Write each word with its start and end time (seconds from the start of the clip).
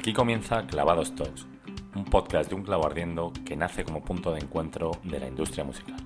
Aquí 0.00 0.14
comienza 0.14 0.66
Clavados 0.66 1.14
Talks, 1.14 1.46
un 1.94 2.06
podcast 2.06 2.48
de 2.48 2.54
un 2.54 2.62
clavo 2.62 2.86
ardiendo 2.86 3.34
que 3.44 3.54
nace 3.54 3.84
como 3.84 4.02
punto 4.02 4.32
de 4.32 4.40
encuentro 4.40 4.92
de 5.04 5.20
la 5.20 5.28
industria 5.28 5.62
musical. 5.62 5.98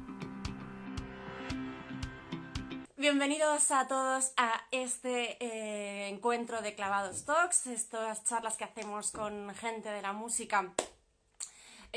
Bienvenidos 2.96 3.70
a 3.70 3.86
todos 3.86 4.32
a 4.36 4.62
este 4.72 5.36
eh, 5.38 6.08
encuentro 6.08 6.60
de 6.60 6.74
Clavados 6.74 7.24
Talks, 7.24 7.68
estas 7.68 8.24
charlas 8.24 8.56
que 8.56 8.64
hacemos 8.64 9.12
con 9.12 9.54
gente 9.54 9.88
de 9.90 10.02
la 10.02 10.12
música 10.12 10.72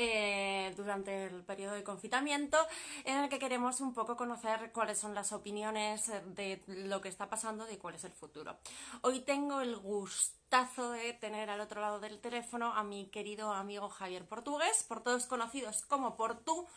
eh, 0.00 0.72
durante 0.76 1.24
el 1.24 1.42
periodo 1.42 1.74
de 1.74 1.82
confinamiento, 1.82 2.56
en 3.04 3.18
el 3.18 3.28
que 3.28 3.40
queremos 3.40 3.80
un 3.80 3.92
poco 3.92 4.16
conocer 4.16 4.70
cuáles 4.72 4.96
son 4.96 5.12
las 5.12 5.32
opiniones 5.32 6.06
de 6.24 6.62
lo 6.66 7.00
que 7.00 7.08
está 7.08 7.28
pasando 7.28 7.68
y 7.68 7.76
cuál 7.78 7.96
es 7.96 8.04
el 8.04 8.12
futuro. 8.12 8.58
Hoy 9.02 9.20
tengo 9.20 9.60
el 9.60 9.76
gustazo 9.76 10.92
de 10.92 11.14
tener 11.14 11.50
al 11.50 11.60
otro 11.60 11.80
lado 11.80 11.98
del 11.98 12.20
teléfono 12.20 12.72
a 12.74 12.84
mi 12.84 13.06
querido 13.06 13.52
amigo 13.52 13.88
Javier 13.88 14.24
Portugués, 14.24 14.84
por 14.84 15.02
todos 15.02 15.26
conocidos 15.26 15.82
como 15.82 16.16
Portu, 16.16 16.68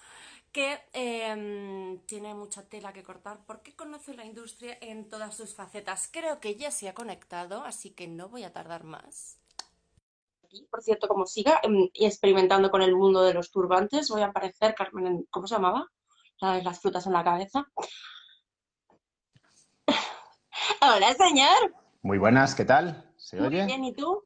que 0.51 0.79
em, 0.93 1.99
tiene 2.07 2.33
mucha 2.33 2.67
tela 2.67 2.91
que 2.91 3.03
cortar 3.03 3.45
porque 3.45 3.75
conoce 3.75 4.15
la 4.15 4.25
industria 4.25 4.77
en 4.81 5.07
todas 5.07 5.37
sus 5.37 5.53
facetas. 5.53 6.09
Creo 6.11 6.39
que 6.39 6.55
ya 6.55 6.71
se 6.71 6.89
ha 6.89 6.95
conectado, 6.95 7.63
así 7.63 7.91
que 7.91 8.07
no 8.07 8.29
voy 8.29 8.43
a 8.43 8.51
tardar 8.51 8.83
más 8.83 9.40
por 10.69 10.81
cierto, 10.83 11.07
como 11.07 11.25
siga 11.25 11.59
em, 11.63 11.89
experimentando 11.93 12.69
con 12.71 12.81
el 12.81 12.95
mundo 12.95 13.23
de 13.23 13.33
los 13.33 13.51
turbantes, 13.51 14.09
voy 14.09 14.21
a 14.21 14.27
aparecer 14.27 14.75
Carmen, 14.75 15.25
¿cómo 15.29 15.47
se 15.47 15.55
llamaba? 15.55 15.87
Las 16.41 16.81
frutas 16.81 17.05
en 17.05 17.13
la 17.13 17.23
cabeza. 17.23 17.65
Hola, 20.81 21.13
señor. 21.13 21.75
Muy 22.01 22.17
buenas, 22.17 22.55
¿qué 22.55 22.65
tal? 22.65 23.13
¿Se 23.15 23.37
Muy 23.37 23.47
oye? 23.47 23.65
bien, 23.65 23.85
¿y 23.85 23.93
tú? 23.93 24.23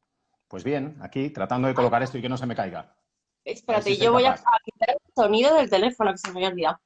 Pues 0.47 0.63
bien, 0.63 0.97
aquí 1.02 1.30
tratando 1.30 1.67
de 1.67 1.73
colocar 1.73 2.02
esto 2.03 2.17
y 2.17 2.22
que 2.22 2.30
no 2.30 2.38
se 2.38 2.45
me 2.45 2.55
caiga. 2.55 2.95
Espérate, 3.44 3.94
si 3.94 3.97
yo 3.97 4.11
voy 4.11 4.25
a 4.25 4.35
capaz. 4.35 4.44
a 4.47 4.59
quitar 4.63 4.89
el 4.91 4.97
sonido 5.13 5.55
del 5.55 5.69
teléfono 5.69 6.11
que 6.11 6.17
se 6.17 6.31
me 6.31 6.39
había 6.39 6.50
olvidado. 6.50 6.80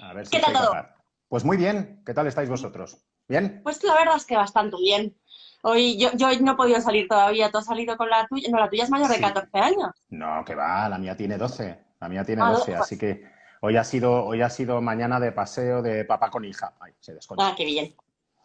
A 0.00 0.12
ver 0.12 0.26
si 0.26 0.36
¿Qué 0.36 0.42
tal 0.42 0.52
todo? 0.54 0.70
capaz. 0.70 0.96
Pues 1.28 1.44
muy 1.44 1.56
bien, 1.56 2.02
¿qué 2.04 2.12
tal 2.14 2.26
estáis 2.26 2.48
vosotros? 2.48 2.98
¿Bien? 3.28 3.60
Pues 3.62 3.82
la 3.82 3.94
verdad 3.94 4.16
es 4.16 4.26
que 4.26 4.36
bastante 4.36 4.76
bien. 4.78 5.16
Hoy 5.62 5.98
yo, 5.98 6.10
yo 6.14 6.28
no 6.40 6.52
he 6.52 6.54
podido 6.56 6.80
salir 6.80 7.08
todavía. 7.08 7.50
¿Tú 7.50 7.58
has 7.58 7.66
salido 7.66 7.96
con 7.96 8.08
la 8.08 8.26
tuya? 8.26 8.48
No, 8.50 8.58
la 8.58 8.68
tuya 8.70 8.84
es 8.84 8.90
mayor 8.90 9.08
de 9.08 9.14
Sí. 9.16 9.20
14 9.20 9.58
años. 9.58 9.90
No, 10.10 10.44
que 10.44 10.54
va, 10.54 10.88
la 10.88 10.98
mía 10.98 11.16
tiene 11.16 11.36
12. 11.38 11.78
La 12.00 12.08
mía 12.08 12.24
tiene 12.24 12.42
Ah, 12.42 12.50
12, 12.52 12.72
pues- 12.72 12.80
así 12.80 12.98
que 12.98 13.24
hoy 13.62 13.76
ha 13.76 13.84
sido, 13.84 14.24
hoy 14.24 14.42
ha 14.42 14.50
sido 14.50 14.80
mañana 14.80 15.18
de 15.18 15.32
paseo 15.32 15.82
de 15.82 16.04
papá 16.04 16.30
con 16.30 16.44
hija. 16.44 16.74
Ay, 16.80 16.92
se 17.00 17.14
desconecta. 17.14 17.52
Ah, 17.52 17.54
qué 17.56 17.64
bien. 17.64 17.94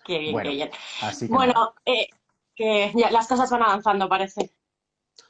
Qué 0.04 0.18
bien, 0.18 0.32
Bueno, 0.32 0.50
qué 0.50 0.56
bien. 0.56 0.72
Así 1.04 1.28
que 1.28 1.34
Bueno, 1.34 1.76
eh, 1.86 2.08
que 2.56 2.92
ya 2.96 3.12
las 3.12 3.28
cosas 3.28 3.50
van 3.52 3.62
avanzando, 3.64 4.10
parece. 4.10 4.52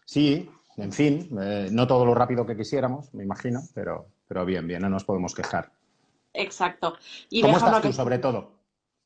sí, 0.06 0.50
en 0.78 0.94
fin, 0.94 1.30
eh, 1.42 1.68
no 1.72 1.88
todo 1.88 2.06
lo 2.06 2.14
rápido 2.14 2.45
que 2.45 2.56
quisiéramos, 2.56 3.14
me 3.14 3.23
imagino, 3.23 3.60
pero, 3.73 4.08
pero 4.28 4.45
bien, 4.45 4.66
bien, 4.68 4.82
no 4.82 4.90
nos 4.90 5.04
podemos 5.04 5.36
quejar. 5.36 5.72
Exacto. 6.34 6.95
Y 7.30 7.42
¿Cómo 7.42 7.58
estás 7.58 7.82
tú, 7.82 7.88
que- 7.90 7.94
sobre 7.94 8.18
todo? 8.20 8.54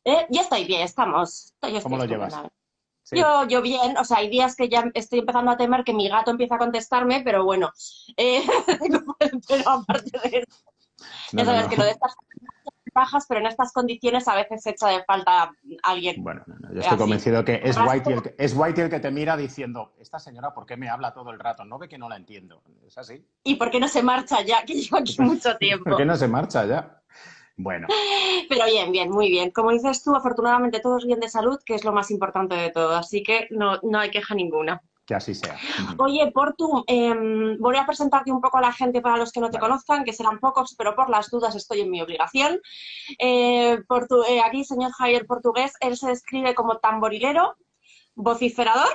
Eh, 0.04 0.28
ya 0.30 0.42
estoy 0.42 0.66
bien, 0.66 0.82
estamos. 0.82 1.56
Yo 1.64 1.82
¿Cómo 1.82 1.98
lo 1.98 2.06
llevas? 2.06 2.36
Sí. 3.06 3.20
Yo, 3.20 3.48
yo 3.48 3.61
bien, 3.61 3.98
o 4.00 4.03
sea, 4.03 4.17
hay 4.17 4.30
días 4.30 4.56
que 4.56 4.67
ya 4.67 4.89
estoy 4.95 5.20
empezando 5.20 5.52
a 5.52 5.58
temer 5.58 5.84
que 5.84 5.94
mi 5.94 6.09
gato 6.09 6.31
empiece 6.31 6.56
a 6.56 6.58
contestarme, 6.58 7.22
pero 7.23 7.44
bueno, 7.45 7.72
eh, 8.17 8.44
pero 9.48 9.70
aparte 9.70 10.09
de 10.23 10.39
eso, 10.39 10.64
No, 11.31 11.44
ya 11.44 11.44
no, 11.44 11.52
sabes 11.52 11.64
no. 11.66 11.70
que 11.70 11.78
lo 11.78 11.83
de 11.83 11.92
estas 11.92 12.16
bajas, 12.95 13.26
pero 13.30 13.42
en 13.42 13.45
estas 13.48 13.72
condiciones 13.73 14.28
a 14.28 14.33
veces 14.36 14.64
se 14.64 14.72
echa 14.72 14.88
de 14.88 15.03
falta 15.03 15.52
alguien. 15.83 16.23
Bueno, 16.23 16.42
no, 16.48 16.56
no, 16.56 16.70
yo 16.73 16.80
estoy 16.80 16.94
Así. 16.95 16.98
convencido 16.98 17.45
que 17.45 17.61
es 17.64 17.78
Whitey, 17.78 18.14
el 18.14 18.22
que, 18.23 18.36
es 18.39 18.56
Whitey 18.56 18.86
el 18.86 18.89
que 18.89 19.00
te 19.00 19.11
mira 19.11 19.38
diciendo, 19.38 19.94
esta 20.00 20.17
señora, 20.17 20.53
¿por 20.56 20.66
qué 20.66 20.76
me 20.76 20.89
habla 20.89 21.14
todo 21.14 21.30
el 21.30 21.38
rato? 21.39 21.64
¿No 21.64 21.78
ve 21.78 21.88
que 21.88 22.00
no 22.00 22.09
la 22.09 22.16
entiendo? 22.16 22.64
¿Es 22.88 22.98
así? 22.98 23.23
¿Y 23.44 23.55
por 23.55 23.70
qué 23.70 23.80
no 23.80 23.87
se 23.87 24.02
marcha 24.02 24.42
ya? 24.42 24.64
Que 24.66 24.73
llevo 24.73 24.98
aquí 24.98 25.16
mucho 25.22 25.55
tiempo. 25.58 25.83
¿Por 25.83 25.98
qué 25.98 26.05
no 26.05 26.16
se 26.16 26.27
marcha 26.27 26.66
ya? 26.66 27.04
Bueno, 27.58 27.88
Pero 28.49 28.66
bien, 28.66 28.92
bien, 28.92 29.10
muy 29.10 29.30
bien. 29.30 29.52
Como 29.52 29.71
dices 29.71 30.04
tú, 30.04 30.14
afortunadamente 30.16 30.82
todos 30.82 31.05
bien 31.05 31.20
de 31.20 31.30
salud, 31.30 31.58
que 31.66 31.76
es 31.76 31.83
lo 31.86 31.93
más 31.93 32.11
importante 32.11 32.55
de 32.55 32.70
todo, 32.71 32.95
así 32.95 33.23
que 33.23 33.48
no, 33.49 33.80
no 33.83 33.99
hay 33.99 34.11
queja 34.11 34.36
ninguna. 34.36 34.82
que 35.05 35.16
así 35.16 35.33
sea. 35.36 35.55
Oye, 35.99 36.32
Portu, 36.33 36.83
em, 36.88 37.58
voy 37.60 37.77
a 37.77 37.86
presentarte 37.86 38.32
un 38.32 38.42
poco 38.42 38.58
a 38.58 38.61
la 38.61 38.73
gente 38.73 39.02
para 39.02 39.17
los 39.17 39.32
que 39.32 39.39
no 39.39 39.49
te 39.52 39.58
Vale. 39.60 39.70
conozcan, 39.70 40.04
que 40.04 40.11
serán 40.14 40.39
pocos, 40.39 40.76
pero 40.77 40.95
por 40.95 41.10
las 41.10 41.30
dudas 41.30 41.55
estoy 41.55 41.82
en 41.82 41.92
mi 41.92 42.02
obligación. 42.02 42.60
Eh, 43.20 43.77
Portu- 43.87 44.26
eh, 44.27 44.42
aquí, 44.42 44.64
señor 44.66 44.92
Javier 44.92 45.26
Portugués, 45.26 45.73
él 45.80 45.95
se 45.95 46.08
describe 46.08 46.55
como 46.55 46.80
tamborilero, 46.80 47.55
vociferador, 48.16 48.89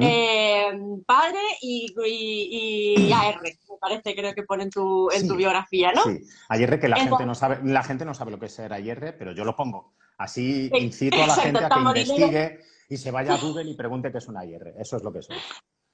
eh, 0.00 0.72
padre 1.06 1.40
y, 1.60 1.92
y- 2.06 3.08
y 3.08 3.12
AR, 3.12 3.40
parece, 3.80 4.14
creo 4.14 4.34
que 4.34 4.42
pone 4.44 4.64
en 4.64 4.70
tu, 4.70 5.10
en 5.10 5.26
tu 5.26 5.34
biografía, 5.34 5.92
¿no? 5.92 6.02
Sí, 6.04 6.20
ayer 6.48 6.78
que 6.78 6.88
la 6.88 6.96
Entonces- 6.96 7.10
gente 7.18 7.26
no 7.26 7.34
sabe, 7.34 7.58
la 7.64 7.82
gente 7.82 8.04
no 8.04 8.14
sabe 8.14 8.30
lo 8.30 8.38
que 8.38 8.46
es 8.46 8.54
ser 8.54 8.72
ayer, 8.72 9.16
pero 9.18 9.32
yo 9.32 9.44
lo 9.44 9.56
pongo. 9.56 9.94
Así 10.18 10.68
Sí, 10.72 10.78
incito 10.78 11.22
a 11.22 11.26
la 11.26 11.34
gente 11.34 11.64
a 11.64 11.68
que 11.68 11.80
investigue 11.80 12.60
y 12.90 12.96
se 12.98 13.10
vaya 13.10 13.34
a 13.34 13.38
Google 13.38 13.70
y 13.70 13.74
pregunte 13.74 14.12
qué 14.12 14.18
es 14.18 14.28
un 14.28 14.36
ayer. 14.36 14.74
Eso 14.78 14.96
es 14.98 15.02
lo 15.02 15.12
que 15.12 15.22
soy. 15.22 15.36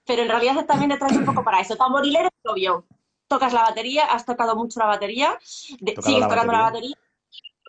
Pero 0.05 0.23
en 0.23 0.29
realidad 0.29 0.67
también 0.67 0.91
te 0.91 0.99
traes 0.99 1.17
un 1.17 1.25
poco 1.25 1.45
para 1.45 1.61
eso. 1.61 1.77
Tamborilero 1.77 2.27
es 2.29 2.51
obvio. 2.51 2.87
Tocas 3.29 3.53
la 3.53 3.63
batería, 3.63 4.05
has 4.05 4.25
tocado 4.25 4.55
mucho 4.57 4.79
la 4.81 4.87
batería, 4.87 5.37
sigues 5.43 5.95
tocando 5.97 6.53
la 6.53 6.61
batería. 6.63 6.97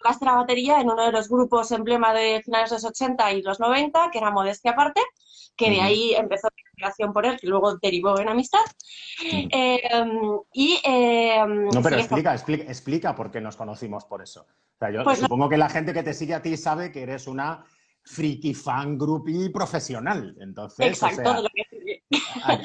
Tocaste 0.08 0.26
la 0.26 0.36
batería 0.36 0.80
en 0.80 0.90
uno 0.90 1.06
de 1.06 1.12
los 1.12 1.28
grupos 1.28 1.70
emblema 1.74 2.14
de 2.14 2.42
finales 2.42 2.70
de 2.70 2.78
los 2.78 2.86
80 2.86 3.34
y 3.34 3.42
los 3.42 3.60
90, 3.60 4.10
que 4.10 4.20
era 4.20 4.32
Modestia 4.32 4.72
Aparte, 4.72 5.02
que 5.58 5.70
de 5.70 5.82
ahí 5.82 6.14
empezó 6.16 6.48
la 6.48 6.72
relación 6.78 7.12
por 7.12 7.26
él, 7.26 7.38
que 7.38 7.48
luego 7.48 7.76
derivó 7.76 8.18
en 8.18 8.30
amistad. 8.30 8.62
Eh, 9.22 9.82
y, 10.54 10.80
eh, 10.86 11.44
No, 11.46 11.82
pero 11.82 11.98
explica, 11.98 12.34
explica, 12.34 12.64
explica 12.72 13.16
por 13.16 13.32
qué 13.32 13.42
nos 13.42 13.58
conocimos 13.58 14.06
por 14.06 14.22
eso. 14.22 14.42
O 14.76 14.78
sea, 14.80 14.92
yo 14.92 15.04
Pues 15.04 15.20
no- 15.20 15.26
supongo 15.26 15.50
que 15.50 15.58
la 15.58 15.68
gente 15.68 15.94
que 15.94 16.04
te 16.04 16.14
sigue 16.14 16.36
a 16.36 16.42
ti 16.42 16.56
sabe 16.56 16.90
que 16.94 17.04
eres 17.04 17.28
una 17.28 17.66
friki 18.08 18.54
fan 18.54 18.98
groupie 18.98 19.50
profesional. 19.50 20.36
Entonces, 20.40 20.86
o 20.86 21.08
Exacto, 21.08 21.16
sea, 21.34 21.42
lo 21.42 21.50
que- 21.50 22.02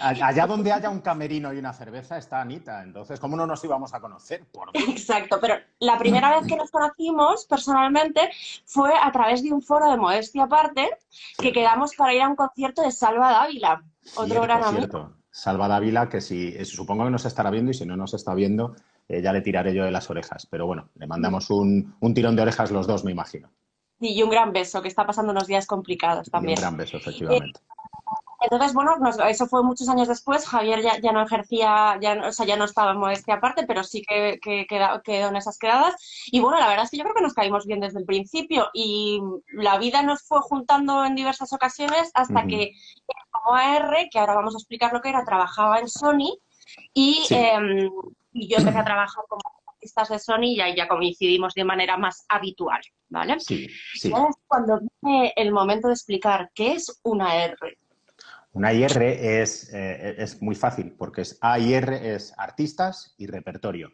allá 0.00 0.46
donde 0.46 0.72
haya 0.72 0.88
un 0.88 1.00
camerino 1.00 1.52
y 1.52 1.58
una 1.58 1.72
cerveza 1.72 2.16
está 2.16 2.40
Anita. 2.40 2.82
Entonces, 2.82 3.18
¿cómo 3.18 3.36
no 3.36 3.46
nos 3.46 3.62
íbamos 3.64 3.92
a 3.92 4.00
conocer? 4.00 4.44
Por. 4.52 4.70
Exacto, 4.74 5.38
pero 5.40 5.56
la 5.80 5.98
primera 5.98 6.30
vez 6.38 6.46
que 6.46 6.56
nos 6.56 6.70
conocimos 6.70 7.46
personalmente 7.46 8.30
fue 8.64 8.92
a 9.00 9.10
través 9.10 9.42
de 9.42 9.52
un 9.52 9.62
foro 9.62 9.90
de 9.90 9.96
Modestia 9.96 10.44
Aparte, 10.44 10.88
que 11.38 11.52
quedamos 11.52 11.94
para 11.96 12.14
ir 12.14 12.22
a 12.22 12.28
un 12.28 12.36
concierto 12.36 12.82
de 12.82 12.92
Salva 12.92 13.32
Dávila, 13.32 13.82
otro 14.14 14.26
Cierto, 14.26 14.42
gran 14.42 14.62
amigo. 14.62 14.78
cierto. 14.78 15.16
Salva 15.30 15.66
Dávila, 15.66 16.08
que 16.08 16.20
si 16.20 16.48
eh, 16.48 16.64
supongo 16.64 17.04
que 17.04 17.10
nos 17.10 17.24
estará 17.24 17.50
viendo 17.50 17.70
y 17.70 17.74
si 17.74 17.86
no 17.86 17.96
nos 17.96 18.12
está 18.14 18.34
viendo, 18.34 18.76
eh, 19.08 19.22
ya 19.22 19.32
le 19.32 19.40
tiraré 19.40 19.74
yo 19.74 19.84
de 19.84 19.90
las 19.90 20.08
orejas. 20.10 20.46
Pero 20.46 20.66
bueno, 20.66 20.90
le 20.96 21.06
mandamos 21.06 21.48
un, 21.50 21.94
un 22.00 22.14
tirón 22.14 22.36
de 22.36 22.42
orejas 22.42 22.70
los 22.70 22.86
dos, 22.86 23.02
me 23.04 23.12
imagino. 23.12 23.50
Y 24.04 24.22
un 24.22 24.30
gran 24.30 24.52
beso, 24.52 24.82
que 24.82 24.88
está 24.88 25.06
pasando 25.06 25.30
unos 25.32 25.46
días 25.46 25.66
complicados 25.66 26.26
Y 26.26 26.30
un 26.30 26.32
también. 26.32 26.58
gran 26.60 26.76
beso, 26.76 26.96
efectivamente. 26.96 27.60
Entonces, 28.40 28.74
bueno, 28.74 28.96
nos- 28.98 29.20
eso 29.20 29.46
fue 29.46 29.62
muchos 29.62 29.88
años 29.88 30.08
después. 30.08 30.44
Javier 30.48 30.82
ya, 30.82 30.98
ya 31.00 31.12
no 31.12 31.22
ejercía, 31.22 31.96
ya, 32.00 32.20
o 32.26 32.32
sea, 32.32 32.44
ya 32.44 32.56
no 32.56 32.64
estaba 32.64 32.90
en 32.90 32.98
modestia 32.98 33.34
aparte, 33.34 33.64
pero 33.68 33.84
sí 33.84 34.02
que, 34.02 34.40
que 34.42 34.66
quedó 34.66 35.28
en 35.28 35.36
esas 35.36 35.58
quedadas. 35.58 35.94
Y 36.32 36.40
bueno, 36.40 36.58
la 36.58 36.66
verdad 36.66 36.84
es 36.86 36.90
que 36.90 36.96
yo 36.96 37.04
creo 37.04 37.14
que 37.14 37.22
nos 37.22 37.34
caímos 37.34 37.66
bien 37.66 37.78
desde 37.78 38.00
el 38.00 38.04
principio 38.04 38.68
y 38.74 39.20
la 39.52 39.78
vida 39.78 40.02
nos 40.02 40.22
fue 40.22 40.40
juntando 40.40 41.04
en 41.04 41.14
diversas 41.14 41.52
ocasiones 41.52 42.10
hasta 42.14 42.46
que 42.48 42.72
como 43.30 43.54
AR, 43.56 44.08
que 44.10 44.18
ahora 44.18 44.34
vamos 44.34 44.56
a 44.56 44.58
explicar 44.58 44.92
lo 44.92 45.00
que 45.00 45.10
era, 45.10 45.24
trabajaba 45.24 45.78
en 45.78 45.88
Sony 45.88 46.36
y, 46.92 47.22
Sí. 47.28 47.34
em, 47.36 47.88
y 48.32 48.48
yo 48.48 48.58
empecé 48.58 48.78
a 48.78 48.84
trabajar 48.84 49.22
como 49.28 49.40
artistas 49.82 50.08
de 50.10 50.18
Sony 50.18 50.54
y 50.54 50.60
ahí 50.60 50.76
ya 50.76 50.86
coincidimos 50.86 51.54
de 51.54 51.64
manera 51.64 51.96
más 51.96 52.24
habitual, 52.28 52.80
¿vale? 53.08 53.40
Sí, 53.40 53.66
sí. 53.94 54.08
Es 54.08 54.36
cuando 54.46 54.80
viene 55.02 55.32
el 55.34 55.50
momento 55.50 55.88
de 55.88 55.94
explicar 55.94 56.50
qué 56.54 56.74
es 56.74 57.00
una 57.02 57.44
R. 57.44 57.56
Una 58.52 58.72
IR 58.72 59.02
es, 59.02 59.72
eh, 59.72 60.14
es 60.18 60.40
muy 60.40 60.54
fácil, 60.54 60.92
porque 60.92 61.22
es 61.22 61.38
A 61.40 61.58
y 61.58 61.74
R 61.74 62.14
es 62.14 62.32
artistas 62.36 63.14
y 63.16 63.26
repertorio. 63.26 63.90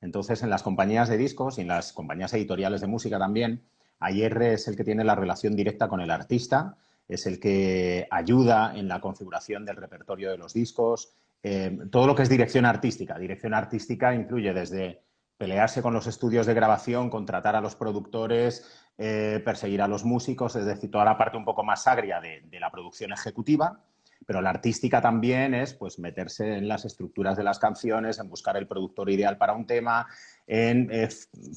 Entonces, 0.00 0.42
en 0.42 0.50
las 0.50 0.62
compañías 0.62 1.08
de 1.08 1.18
discos 1.18 1.58
y 1.58 1.60
en 1.60 1.68
las 1.68 1.92
compañías 1.92 2.32
editoriales 2.32 2.80
de 2.80 2.86
música 2.86 3.18
también, 3.18 3.62
AIR 4.00 4.42
es 4.42 4.66
el 4.66 4.76
que 4.76 4.84
tiene 4.84 5.04
la 5.04 5.14
relación 5.14 5.54
directa 5.54 5.86
con 5.86 6.00
el 6.00 6.10
artista, 6.10 6.76
es 7.06 7.26
el 7.26 7.38
que 7.38 8.08
ayuda 8.10 8.72
en 8.74 8.88
la 8.88 9.00
configuración 9.00 9.66
del 9.66 9.76
repertorio 9.76 10.30
de 10.30 10.38
los 10.38 10.54
discos, 10.54 11.12
eh, 11.42 11.78
todo 11.90 12.06
lo 12.06 12.14
que 12.14 12.22
es 12.22 12.30
dirección 12.30 12.64
artística. 12.64 13.18
Dirección 13.18 13.52
artística 13.52 14.14
incluye 14.14 14.54
desde 14.54 15.02
pelearse 15.40 15.80
con 15.80 15.94
los 15.94 16.06
estudios 16.06 16.44
de 16.44 16.52
grabación, 16.52 17.08
contratar 17.08 17.56
a 17.56 17.62
los 17.62 17.74
productores, 17.74 18.70
eh, 18.98 19.40
perseguir 19.42 19.80
a 19.80 19.88
los 19.88 20.04
músicos, 20.04 20.54
es 20.54 20.66
decir, 20.66 20.90
toda 20.90 21.06
la 21.06 21.16
parte 21.16 21.38
un 21.38 21.46
poco 21.46 21.64
más 21.64 21.86
agria 21.86 22.20
de, 22.20 22.60
la 22.60 22.70
producción 22.70 23.10
ejecutiva, 23.10 23.80
pero 24.26 24.42
la 24.42 24.50
artística 24.50 25.00
también 25.00 25.54
es 25.54 25.72
pues 25.72 25.98
meterse 25.98 26.58
en 26.58 26.68
las 26.68 26.84
estructuras 26.84 27.38
de 27.38 27.42
las 27.44 27.58
canciones, 27.58 28.18
en 28.18 28.28
buscar 28.28 28.58
el 28.58 28.66
productor 28.66 29.08
ideal 29.08 29.38
para 29.38 29.54
un 29.54 29.66
tema, 29.66 30.08
en 30.46 30.90
eh, 30.92 31.08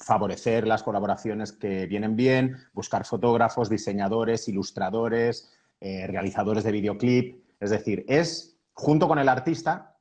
favorecer 0.02 0.66
las 0.66 0.82
colaboraciones 0.82 1.52
que 1.52 1.86
vienen 1.86 2.16
bien, 2.16 2.56
buscar 2.72 3.04
fotógrafos, 3.04 3.70
diseñadores, 3.70 4.48
ilustradores, 4.48 5.52
eh, 5.82 6.08
realizadores 6.08 6.64
de 6.64 6.72
videoclip. 6.72 7.44
Es 7.60 7.72
decir, 7.72 8.06
es 8.08 8.58
junto 8.72 9.10
con 9.10 9.20
el 9.20 9.28
artista 9.28 9.93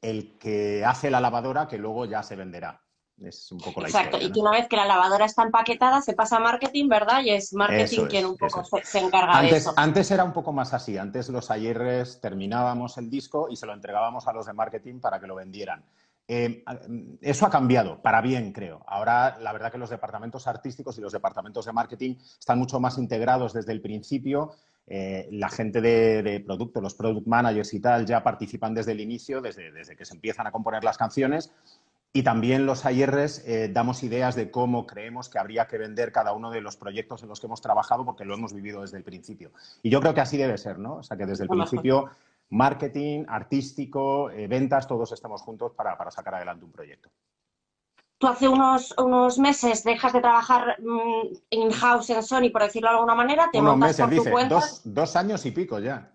el 0.00 0.38
que 0.38 0.84
hace 0.84 1.10
la 1.10 1.20
lavadora 1.20 1.66
que 1.68 1.78
luego 1.78 2.04
ya 2.04 2.22
se 2.22 2.36
venderá. 2.36 2.82
Es 3.18 3.50
un 3.50 3.58
poco 3.58 3.80
la 3.80 3.88
Exacto, 3.88 4.18
y 4.20 4.30
que 4.30 4.40
una 4.40 4.50
vez 4.50 4.68
que 4.68 4.76
la 4.76 4.84
lavadora 4.84 5.24
está 5.24 5.42
empaquetada 5.42 6.02
se 6.02 6.12
pasa 6.12 6.36
a 6.36 6.40
marketing, 6.40 6.88
¿verdad? 6.88 7.22
Y 7.22 7.30
es 7.30 7.54
marketing 7.54 8.06
quien 8.08 8.26
un 8.26 8.36
poco 8.36 8.62
se, 8.62 8.98
encarga 8.98 9.40
de 9.40 9.56
eso. 9.56 9.72
Antes 9.76 10.10
era 10.10 10.22
un 10.22 10.34
poco 10.34 10.52
más 10.52 10.74
así, 10.74 10.98
antes 10.98 11.30
los 11.30 11.50
ayeres 11.50 12.20
terminábamos 12.20 12.98
el 12.98 13.08
disco 13.08 13.48
y 13.48 13.56
se 13.56 13.64
lo 13.64 13.72
entregábamos 13.72 14.28
a 14.28 14.34
los 14.34 14.44
de 14.44 14.52
marketing 14.52 15.00
para 15.00 15.18
que 15.18 15.26
lo 15.26 15.34
vendieran. 15.34 15.82
Eh, 16.28 16.64
eso 17.22 17.46
ha 17.46 17.50
cambiado, 17.50 18.02
para 18.02 18.20
bien, 18.20 18.52
creo. 18.52 18.82
Ahora, 18.86 19.38
la 19.40 19.52
verdad 19.52 19.70
que 19.70 19.78
los 19.78 19.90
departamentos 19.90 20.46
artísticos 20.46 20.98
y 20.98 21.00
los 21.00 21.12
departamentos 21.12 21.64
de 21.64 21.72
marketing 21.72 22.16
están 22.38 22.58
mucho 22.58 22.80
más 22.80 22.98
integrados 22.98 23.52
desde 23.54 23.72
el 23.72 23.80
principio. 23.80 24.52
Eh, 24.88 25.28
la 25.32 25.48
gente 25.48 25.80
de, 25.80 26.42
producto, 26.44 26.80
los 26.80 26.94
product 26.94 27.26
managers 27.26 27.74
y 27.74 27.80
tal, 27.80 28.06
ya 28.06 28.22
participan 28.22 28.74
desde 28.74 28.92
el 28.92 29.00
inicio, 29.00 29.40
desde, 29.40 29.72
desde 29.72 29.96
que 29.96 30.04
se 30.04 30.14
empiezan 30.14 30.46
a 30.46 30.52
componer 30.52 30.84
las 30.84 30.96
canciones. 30.98 31.52
Y 32.12 32.22
también 32.22 32.64
los 32.64 32.86
AIRs 32.86 33.46
eh, 33.46 33.68
damos 33.70 34.02
ideas 34.02 34.34
de 34.36 34.50
cómo 34.50 34.86
creemos 34.86 35.28
que 35.28 35.38
habría 35.38 35.66
que 35.66 35.76
vender 35.76 36.12
cada 36.12 36.32
uno 36.32 36.50
de 36.50 36.62
los 36.62 36.76
proyectos 36.76 37.22
en 37.22 37.28
los 37.28 37.40
que 37.40 37.46
hemos 37.46 37.60
trabajado, 37.60 38.06
porque 38.06 38.24
lo 38.24 38.32
hemos 38.32 38.54
vivido 38.54 38.80
desde 38.80 38.96
el 38.96 39.04
principio. 39.04 39.50
Y 39.82 39.90
yo 39.90 40.00
creo 40.00 40.14
que 40.14 40.22
así 40.22 40.38
debe 40.38 40.56
ser, 40.56 40.78
¿no? 40.78 40.96
O 40.96 41.02
sea, 41.02 41.18
que 41.18 41.26
desde 41.26 41.44
el 41.44 41.50
principio, 41.50 42.08
marketing, 42.48 43.24
artístico, 43.28 44.30
eh, 44.30 44.46
ventas, 44.46 44.86
todos 44.86 45.12
estamos 45.12 45.42
juntos 45.42 45.72
para, 45.72 46.10
sacar 46.10 46.36
adelante 46.36 46.64
un 46.64 46.72
proyecto. 46.72 47.10
Tú 48.18 48.26
hace 48.26 48.48
unos, 48.48 48.94
unos 48.96 49.38
meses 49.38 49.84
dejas 49.84 50.12
de 50.12 50.20
trabajar 50.20 50.76
mm, 50.80 51.36
in-house 51.50 52.10
en 52.10 52.22
Sony, 52.22 52.50
por 52.50 52.62
decirlo 52.62 52.88
de 52.88 52.94
alguna 52.94 53.14
manera, 53.14 53.48
te 53.52 53.60
unos 53.60 53.76
meses, 53.76 54.08
dice, 54.08 54.32
Dos, 54.48 54.80
dos 54.84 55.16
años 55.16 55.44
y 55.44 55.50
pico 55.50 55.78
ya. 55.78 56.12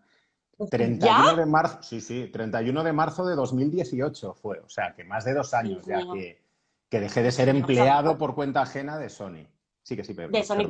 31 0.69 1.35
de 1.35 1.45
marzo, 1.45 1.79
sí, 1.81 2.01
sí, 2.01 2.29
31 2.31 2.83
de 2.83 2.93
marzo 2.93 3.25
de 3.25 3.35
2018 3.35 4.33
fue, 4.33 4.59
o 4.59 4.69
sea, 4.69 4.93
que 4.93 5.03
más 5.03 5.25
de 5.25 5.33
dos 5.33 5.53
años 5.53 5.83
ya 5.85 6.01
que, 6.13 6.41
que, 6.89 6.99
dejé 6.99 7.23
de 7.23 7.31
ser 7.31 7.49
empleado 7.49 8.17
por 8.17 8.35
cuenta 8.35 8.61
ajena 8.61 8.97
de 8.97 9.09
Sony. 9.09 9.47
Sí 9.83 9.95
que 9.95 10.03
sí, 10.03 10.13
pero, 10.13 10.29
De 10.29 10.43
Sony, 10.43 10.67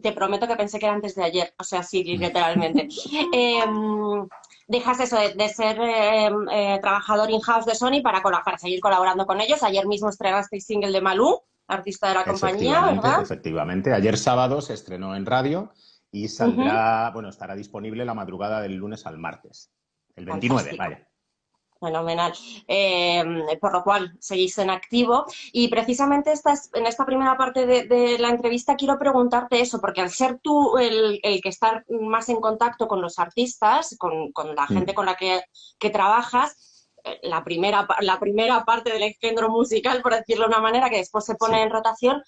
te, 0.00 0.12
prometo 0.12 0.46
que 0.46 0.56
pensé 0.56 0.78
que 0.78 0.86
era 0.86 0.94
antes 0.94 1.16
de 1.16 1.24
ayer, 1.24 1.54
o 1.58 1.64
sea, 1.64 1.82
sí, 1.82 2.04
literalmente. 2.04 2.88
Em, 3.32 4.28
dejas 4.66 5.00
eso 5.00 5.16
de, 5.16 5.48
ser 5.48 5.78
em, 5.80 6.48
eh, 6.50 6.78
trabajador 6.80 7.30
in-house 7.30 7.66
de 7.66 7.74
Sony 7.74 8.02
para, 8.02 8.20
para 8.20 8.58
seguir 8.58 8.80
colaborando 8.80 9.26
con 9.26 9.40
ellos. 9.40 9.62
Ayer 9.62 9.86
mismo 9.86 10.08
estrenaste 10.08 10.56
el 10.56 10.62
single 10.62 10.92
de 10.92 11.00
Malú, 11.00 11.40
artista 11.68 12.08
de 12.08 12.14
la 12.14 12.24
compañía, 12.24 12.84
¿verdad? 12.86 13.22
Efectivamente, 13.22 13.92
ayer 13.92 14.16
sábado 14.16 14.60
se 14.60 14.74
estrenó 14.74 15.14
en 15.16 15.26
radio 15.26 15.72
y 16.10 16.28
saldrá, 16.28 17.10
bueno, 17.12 17.28
estará 17.28 17.54
disponible 17.54 18.04
la 18.04 18.14
madrugada 18.14 18.60
del 18.60 18.74
lunes 18.74 19.06
al 19.06 19.18
martes, 19.18 19.70
el 20.14 20.26
29, 20.26 20.76
vaya. 20.78 21.08
Fenomenal. 21.80 22.32
Em, 22.66 23.44
por 23.60 23.72
lo 23.72 23.82
cual, 23.82 24.16
seguís 24.18 24.56
en 24.58 24.70
activo. 24.70 25.26
Y 25.52 25.68
precisamente 25.68 26.32
esta, 26.32 26.54
en 26.74 26.86
esta 26.86 27.04
primera 27.04 27.36
parte 27.36 27.66
de, 27.66 28.18
la 28.18 28.30
entrevista 28.30 28.76
quiero 28.76 28.98
preguntarte 28.98 29.60
eso, 29.60 29.80
porque 29.80 30.00
al 30.00 30.10
ser 30.10 30.38
tú 30.42 30.78
el, 30.78 31.20
que 31.22 31.48
estar 31.48 31.84
más 31.88 32.28
en 32.28 32.40
contacto 32.40 32.88
con 32.88 33.02
los 33.02 33.18
artistas, 33.18 33.96
con, 33.98 34.32
la 34.54 34.64
mm. 34.64 34.68
gente 34.68 34.94
con 34.94 35.06
la 35.06 35.16
que, 35.16 35.90
trabajas, 35.90 36.88
eh, 37.04 37.20
la 37.22 37.44
primera, 37.44 37.86
la 38.00 38.18
primera 38.18 38.64
parte 38.64 38.92
del 38.92 39.14
género 39.20 39.50
musical, 39.50 40.00
por 40.02 40.14
decirlo 40.14 40.44
de 40.44 40.48
una 40.48 40.60
manera, 40.60 40.90
que 40.90 40.98
después 40.98 41.24
se 41.24 41.34
pone 41.34 41.62
en 41.62 41.70
rotación, 41.70 42.22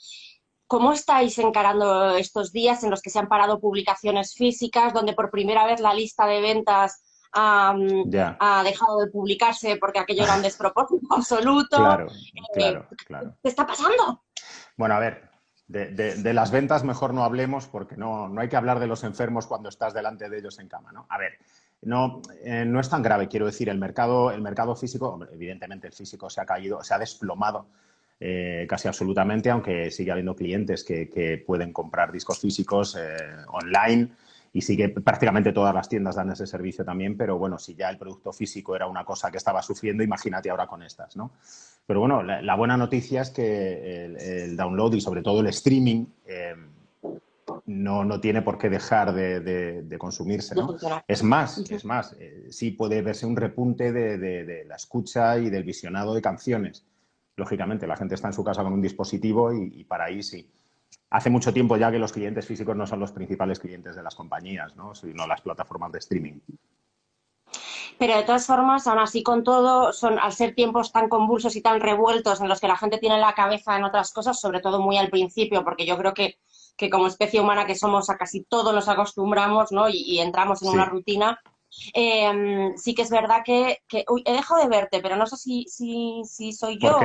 ¿Cómo 0.71 0.93
estáis 0.93 1.39
encarando 1.39 2.15
estos 2.19 2.53
días 2.53 2.85
en 2.85 2.91
los 2.91 3.01
que 3.01 3.09
se 3.09 3.19
han 3.19 3.29
parado 3.29 3.59
publicaciones 3.59 4.35
físicas, 4.35 4.93
donde 4.93 5.15
por 5.15 5.31
primera 5.31 5.65
vez 5.65 5.81
la 5.81 5.95
lista 5.95 6.27
de 6.27 6.43
ventas 6.43 7.01
ha, 7.33 8.63
dejado 8.65 9.01
de 9.01 9.11
publicarse 9.11 9.77
porque 9.77 9.99
aquello 9.99 10.25
era 10.25 10.37
un 10.37 10.43
despropósito 10.43 11.15
absoluto? 11.15 11.77
Claro, 11.77 12.07
eh, 12.07 12.43
claro, 12.55 12.87
claro. 13.07 13.35
¿Qué 13.43 13.49
está 13.49 13.67
pasando? 13.67 14.23
Bueno, 14.77 14.95
a 14.95 14.99
ver, 15.01 15.29
de, 15.69 16.33
las 16.33 16.51
ventas 16.51 16.85
mejor 16.85 17.13
no 17.13 17.25
hablemos 17.25 17.67
porque 17.67 17.97
no, 17.97 18.29
no, 18.29 18.41
hay 18.41 18.49
que 18.49 18.57
hablar 18.57 18.81
de 18.81 18.87
los 18.87 19.05
enfermos 19.05 19.47
cuando 19.47 19.69
estás 19.69 19.93
delante 19.93 20.29
de 20.29 20.39
ellos 20.39 20.59
en 20.59 20.69
cama, 20.69 20.93
¿no? 20.93 21.07
A 21.11 21.19
ver, 21.19 21.39
no, 21.83 22.23
eh, 22.43 22.65
no 22.65 22.81
es 22.81 22.89
tan 22.89 23.03
grave, 23.03 23.29
quiero 23.29 23.47
decir, 23.47 23.69
el 23.69 23.79
mercado, 23.79 24.31
el 24.31 24.41
mercado 24.41 24.75
físico, 24.75 25.21
evidentemente 25.33 25.87
el 25.87 25.93
físico 25.93 26.31
se 26.31 26.41
ha 26.41 26.47
caído, 26.47 26.83
se 26.83 26.95
ha 26.95 26.99
desplomado 26.99 27.67
eh, 28.19 28.67
casi 28.69 28.89
absolutamente, 28.89 29.51
aunque 29.51 29.91
sigue 29.91 30.11
habiendo 30.11 30.35
clientes 30.35 30.83
que, 30.83 31.45
pueden 31.47 31.73
comprar 31.73 32.11
discos 32.11 32.41
físicos 32.41 32.97
eh, 32.97 33.17
online 33.49 34.11
y 34.53 34.63
sigue 34.63 34.89
prácticamente 34.89 35.53
todas 35.53 35.75
las 35.75 35.89
tiendas 35.89 36.17
dan 36.17 36.31
ese 36.31 36.47
servicio 36.47 36.85
también, 36.85 37.17
pero 37.17 37.39
bueno, 37.39 37.59
si 37.59 37.75
ya 37.75 37.91
el 37.91 37.99
producto 37.99 38.33
físico 38.33 38.75
era 38.75 38.87
una 38.87 39.05
cosa 39.05 39.31
que 39.31 39.37
estaba 39.37 39.63
sufriendo, 39.63 40.03
imagínate 40.03 40.51
ahora 40.51 40.67
con 40.67 40.83
estas, 40.83 41.17
¿no? 41.17 41.33
Pero 41.87 42.01
bueno, 42.01 42.23
la, 42.23 42.55
buena 42.55 42.77
noticia 42.77 43.23
es 43.23 43.31
que 43.31 44.05
el, 44.45 44.57
download 44.57 44.95
y 44.95 45.01
sobre 45.01 45.23
todo 45.23 45.41
el 45.41 45.47
streaming 45.47 46.05
eh, 46.27 46.55
no, 47.67 48.21
tiene 48.21 48.43
por 48.43 48.59
qué 48.59 48.69
dejar 48.69 49.15
de, 49.15 49.97
consumirse, 49.99 50.55
¿no? 50.55 50.77
Es 51.07 51.23
más, 51.23 51.59
es 51.71 51.85
más, 51.85 52.15
sí 52.51 52.73
puede 52.73 53.01
verse 53.01 53.25
un 53.25 53.37
repunte 53.37 53.93
de 53.93 54.65
la 54.67 54.77
escucha 54.77 55.39
y 55.39 55.49
del 55.49 55.65
visionado 55.65 56.15
de 56.15 56.21
canciones 56.21 56.85
lógicamente, 57.39 57.87
la 57.87 57.97
gente 57.97 58.17
está 58.17 58.29
en 58.29 58.35
su 58.35 58.45
casa 58.45 58.63
con 58.63 58.73
un 58.73 58.83
dispositivo 58.83 59.53
y, 59.53 59.85
para 59.85 60.05
ahí 60.07 60.23
sí. 60.23 60.51
Hace 61.11 61.31
mucho 61.31 61.53
tiempo 61.53 61.77
ya 61.77 61.91
que 61.91 61.99
los 61.99 62.13
clientes 62.13 62.47
físicos 62.47 62.77
no 62.77 62.87
son 62.87 63.01
los 63.01 63.13
principales 63.13 63.59
clientes 63.59 63.97
de 63.97 64.03
las 64.03 64.15
compañías, 64.15 64.77
¿no? 64.77 64.95
sino 64.95 65.27
las 65.27 65.41
plataformas 65.41 65.91
de 65.93 65.99
streaming. 65.99 66.41
Pero 67.99 68.17
de 68.17 68.23
todas 68.23 68.47
formas, 68.47 68.87
aún 68.87 69.01
así 69.01 69.25
con 69.25 69.43
todo, 69.43 69.93
son 69.93 70.19
al 70.21 70.33
ser 70.33 70.55
tiempos 70.55 70.93
tan 70.93 71.09
convulsos 71.09 71.57
y 71.57 71.63
tan 71.63 71.81
revueltos 71.81 72.41
en 72.41 72.49
los 72.49 72.61
que 72.61 72.69
la 72.69 72.77
gente 72.77 72.99
tiene 72.99 73.19
la 73.19 73.35
cabeza 73.35 73.77
en 73.77 73.85
otras 73.85 74.13
cosas, 74.13 74.39
sobre 74.41 74.61
todo 74.61 74.81
muy 74.81 74.97
al 74.97 75.11
principio, 75.11 75.65
porque 75.65 75.85
yo 75.85 75.99
creo 75.99 76.15
que, 76.15 76.39
como 76.91 77.09
especie 77.09 77.41
humana 77.41 77.67
que 77.67 77.75
somos 77.75 78.09
a 78.09 78.17
casi 78.17 78.45
todo 78.45 78.73
nos 78.73 78.89
acostumbramos 78.89 79.73
¿no? 79.73 79.89
y, 79.89 80.21
entramos 80.21 80.63
en 80.63 80.69
una 80.69 80.85
rutina, 80.85 81.41
Em, 81.93 82.77
sí 82.77 82.95
que 82.95 83.03
es 83.03 83.11
verdad 83.11 83.43
que, 83.45 83.81
uy, 84.09 84.23
he 84.25 84.33
dejado 84.33 84.63
de 84.63 84.69
verte, 84.69 85.01
pero 85.01 85.17
no 85.17 85.27
sé 85.27 85.37
si, 85.37 85.65
si, 85.69 86.23
si 86.25 86.53
soy 86.53 86.79
yo. 86.79 86.99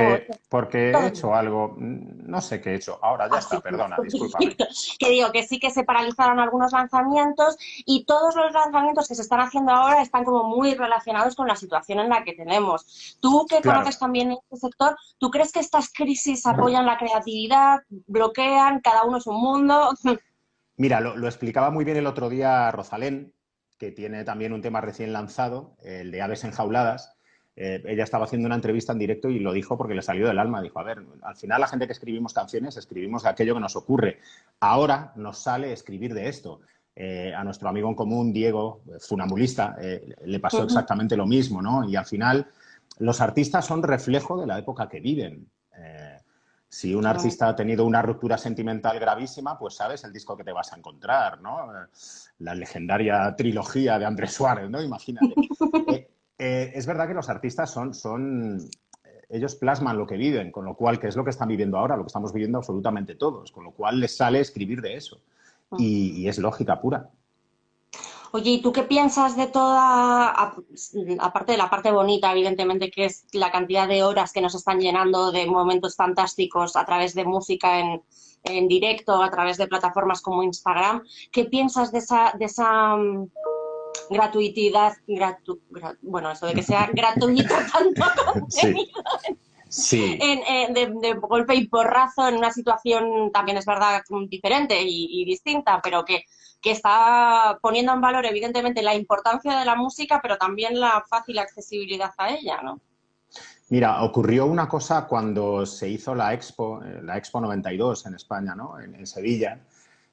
Porque, 0.48 0.90
he 0.90 1.06
hecho 1.06 1.34
algo, 1.34 1.74
no 1.78 2.40
sé 2.40 2.60
qué 2.60 2.70
he 2.70 2.74
hecho. 2.76 2.98
Ahora 3.02 3.28
ya 3.28 3.36
ah, 3.36 3.38
está, 3.38 3.60
perdona, 3.60 3.96
discúlpame. 4.02 4.56
que 4.98 5.10
digo 5.10 5.32
que 5.32 5.42
sí 5.46 5.58
que 5.58 5.70
se 5.70 5.84
paralizaron 5.84 6.40
algunos 6.40 6.72
lanzamientos 6.72 7.56
y 7.84 8.04
todos 8.04 8.34
los 8.36 8.52
lanzamientos 8.52 9.08
que 9.08 9.14
se 9.14 9.22
están 9.22 9.40
haciendo 9.40 9.72
ahora 9.72 10.02
están 10.02 10.24
como 10.24 10.44
muy 10.44 10.74
relacionados 10.74 11.34
con 11.34 11.46
la 11.46 11.56
situación 11.56 12.00
en 12.00 12.08
la 12.08 12.24
que 12.24 12.34
tenemos. 12.34 13.18
Tú 13.20 13.46
que 13.48 13.60
conoces 13.62 13.98
también 13.98 14.32
este 14.32 14.56
sector, 14.56 14.96
¿tú 15.18 15.30
crees 15.30 15.52
que 15.52 15.60
estas 15.60 15.92
crisis 15.92 16.46
apoyan 16.46 16.86
la 16.86 16.98
creatividad, 16.98 17.80
bloquean, 17.88 18.80
cada 18.80 19.04
uno 19.04 19.18
es 19.18 19.26
un 19.26 19.40
mundo? 19.40 19.94
Mira, 20.76 21.00
lo, 21.00 21.16
lo 21.16 21.28
explicaba 21.28 21.70
muy 21.70 21.84
bien 21.84 21.96
el 21.96 22.06
otro 22.06 22.28
día 22.28 22.70
Rosalén, 22.72 23.32
que 23.84 23.92
tiene 23.92 24.24
también 24.24 24.54
un 24.54 24.62
tema 24.62 24.80
recién 24.80 25.12
lanzado, 25.12 25.76
el 25.82 26.10
de 26.10 26.22
aves 26.22 26.44
enjauladas. 26.44 27.16
Eh, 27.54 27.82
ella 27.86 28.02
estaba 28.02 28.24
haciendo 28.24 28.46
una 28.46 28.54
entrevista 28.54 28.92
en 28.92 28.98
directo 28.98 29.28
y 29.28 29.38
lo 29.38 29.52
dijo 29.52 29.76
porque 29.76 29.94
le 29.94 30.00
salió 30.00 30.26
del 30.26 30.38
alma. 30.38 30.62
Dijo, 30.62 30.80
a 30.80 30.84
ver, 30.84 31.04
al 31.22 31.36
final 31.36 31.60
la 31.60 31.68
gente 31.68 31.86
que 31.86 31.92
escribimos 31.92 32.32
canciones, 32.32 32.78
escribimos 32.78 33.24
de 33.24 33.28
aquello 33.28 33.54
que 33.54 33.60
nos 33.60 33.76
ocurre. 33.76 34.20
Ahora 34.60 35.12
nos 35.16 35.38
sale 35.38 35.70
escribir 35.72 36.14
de 36.14 36.28
esto. 36.28 36.60
Eh, 36.96 37.34
a 37.36 37.44
nuestro 37.44 37.68
amigo 37.68 37.88
en 37.88 37.94
común, 37.94 38.32
Diego, 38.32 38.82
funambulista, 39.00 39.76
eh, 39.80 40.14
le 40.24 40.38
pasó 40.38 40.62
exactamente 40.62 41.16
lo 41.16 41.26
mismo, 41.26 41.60
¿no? 41.60 41.86
Y 41.86 41.96
al 41.96 42.06
final 42.06 42.46
los 43.00 43.20
artistas 43.20 43.66
son 43.66 43.82
reflejo 43.82 44.40
de 44.40 44.46
la 44.46 44.58
época 44.58 44.88
que 44.88 45.00
viven. 45.00 45.46
Si 46.74 46.92
un 46.92 47.06
artista 47.06 47.46
ha 47.46 47.54
tenido 47.54 47.86
una 47.86 48.02
ruptura 48.02 48.36
sentimental 48.36 48.98
gravísima, 48.98 49.56
pues 49.56 49.76
sabes 49.76 50.02
el 50.02 50.12
disco 50.12 50.36
que 50.36 50.42
te 50.42 50.50
vas 50.50 50.72
a 50.72 50.76
encontrar, 50.76 51.40
¿no? 51.40 51.68
La 52.40 52.52
legendaria 52.56 53.32
trilogía 53.36 53.96
de 53.96 54.04
Andrés 54.04 54.32
Suárez, 54.32 54.68
¿no? 54.68 54.82
Imagínate. 54.82 55.34
Eh, 55.86 56.08
eh, 56.36 56.72
es 56.74 56.86
verdad 56.86 57.06
que 57.06 57.14
los 57.14 57.28
artistas 57.28 57.70
son, 57.70 57.94
son, 57.94 58.58
eh, 59.04 59.22
ellos 59.28 59.54
plasman 59.54 59.96
lo 59.96 60.06
que 60.06 60.16
viven, 60.16 60.50
con 60.50 60.64
lo 60.64 60.74
cual, 60.74 60.98
¿qué 60.98 61.06
es 61.06 61.14
lo 61.14 61.22
que 61.22 61.30
están 61.30 61.46
viviendo 61.46 61.78
ahora? 61.78 61.96
Lo 61.96 62.02
que 62.02 62.08
estamos 62.08 62.32
viviendo 62.32 62.58
absolutamente 62.58 63.14
todos, 63.14 63.52
con 63.52 63.62
lo 63.62 63.70
cual 63.70 64.00
les 64.00 64.16
sale 64.16 64.40
escribir 64.40 64.80
de 64.80 64.96
eso. 64.96 65.20
Mm. 65.70 65.76
y 65.78 66.28
es 66.28 66.38
lógica 66.38 66.80
pura. 66.80 67.08
Oye, 68.36 68.50
¿y 68.50 68.60
tú 68.60 68.72
qué 68.72 68.82
piensas 68.82 69.36
de 69.36 69.46
toda, 69.46 70.30
aparte 71.20 71.52
de 71.52 71.58
la 71.58 71.70
parte 71.70 71.92
bonita, 71.92 72.32
evidentemente, 72.32 72.90
que 72.90 73.04
es 73.04 73.26
la 73.32 73.52
cantidad 73.52 73.86
de 73.86 74.02
horas 74.02 74.32
que 74.32 74.40
nos 74.40 74.56
están 74.56 74.80
llenando 74.80 75.30
de 75.30 75.46
momentos 75.46 75.94
fantásticos 75.94 76.74
a 76.74 76.84
través 76.84 77.14
de 77.14 77.24
música 77.24 77.78
en, 77.78 78.02
en 78.42 78.66
directo, 78.66 79.22
a 79.22 79.30
través 79.30 79.56
de 79.56 79.68
plataformas 79.68 80.20
como 80.20 80.42
Instagram? 80.42 81.04
¿Qué 81.30 81.44
piensas 81.44 81.92
de 81.92 81.98
esa, 81.98 82.34
de 82.36 82.46
esa 82.46 82.96
mm, 82.96 83.30
gratuitidad, 84.10 84.94
bueno, 86.02 86.32
eso 86.32 86.46
de 86.46 86.54
que 86.54 86.64
sea 86.64 86.90
gratuito 86.92 87.54
tanto 87.72 88.02
contenido? 88.32 88.84
sí. 89.22 89.38
De, 89.74 91.14
golpe 91.20 91.54
y 91.54 91.68
porrazo 91.68 92.28
en 92.28 92.36
una 92.36 92.52
situación 92.52 93.30
también 93.32 93.58
es 93.58 93.66
verdad 93.66 94.02
diferente 94.28 94.80
y, 94.80 95.24
distinta, 95.24 95.80
pero 95.82 96.04
que, 96.04 96.24
que, 96.60 96.70
está 96.70 97.58
poniendo 97.60 97.92
en 97.92 98.00
valor 98.00 98.26
evidentemente 98.26 98.82
la 98.82 98.94
importancia 98.94 99.58
de 99.58 99.64
la 99.64 99.74
música, 99.74 100.20
pero 100.22 100.36
también 100.36 100.78
la 100.78 101.04
fácil 101.08 101.38
accesibilidad 101.38 102.12
a 102.18 102.30
ella, 102.30 102.60
¿no? 102.62 102.80
Mira, 103.70 104.02
ocurrió 104.02 104.46
una 104.46 104.68
cosa 104.68 105.06
cuando 105.06 105.64
se 105.64 105.88
hizo 105.88 106.14
la 106.14 106.34
Expo, 106.34 106.82
eh, 106.82 107.00
la 107.02 107.16
Expo 107.16 107.40
92 107.40 108.06
en 108.06 108.14
España, 108.14 108.54
¿no? 108.54 108.78
En, 108.78 109.06
Sevilla, 109.06 109.60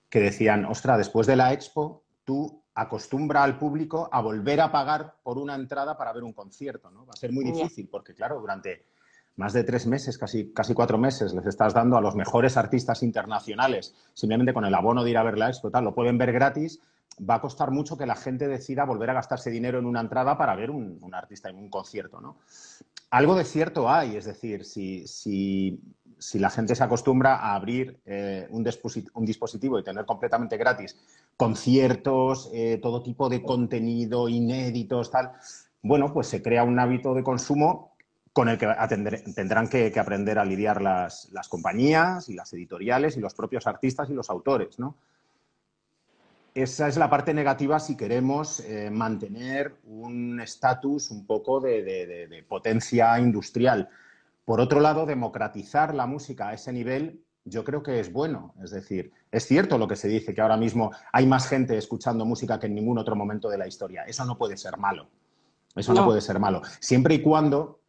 que 0.10 0.20
decían, 0.20 0.66
ostra, 0.66 0.98
después 0.98 1.28
de 1.28 1.36
la 1.36 1.52
Expo, 1.52 2.04
tú 2.24 2.64
acostumbra 2.74 3.44
al 3.44 3.58
público 3.58 4.10
a 4.12 4.22
volver 4.22 4.62
a 4.62 4.72
pagar 4.72 5.16
por 5.22 5.38
una 5.38 5.56
entrada 5.56 5.98
para 5.98 6.14
ver 6.14 6.24
un 6.24 6.34
concierto, 6.34 6.90
¿no? 6.90 7.06
Va 7.06 7.12
a 7.14 7.18
ser 7.18 7.34
muy 7.34 7.44
difícil 7.44 7.90
porque, 7.90 8.14
claro, 8.14 8.40
durante 8.40 8.86
más 9.36 9.54
de 9.54 9.64
tres 9.64 9.88
meses, 9.88 10.18
casi, 10.18 10.52
casi 10.54 10.74
cuatro 10.74 10.98
meses, 10.98 11.34
les 11.34 11.46
estás 11.46 11.74
dando 11.74 11.98
a 11.98 12.02
los 12.02 12.16
mejores 12.16 12.58
artistas 12.58 13.04
internacionales, 13.04 13.96
simplemente 14.14 14.54
con 14.54 14.66
el 14.66 14.76
abono 14.76 15.04
de 15.04 15.12
ir 15.12 15.18
a 15.18 15.24
ver 15.24 15.38
la 15.38 15.50
expo, 15.50 15.72
tal, 15.72 15.86
lo 15.86 15.96
pueden 15.96 16.18
ver 16.18 16.32
gratis, 16.32 16.80
va 17.30 17.36
a 17.36 17.42
costar 17.42 17.72
mucho 17.72 17.98
que 17.98 18.06
la 18.06 18.16
gente 18.16 18.48
decida 18.48 18.86
volver 18.86 19.10
a 19.10 19.14
gastarse 19.14 19.50
dinero 19.50 19.80
en 19.80 19.86
una 19.86 20.02
entrada 20.02 20.38
para 20.38 20.56
ver 20.56 20.72
un, 20.72 20.98
un 21.02 21.16
artista 21.16 21.50
en 21.50 21.58
un 21.58 21.70
concierto, 21.70 22.20
¿no? 22.22 22.38
algo 23.12 23.36
de 23.36 23.44
cierto 23.44 23.90
hay, 23.90 24.16
es 24.16 24.26
decir, 24.26 24.66
si, 24.66 25.06
si, 25.06 26.40
la 26.40 26.50
gente 26.50 26.76
se 26.76 26.84
acostumbra 26.84 27.36
a 27.36 27.56
abrir 27.56 28.00
eh, 28.06 28.48
un, 28.50 28.64
dispositivo 28.64 29.78
y 29.78 29.84
tener 29.84 30.06
completamente 30.06 30.58
gratis 30.58 30.98
conciertos, 31.36 32.50
eh, 32.54 32.80
todo 32.82 33.04
tipo 33.04 33.28
de 33.28 33.44
contenido, 33.44 34.30
inéditos, 34.30 35.12
tal, 35.12 35.34
bueno, 35.82 36.14
pues 36.14 36.28
se 36.28 36.42
crea 36.42 36.64
un 36.64 36.80
hábito 36.80 37.14
de 37.14 37.24
consumo 37.24 37.91
con 38.34 38.50
el 38.50 38.58
que 38.58 38.68
tendrán 39.36 39.68
que, 39.68 39.94
aprender 40.00 40.40
a 40.40 40.46
lidiar 40.46 40.82
las, 40.82 41.30
las, 41.32 41.50
compañías 41.50 42.30
y 42.30 42.34
las 42.34 42.54
editoriales 42.54 43.18
y 43.18 43.20
los 43.20 43.34
propios 43.34 43.68
artistas 43.68 44.10
y 44.10 44.14
los 44.14 44.30
autores, 44.30 44.80
¿no? 44.80 44.96
esa 46.54 46.88
es 46.88 46.98
la 46.98 47.10
parte 47.10 47.34
negativa 47.34 47.80
si 47.80 47.96
queremos 47.96 48.60
eh, 48.62 48.90
mantener 48.92 49.76
un 49.86 50.40
estatus 50.42 51.12
un 51.12 51.26
poco 51.26 51.62
de, 51.62 52.44
potencia 52.48 53.18
industrial. 53.20 53.90
Por 54.44 54.60
otro 54.60 54.80
lado, 54.80 55.06
democratizar 55.06 55.94
la 55.94 56.06
música 56.06 56.50
a 56.50 56.54
ese 56.54 56.74
nivel 56.74 57.22
yo 57.44 57.64
creo 57.64 57.82
que 57.82 58.00
es 58.00 58.12
bueno. 58.12 58.54
Es 58.64 58.72
decir, 58.72 59.12
es 59.32 59.48
cierto 59.48 59.78
lo 59.78 59.88
que 59.88 59.96
se 59.96 60.08
dice, 60.08 60.34
que 60.34 60.42
ahora 60.42 60.58
mismo 60.58 60.92
hay 61.12 61.26
más 61.26 61.48
gente 61.48 61.78
escuchando 61.78 62.26
música 62.26 62.60
que 62.60 62.68
en 62.68 62.76
ningún 62.76 63.00
otro 63.00 63.16
momento 63.16 63.50
de 63.50 63.58
la 63.58 63.68
historia. 63.68 64.04
Eso 64.04 64.26
no 64.26 64.38
puede 64.38 64.58
ser 64.58 64.78
malo. 64.78 65.08
Eso 65.76 65.94
no, 65.94 66.06
puede 66.06 66.22
ser 66.22 66.38
malo. 66.38 66.62
Siempre 66.80 67.16
y 67.16 67.22
cuando 67.22 67.80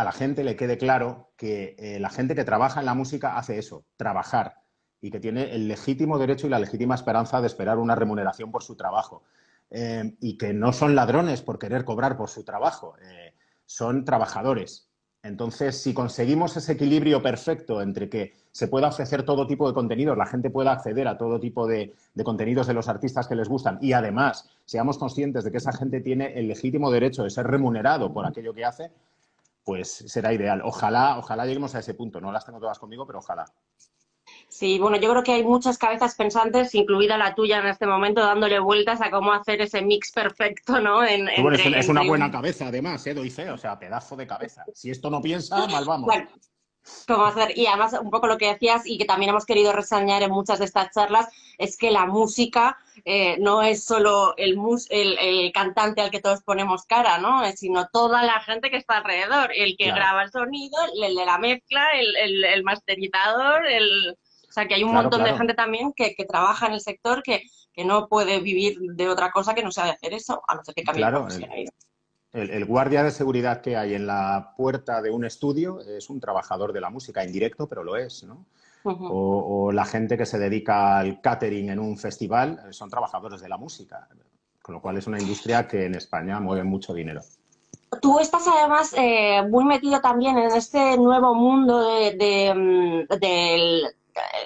a 0.00 0.04
la 0.04 0.12
gente 0.12 0.44
le 0.44 0.56
quede 0.56 0.78
claro 0.78 1.30
que 1.36 1.76
eh, 1.78 2.00
la 2.00 2.10
gente 2.10 2.34
que 2.34 2.44
trabaja 2.44 2.80
en 2.80 2.86
la 2.86 2.94
música 2.94 3.36
hace 3.36 3.58
eso, 3.58 3.84
trabajar 3.96 4.56
y 5.00 5.10
que 5.10 5.20
tiene 5.20 5.54
el 5.54 5.68
legítimo 5.68 6.18
derecho 6.18 6.46
y 6.46 6.50
la 6.50 6.58
legítima 6.58 6.94
esperanza 6.94 7.40
de 7.40 7.46
esperar 7.46 7.78
una 7.78 7.94
remuneración 7.94 8.50
por 8.50 8.62
su 8.62 8.76
trabajo. 8.76 9.22
Eh, 9.70 10.16
y 10.20 10.36
que 10.36 10.52
no 10.52 10.72
son 10.72 10.96
ladrones 10.96 11.42
por 11.42 11.58
querer 11.58 11.84
cobrar 11.84 12.16
por 12.16 12.28
su 12.28 12.42
trabajo, 12.44 12.96
eh, 13.02 13.34
son 13.66 14.04
trabajadores. 14.04 14.90
Entonces, 15.22 15.80
si 15.80 15.92
conseguimos 15.92 16.56
ese 16.56 16.72
equilibrio 16.72 17.22
perfecto 17.22 17.82
entre 17.82 18.08
que 18.08 18.32
se 18.52 18.68
pueda 18.68 18.88
ofrecer 18.88 19.22
todo 19.22 19.46
tipo 19.46 19.68
de 19.68 19.74
contenidos, 19.74 20.16
la 20.16 20.26
gente 20.26 20.50
pueda 20.50 20.72
acceder 20.72 21.06
a 21.06 21.18
todo 21.18 21.38
tipo 21.38 21.66
de, 21.66 21.92
contenidos 22.24 22.66
de 22.66 22.74
los 22.74 22.88
artistas 22.88 23.28
que 23.28 23.34
les 23.34 23.48
gustan 23.48 23.78
y 23.82 23.92
además 23.92 24.48
seamos 24.64 24.98
conscientes 24.98 25.44
de 25.44 25.50
que 25.50 25.58
esa 25.58 25.72
gente 25.72 26.00
tiene 26.00 26.32
el 26.38 26.48
legítimo 26.48 26.90
derecho 26.90 27.22
de 27.22 27.30
ser 27.30 27.46
remunerado 27.46 28.12
por 28.12 28.26
aquello 28.26 28.54
que 28.54 28.64
hace, 28.64 28.90
pues 29.64 30.04
será 30.06 30.32
ideal. 30.32 30.62
Ojalá, 30.64 31.18
ojalá 31.18 31.46
lleguemos 31.46 31.74
a 31.74 31.80
ese 31.80 31.94
punto. 31.94 32.20
No 32.20 32.32
las 32.32 32.44
tengo 32.44 32.60
todas 32.60 32.78
conmigo, 32.78 33.06
pero 33.06 33.18
ojalá. 33.18 33.44
Sí, 34.48 34.78
bueno, 34.78 34.96
yo 34.96 35.10
creo 35.10 35.22
que 35.22 35.32
hay 35.32 35.44
muchas 35.44 35.78
cabezas 35.78 36.14
pensantes, 36.16 36.74
incluida 36.74 37.16
la 37.16 37.34
tuya 37.34 37.60
en 37.60 37.66
este 37.66 37.86
momento, 37.86 38.20
dándole 38.20 38.58
vueltas 38.58 39.00
a 39.00 39.10
cómo 39.10 39.32
hacer 39.32 39.60
ese 39.60 39.80
mix 39.82 40.10
perfecto, 40.10 40.80
¿no? 40.80 41.04
En, 41.04 41.28
es, 41.28 41.88
una 41.88 42.02
buena 42.02 42.30
cabeza, 42.30 42.66
además, 42.66 43.06
¿eh? 43.06 43.14
Doy 43.14 43.30
fe, 43.30 43.50
o 43.50 43.58
sea, 43.58 43.78
pedazo 43.78 44.16
de 44.16 44.26
cabeza. 44.26 44.64
Si 44.74 44.90
esto 44.90 45.08
no 45.08 45.20
piensa, 45.22 45.66
mal 45.68 45.84
vamos. 45.84 46.06
Bueno, 46.06 46.28
cómo 47.06 47.24
hacer. 47.24 47.56
Y 47.56 47.66
además, 47.66 47.94
un 48.00 48.10
poco 48.10 48.26
lo 48.26 48.38
que 48.38 48.48
decías 48.52 48.82
y 48.84 48.98
que 48.98 49.04
también 49.04 49.30
hemos 49.30 49.46
querido 49.46 49.72
reseñar 49.72 50.22
en 50.22 50.30
muchas 50.30 50.58
de 50.58 50.64
estas 50.64 50.90
charlas, 50.92 51.28
es 51.58 51.76
que 51.76 51.90
la 51.90 52.06
música 52.06 52.78
eh, 53.04 53.36
no 53.38 53.62
es 53.62 53.84
solo 53.84 54.34
el, 54.36 54.58
el, 54.90 55.52
cantante 55.52 56.00
al 56.00 56.10
que 56.10 56.20
todos 56.20 56.42
ponemos 56.42 56.84
cara, 56.84 57.18
¿no? 57.18 57.42
Sino 57.52 57.88
toda 57.88 58.22
la 58.22 58.40
gente 58.40 58.70
que 58.70 58.76
está 58.76 58.98
alrededor, 58.98 59.50
el 59.54 59.76
que 59.76 59.92
graba 59.92 60.22
el 60.22 60.30
sonido, 60.30 60.76
el 61.02 61.14
de 61.14 61.26
la 61.26 61.38
mezcla, 61.38 61.86
el, 61.94 62.44
el 62.44 62.62
masterizador, 62.62 63.66
el 63.66 64.16
o 64.50 64.52
sea, 64.52 64.66
que 64.66 64.74
hay 64.74 64.82
un 64.82 64.92
montón 64.92 65.22
de 65.22 65.36
gente 65.36 65.54
también 65.54 65.92
que, 65.92 66.12
trabaja 66.28 66.66
en 66.66 66.72
el 66.72 66.80
sector 66.80 67.22
que, 67.22 67.42
no 67.82 68.08
puede 68.08 68.40
vivir 68.40 68.76
de 68.78 69.08
otra 69.08 69.30
cosa 69.30 69.54
que 69.54 69.62
no 69.62 69.72
sea 69.72 69.84
de 69.84 69.92
hacer 69.92 70.12
eso, 70.12 70.42
a 70.46 70.54
no 70.54 70.62
ser 70.62 70.74
que 70.74 70.82
cambie 70.82 71.00
claro, 71.00 71.26
el, 71.28 71.70
el, 72.32 72.64
guardia 72.64 73.02
de 73.02 73.10
seguridad 73.10 73.60
que 73.60 73.76
hay 73.76 73.94
en 73.94 74.06
la 74.06 74.54
puerta 74.56 75.02
de 75.02 75.10
un 75.10 75.24
estudio 75.24 75.80
es 75.80 76.10
un 76.10 76.20
trabajador 76.20 76.72
de 76.72 76.80
la 76.80 76.90
música, 76.90 77.24
indirecto, 77.24 77.68
pero 77.68 77.82
lo 77.82 77.96
es, 77.96 78.24
¿no? 78.24 78.46
o, 78.84 79.72
la 79.72 79.84
gente 79.84 80.16
que 80.16 80.24
se 80.24 80.38
dedica 80.38 80.98
al 80.98 81.20
catering 81.20 81.70
en 81.70 81.78
un 81.78 81.98
festival 81.98 82.62
eh, 82.66 82.72
son 82.72 82.88
trabajadores 82.88 83.40
de 83.40 83.48
la 83.48 83.58
música, 83.58 84.08
con 84.62 84.74
lo 84.74 84.80
cual 84.80 84.96
es 84.96 85.06
una 85.06 85.20
industria 85.20 85.66
que 85.66 85.84
en 85.84 85.94
España 85.94 86.40
mueve 86.40 86.64
mucho 86.64 86.94
dinero. 86.94 87.20
Tú 88.00 88.20
estás 88.20 88.46
además 88.46 88.94
eh, 88.96 89.42
muy 89.50 89.64
metido 89.64 90.00
también 90.00 90.38
en 90.38 90.52
este 90.52 90.96
nuevo 90.96 91.34
mundo 91.34 91.80
de, 91.80 92.54
mm, 92.54 93.18
del 93.18 93.82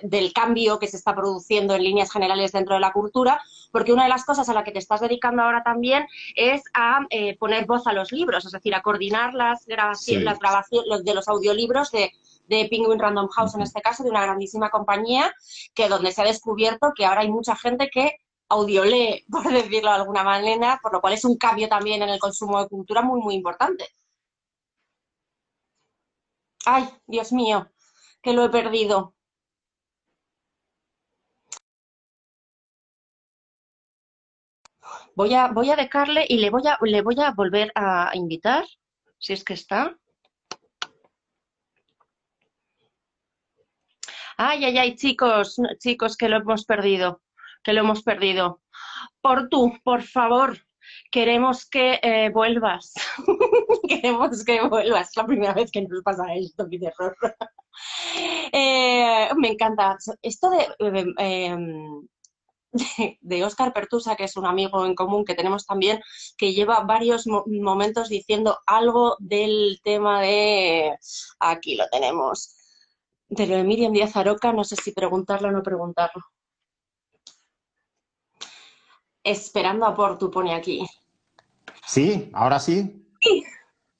del 0.03 0.33
cambio 0.33 0.79
que 0.79 0.87
se 0.87 0.97
está 0.97 1.15
produciendo 1.15 1.75
en 1.75 1.83
líneas 1.83 2.11
generales 2.11 2.53
dentro 2.53 2.75
de 2.75 2.81
la 2.81 2.93
cultura, 2.93 3.41
porque 3.75 3.93
una 3.93 4.05
de 4.05 4.09
las 4.09 4.25
cosas 4.25 4.49
a 4.49 4.55
la 4.55 4.63
que 4.63 4.71
te 4.71 4.79
estás 4.79 5.01
dedicando 5.01 5.43
ahora 5.43 5.65
también 5.65 6.07
es 6.37 6.63
a 6.75 7.01
eh, 7.11 7.37
poner 7.39 7.67
voz 7.67 7.89
a 7.89 7.93
los 7.93 8.13
libros, 8.13 8.47
es 8.47 8.53
decir, 8.53 8.73
a 8.73 8.83
coordinar 8.83 9.35
las 9.35 9.67
grabaciones, 9.67 10.25
las 10.25 10.39
grabaciones 10.39 11.03
de 11.03 11.13
los 11.13 11.27
audiolibros 11.27 11.91
de, 11.91 12.13
de 12.47 12.69
Penguin 12.71 13.01
Random 13.01 13.27
House, 13.31 13.57
en 13.57 13.63
este 13.63 13.83
caso, 13.83 14.05
de 14.05 14.11
una 14.11 14.23
grandísima 14.23 14.71
compañía, 14.71 15.35
que 15.75 15.89
donde 15.89 16.13
se 16.13 16.23
ha 16.23 16.25
descubierto 16.25 16.93
que 16.95 17.05
ahora 17.05 17.23
hay 17.23 17.33
mucha 17.33 17.57
gente 17.57 17.91
que 17.93 18.19
audiolee, 18.49 19.25
por 19.31 19.53
decirlo 19.53 19.91
de 19.91 19.97
alguna 19.97 20.23
manera, 20.23 20.79
por 20.81 20.93
lo 20.93 21.01
cual 21.01 21.15
es 21.15 21.25
un 21.25 21.37
cambio 21.37 21.69
también 21.69 22.01
en 22.01 22.11
el 22.11 22.21
consumo 22.21 22.63
de 22.63 22.69
cultura 22.69 23.03
muy, 23.03 23.21
muy 23.23 23.35
importante. 23.35 23.89
Ay, 26.65 26.89
Dios 27.09 27.33
mío, 27.33 27.73
que 28.23 28.35
lo 28.35 28.45
he 28.45 28.51
perdido. 28.51 29.15
Voy 35.17 35.33
a, 35.35 35.49
voy 35.49 35.71
a 35.71 35.77
dejarle 35.77 36.27
y 36.29 36.39
le 36.39 36.51
voy 36.51 36.63
a, 36.67 36.77
le 36.83 37.03
voy 37.03 37.17
a 37.21 37.31
volver 37.33 37.71
a 37.77 38.11
invitar, 38.15 38.65
si 39.19 39.33
es 39.33 39.45
que 39.45 39.55
está. 39.55 39.97
Ay, 44.37 44.65
ay, 44.65 44.79
ay, 44.79 44.97
chicos, 44.97 45.57
chicos, 45.79 46.17
que 46.17 46.29
lo 46.29 46.39
hemos 46.39 46.65
perdido, 46.65 47.23
que 47.63 47.73
lo 47.73 47.81
hemos 47.81 48.03
perdido. 48.03 48.61
Por 49.21 49.49
tú, 49.49 49.73
por 49.85 50.03
favor, 50.03 50.59
queremos 51.13 51.69
que 51.69 52.01
eh, 52.03 52.31
vuelvas. 52.31 52.95
queremos 53.89 54.45
que 54.45 54.61
vuelvas. 54.63 55.13
La 55.17 55.27
primera 55.27 55.55
vez 55.55 55.71
que 55.71 55.83
nos 55.83 56.03
pasa 56.03 56.35
esto, 56.35 56.67
mi 56.67 56.79
error. 56.85 57.17
Eh, 58.53 59.31
me 59.37 59.49
encanta. 59.49 59.97
Esto 60.23 60.49
de 60.49 61.13
eh, 61.19 61.57
de, 63.21 63.45
Oscar 63.45 63.73
Pertusa, 63.73 64.17
que 64.17 64.25
es 64.25 64.37
un 64.37 64.47
amigo 64.47 64.85
en 64.85 64.95
común 64.95 65.25
que 65.25 65.35
tenemos 65.35 65.65
también, 65.65 66.01
que 66.37 66.53
lleva 66.53 66.81
varios 66.81 67.27
momentos 67.27 68.09
diciendo 68.09 68.59
algo 68.67 69.17
del 69.21 69.81
tema 69.83 70.23
de, 70.23 70.97
aquí 71.39 71.77
lo 71.77 71.89
tenemos, 71.89 72.57
de 73.29 73.47
lo 73.47 73.57
de 73.57 73.65
Miriam 73.65 73.93
Díaz 73.93 74.17
Aroca, 74.17 74.53
no 74.53 74.65
sé 74.65 74.77
si 74.77 74.93
preguntarlo 74.93 75.49
o 75.49 75.53
no 75.53 75.63
preguntarlo. 75.63 76.23
Esperando 79.23 79.87
a 79.87 79.95
Portu, 79.95 80.31
pone 80.31 80.55
aquí. 80.55 80.85
Sí, 81.87 82.31
ahora 82.35 82.59
sí. 82.59 83.09
Sí. 83.21 83.45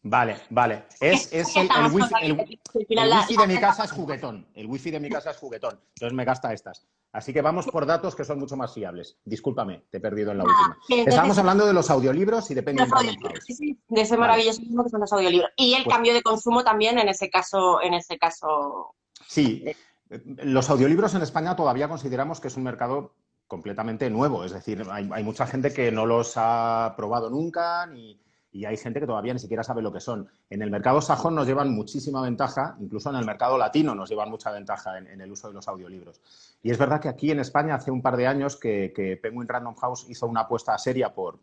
Vale, 0.07 0.37
vale. 0.51 0.85
Es, 1.01 1.33
es 1.33 1.57
el, 1.57 1.67
wifi, 1.91 3.37
de 3.39 3.47
mi 3.47 3.59
casa 3.59 3.85
es 3.85 3.91
juguetón. 3.91 4.47
El 4.55 4.67
wifi 4.67 4.91
de 4.91 5.01
mi 5.01 5.09
casa 5.09 5.31
es 5.31 5.39
juguetón. 5.39 5.81
Entonces 5.95 6.13
me 6.13 6.27
gasta 6.27 6.53
estas. 6.53 6.87
Así 7.11 7.33
que 7.33 7.41
vamos 7.41 7.67
por 7.69 7.87
datos 7.87 8.15
que 8.15 8.23
son 8.23 8.39
mucho 8.39 8.55
más 8.55 8.75
fiables. 8.75 9.17
Discúlpame, 9.25 9.85
te 9.91 9.97
he 9.97 10.01
perdido 10.01 10.33
en 10.33 10.39
la 10.39 10.45
última. 10.45 10.77
Estamos 11.07 11.39
hablando 11.39 11.65
de 11.65 11.73
los 11.73 11.89
audiolibros 11.89 12.51
y 12.51 12.55
depende 12.55 12.85
de 12.85 13.41
Sí, 13.47 13.55
sí, 13.55 13.79
de 13.89 14.01
ese 14.03 14.19
maravilloso 14.19 14.61
que 14.61 14.91
son 14.91 15.01
los 15.01 15.13
audiolibros. 15.13 15.51
Y 15.57 15.73
el 15.73 15.85
pues 15.85 15.95
cambio 15.95 16.13
de 16.13 16.23
consumo 16.23 16.63
también 16.63 16.99
en 16.99 17.09
ese 17.09 17.31
caso, 17.31 17.81
en 17.81 17.95
ese 17.95 18.19
caso. 18.19 18.95
Sí, 19.27 19.65
los 20.11 20.69
audiolibros 20.69 21.15
en 21.15 21.23
España 21.23 21.57
todavía 21.57 21.89
consideramos 21.89 22.41
que 22.41 22.49
es 22.49 22.57
un 22.59 22.65
mercado 22.65 23.15
completamente 23.47 24.11
nuevo. 24.11 24.45
Es 24.45 24.53
decir, 24.53 24.85
hay, 24.91 25.09
hay 25.11 25.25
mucha 25.25 25.47
gente 25.47 25.73
que 25.73 25.91
no 25.91 26.05
los 26.05 26.35
ha 26.37 26.93
probado 26.95 27.31
nunca 27.31 27.87
ni 27.87 28.21
y 28.55 28.67
hay 28.67 28.77
gente 28.77 29.01
que 29.01 29.07
todavía 29.07 29.33
ni 29.33 29.41
siquiera 29.41 29.65
sabe 29.65 29.83
lo 29.83 29.93
que 29.93 29.99
son. 29.99 30.29
En 30.49 30.63
el 30.63 30.71
mercado 30.71 31.01
sajón 31.01 31.35
nos 31.35 31.45
llevan 31.45 31.75
muchísima 31.75 32.23
ventaja, 32.23 32.77
incluso 32.79 33.11
en 33.11 33.17
el 33.17 33.27
mercado 33.27 33.59
latino 33.59 33.97
nos 33.97 34.09
llevan 34.09 34.31
mucha 34.31 34.53
ventaja 34.53 34.97
en, 34.97 35.21
el 35.21 35.33
uso 35.33 35.49
de 35.49 35.55
los 35.55 35.67
audiolibros. 35.67 36.21
Y 36.63 36.71
es 36.71 36.79
verdad 36.79 37.01
que 37.01 37.09
aquí 37.09 37.33
en 37.33 37.41
España 37.41 37.75
hace 37.75 37.91
un 37.91 38.01
par 38.01 38.17
de 38.17 38.29
años 38.29 38.57
que, 38.57 39.19
Penguin 39.21 39.49
Random 39.49 39.75
House 39.75 40.07
hizo 40.09 40.29
una 40.29 40.43
apuesta 40.43 40.79
seria 40.79 41.13
por, 41.13 41.41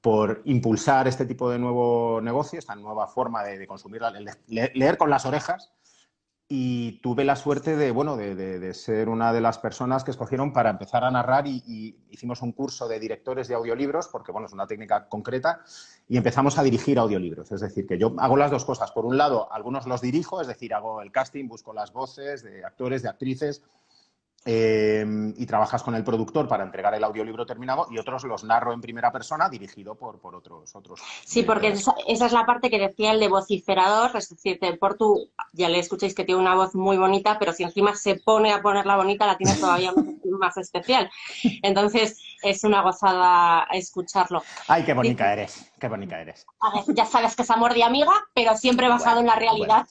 por, 0.00 0.40
impulsar 0.44 1.08
este 1.08 1.26
tipo 1.26 1.50
de 1.50 1.58
nuevo 1.58 2.20
negocio, 2.22 2.60
esta 2.60 2.76
nueva 2.76 3.08
forma 3.08 3.42
de, 3.42 3.66
consumir, 3.66 4.02
leer 4.46 4.96
con 4.96 5.10
las 5.10 5.26
orejas 5.26 5.72
y 6.54 7.00
tuve 7.00 7.24
la 7.24 7.34
suerte 7.34 7.76
de, 7.76 7.90
bueno, 7.92 8.14
de, 8.14 8.74
ser 8.74 9.08
una 9.08 9.32
de 9.32 9.40
las 9.40 9.56
personas 9.56 10.04
que 10.04 10.10
escogieron 10.10 10.52
para 10.52 10.68
empezar 10.68 11.02
a 11.02 11.10
narrar 11.10 11.46
y, 11.46 11.96
hicimos 12.10 12.42
un 12.42 12.52
curso 12.52 12.86
de 12.88 13.00
directores 13.00 13.48
de 13.48 13.54
audiolibros, 13.54 14.08
porque, 14.08 14.32
bueno, 14.32 14.48
es 14.48 14.52
una 14.52 14.66
técnica 14.66 15.08
concreta, 15.08 15.62
y 16.10 16.18
empezamos 16.18 16.58
a 16.58 16.62
dirigir 16.62 16.98
audiolibros. 16.98 17.50
Es 17.52 17.62
decir, 17.62 17.86
que 17.86 17.96
yo 17.96 18.14
hago 18.18 18.36
las 18.36 18.50
dos 18.50 18.66
cosas. 18.66 18.92
Por 18.92 19.06
un 19.06 19.16
lado, 19.16 19.50
algunos 19.50 19.86
los 19.86 20.02
dirijo, 20.02 20.42
es 20.42 20.46
decir, 20.46 20.74
hago 20.74 21.00
el 21.00 21.10
casting, 21.10 21.48
busco 21.48 21.72
las 21.72 21.90
voces 21.90 22.42
de 22.42 22.62
actores, 22.66 23.02
de 23.02 23.08
actrices, 23.08 23.62
eh, 24.44 25.04
y 25.36 25.46
trabajas 25.46 25.82
con 25.82 25.94
el 25.94 26.02
productor 26.02 26.48
para 26.48 26.64
entregar 26.64 26.94
el 26.94 27.04
audiolibro 27.04 27.46
terminado 27.46 27.86
y 27.90 27.98
otros 27.98 28.24
los 28.24 28.42
narro 28.44 28.72
en 28.72 28.80
primera 28.80 29.12
persona 29.12 29.48
dirigido 29.48 29.94
por, 29.94 30.18
por 30.18 30.34
otros, 30.34 30.74
otros. 30.74 31.00
Sí, 31.24 31.42
porque 31.42 31.68
esa, 31.68 31.94
es 32.06 32.32
la 32.32 32.44
parte 32.44 32.70
que 32.70 32.78
decía 32.78 33.12
el 33.12 33.20
de 33.20 33.28
vociferador, 33.28 34.16
es 34.16 34.28
decir, 34.28 34.58
por 34.80 34.96
tu, 34.96 35.28
ya 35.52 35.68
le 35.68 35.78
escucháis 35.78 36.14
que 36.14 36.24
tiene 36.24 36.40
una 36.40 36.54
voz 36.54 36.74
muy 36.74 36.96
bonita, 36.96 37.38
pero 37.38 37.52
si 37.52 37.62
encima 37.62 37.94
se 37.94 38.16
pone 38.16 38.52
a 38.52 38.62
ponerla 38.62 38.96
bonita, 38.96 39.26
la 39.26 39.36
tiene 39.36 39.54
todavía 39.54 39.92
más 40.42 40.58
especial. 40.58 41.10
Entonces, 41.62 42.20
es 42.42 42.64
una 42.64 42.82
gozada 42.82 43.66
escucharlo. 43.72 44.42
Ay, 44.68 44.82
qué 44.82 44.92
bonita 44.92 45.32
eres, 45.32 45.72
qué 45.80 45.88
bonita 45.88 46.20
eres. 46.20 46.44
ya 46.88 47.06
sabes 47.06 47.34
que 47.34 47.42
es 47.42 47.50
amor 47.50 47.72
de 47.72 47.84
amiga, 47.84 48.12
pero 48.34 48.56
siempre 48.56 48.88
basado 48.88 49.20
en 49.20 49.26
la 49.26 49.36
realidad. 49.36 49.86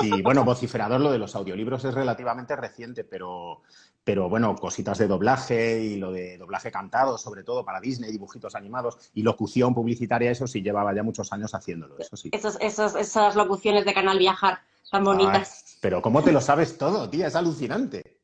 Sí, 0.00 0.10
bueno, 0.22 0.42
vociferador, 0.44 1.00
lo 1.00 1.12
de 1.12 1.18
los 1.18 1.36
audiolibros 1.36 1.84
es 1.84 1.94
relativamente 1.94 2.56
reciente, 2.56 3.04
pero 3.04 3.62
pero 4.04 4.28
bueno, 4.28 4.56
cositas 4.56 4.98
de 4.98 5.06
doblaje 5.06 5.80
y 5.80 5.96
lo 5.96 6.10
de 6.10 6.36
doblaje 6.36 6.72
cantado, 6.72 7.18
sobre 7.18 7.44
todo 7.44 7.64
para 7.64 7.80
Disney, 7.80 8.10
dibujitos 8.10 8.56
animados 8.56 8.98
y 9.14 9.22
locución 9.22 9.74
publicitaria, 9.74 10.30
eso 10.30 10.48
sí 10.48 10.60
llevaba 10.60 10.92
ya 10.92 11.04
muchos 11.04 11.32
años 11.32 11.54
haciéndolo, 11.54 11.96
eso 11.98 12.16
sí. 12.16 12.30
esas 12.32 13.36
locuciones 13.36 13.84
de 13.84 13.94
Canal 13.94 14.18
Viajar 14.18 14.58
tan 14.90 15.04
bonitas. 15.04 15.78
pero 15.80 16.02
¿cómo 16.02 16.22
te 16.22 16.32
lo 16.32 16.40
sabes 16.40 16.76
todo, 16.76 17.08
tía? 17.08 17.28
Es 17.28 17.36
alucinante. 17.36 18.21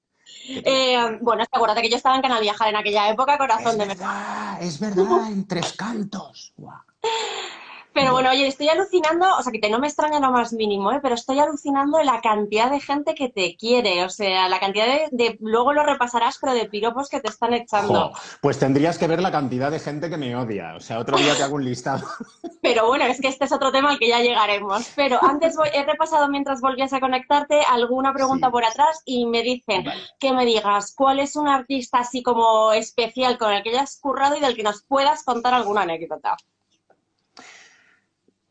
Eh, 0.48 1.18
bueno, 1.20 1.44
acuérdate 1.50 1.82
que 1.82 1.90
yo 1.90 1.96
estaba 1.96 2.16
en 2.16 2.22
Canal 2.22 2.40
Viajar 2.40 2.68
en 2.68 2.76
aquella 2.76 3.10
época, 3.10 3.36
corazón 3.36 3.78
de 3.78 3.86
verdad. 3.86 4.62
Es 4.62 4.80
verdad, 4.80 5.30
en 5.30 5.46
tres 5.46 5.72
cantos. 5.72 6.54
Pero 7.98 8.12
bueno, 8.12 8.30
oye, 8.30 8.46
estoy 8.46 8.68
alucinando, 8.68 9.26
o 9.36 9.42
sea, 9.42 9.52
que 9.52 9.68
no 9.68 9.80
me 9.80 9.88
extraña 9.88 10.20
lo 10.20 10.30
más 10.30 10.52
mínimo, 10.52 10.92
¿eh? 10.92 11.00
pero 11.02 11.16
estoy 11.16 11.40
alucinando 11.40 12.00
la 12.04 12.20
cantidad 12.20 12.70
de 12.70 12.78
gente 12.78 13.12
que 13.16 13.28
te 13.28 13.56
quiere, 13.56 14.04
o 14.04 14.08
sea, 14.08 14.48
la 14.48 14.60
cantidad 14.60 14.86
de, 15.10 15.36
luego 15.40 15.72
lo 15.72 15.82
repasarás, 15.82 16.38
pero 16.40 16.54
de 16.54 16.66
piropos 16.66 17.08
que 17.08 17.18
te 17.18 17.28
están 17.28 17.54
echando. 17.54 18.12
pues 18.40 18.60
tendrías 18.60 18.98
que 18.98 19.08
ver 19.08 19.20
la 19.20 19.32
cantidad 19.32 19.72
de 19.72 19.80
gente 19.80 20.08
que 20.08 20.16
me 20.16 20.36
odia, 20.36 20.76
o 20.76 20.80
sea, 20.80 21.00
otro 21.00 21.18
día 21.18 21.34
te 21.36 21.42
hago 21.42 21.56
un 21.56 21.64
listado. 21.64 22.06
Pero 22.62 22.86
bueno, 22.86 23.04
es 23.06 23.20
que 23.20 23.26
este 23.26 23.46
es 23.46 23.52
otro 23.52 23.72
tema 23.72 23.90
al 23.90 23.98
que 23.98 24.08
ya 24.08 24.20
llegaremos. 24.20 24.92
Pero 24.94 25.18
antes 25.22 25.56
he 25.72 25.84
repasado 25.84 26.28
mientras 26.28 26.60
volvías 26.60 26.92
a 26.92 27.00
conectarte 27.00 27.62
alguna 27.68 28.12
pregunta 28.12 28.50
por 28.50 28.64
atrás 28.64 29.02
y 29.06 29.26
me 29.26 29.42
dicen 29.42 29.84
que 30.20 30.32
me 30.32 30.44
digas 30.44 30.94
cuál 30.96 31.18
es 31.18 31.34
un 31.34 31.48
artista 31.48 31.98
así 31.98 32.22
como 32.22 32.72
especial 32.72 33.38
con 33.38 33.52
el 33.52 33.62
que 33.62 33.70
hayas 33.70 33.98
currado 34.00 34.36
y 34.36 34.40
del 34.40 34.54
que 34.54 34.62
nos 34.62 34.82
puedas 34.82 35.24
contar 35.24 35.54
alguna 35.54 35.82
anécdota. 35.82 36.36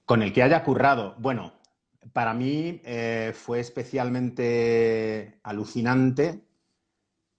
Con 0.08 0.24
el 0.24 0.32
que 0.32 0.42
haya 0.42 0.64
currado. 0.64 1.16
Bueno, 1.18 1.52
para 2.14 2.34
mí 2.34 2.80
eh, 2.86 3.34
fue 3.36 3.60
especialmente 3.60 5.38
alucinante 5.44 6.46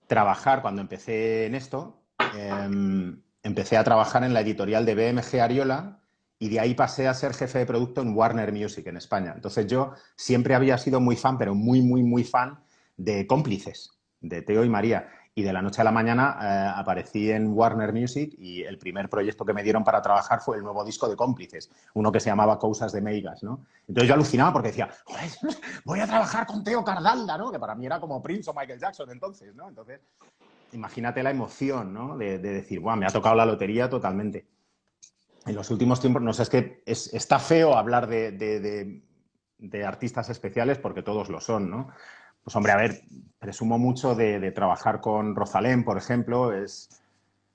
trabajar 0.05 0.61
cuando 0.61 0.79
empecé 0.79 1.47
en 1.47 1.55
esto. 1.55 2.03
Em, 2.37 3.23
empecé 3.41 3.75
a 3.75 3.83
trabajar 3.83 4.23
en 4.23 4.35
la 4.35 4.41
editorial 4.41 4.85
de 4.85 4.93
BMG 4.93 5.41
Ariola 5.41 5.99
y 6.37 6.49
de 6.49 6.59
ahí 6.59 6.75
pasé 6.75 7.07
a 7.07 7.15
ser 7.15 7.33
jefe 7.33 7.57
de 7.57 7.65
producto 7.65 8.01
en 8.01 8.15
Warner 8.15 8.53
Music 8.53 8.85
en 8.85 8.97
España. 8.97 9.33
Entonces 9.35 9.65
yo 9.65 9.93
siempre 10.15 10.53
había 10.53 10.77
sido 10.77 10.99
muy 10.99 11.15
fan, 11.15 11.39
pero 11.39 11.55
muy, 11.55 11.81
muy, 11.81 12.03
muy 12.03 12.23
fan 12.23 12.59
de 12.97 13.25
cómplices, 13.25 13.99
de 14.21 14.43
Teo 14.43 14.63
y 14.63 14.69
María 14.69 15.09
y 15.35 15.43
de 15.43 15.53
la 15.53 15.61
noche 15.61 15.81
a 15.81 15.83
la 15.83 15.91
mañana 15.91 16.37
eh, 16.41 16.73
aparecí 16.75 17.31
en 17.31 17.53
Warner 17.53 17.93
Music 17.93 18.33
y 18.37 18.63
el 18.63 18.77
primer 18.77 19.09
proyecto 19.09 19.45
que 19.45 19.53
me 19.53 19.63
dieron 19.63 19.83
para 19.83 20.01
trabajar 20.01 20.41
fue 20.41 20.57
el 20.57 20.63
nuevo 20.63 20.83
disco 20.83 21.07
de 21.07 21.15
cómplices, 21.15 21.69
uno 21.93 22.11
que 22.11 22.19
se 22.19 22.29
llamaba 22.29 22.59
Cosas 22.59 22.91
de 22.91 23.01
Meigas, 23.01 23.43
¿no? 23.43 23.65
Entonces 23.87 24.07
yo 24.07 24.15
alucinaba 24.15 24.51
porque 24.51 24.69
decía, 24.69 24.89
voy 25.85 25.99
a 25.99 26.07
trabajar 26.07 26.45
con 26.45 26.63
Teo 26.63 26.83
Cardalda, 26.83 27.37
¿no? 27.37 27.51
Que 27.51 27.59
para 27.59 27.75
mí 27.75 27.85
era 27.85 27.99
como 27.99 28.21
Prince 28.21 28.49
o 28.49 28.53
Michael 28.53 28.79
Jackson 28.79 29.09
entonces, 29.11 29.55
¿no? 29.55 29.69
Entonces, 29.69 30.01
imagínate 30.73 31.23
la 31.23 31.31
emoción, 31.31 31.93
¿no? 31.93 32.17
De, 32.17 32.39
decir, 32.39 32.79
bueno, 32.79 32.97
me 32.97 33.05
ha 33.05 33.09
tocado 33.09 33.35
la 33.35 33.45
lotería 33.45 33.89
totalmente. 33.89 34.47
En 35.45 35.55
los 35.55 35.69
últimos 35.71 36.01
tiempos, 36.01 36.21
no 36.21 36.33
sé, 36.33 36.43
es 36.43 36.49
que 36.49 36.83
está 36.85 37.39
feo 37.39 37.75
hablar 37.75 38.07
de, 38.07 38.31
de 39.57 39.85
artistas 39.85 40.29
especiales 40.29 40.77
porque 40.79 41.01
todos 41.01 41.29
lo 41.29 41.39
son, 41.39 41.69
¿no? 41.69 41.89
Pues 42.43 42.55
hombre, 42.55 42.71
a 42.71 42.77
ver, 42.77 43.01
presumo 43.39 43.77
mucho 43.77 44.15
de, 44.15 44.51
trabajar 44.51 45.01
con 45.01 45.35
Rosalén, 45.35 45.83
por 45.83 45.97
ejemplo. 45.97 46.53
Es, 46.53 46.89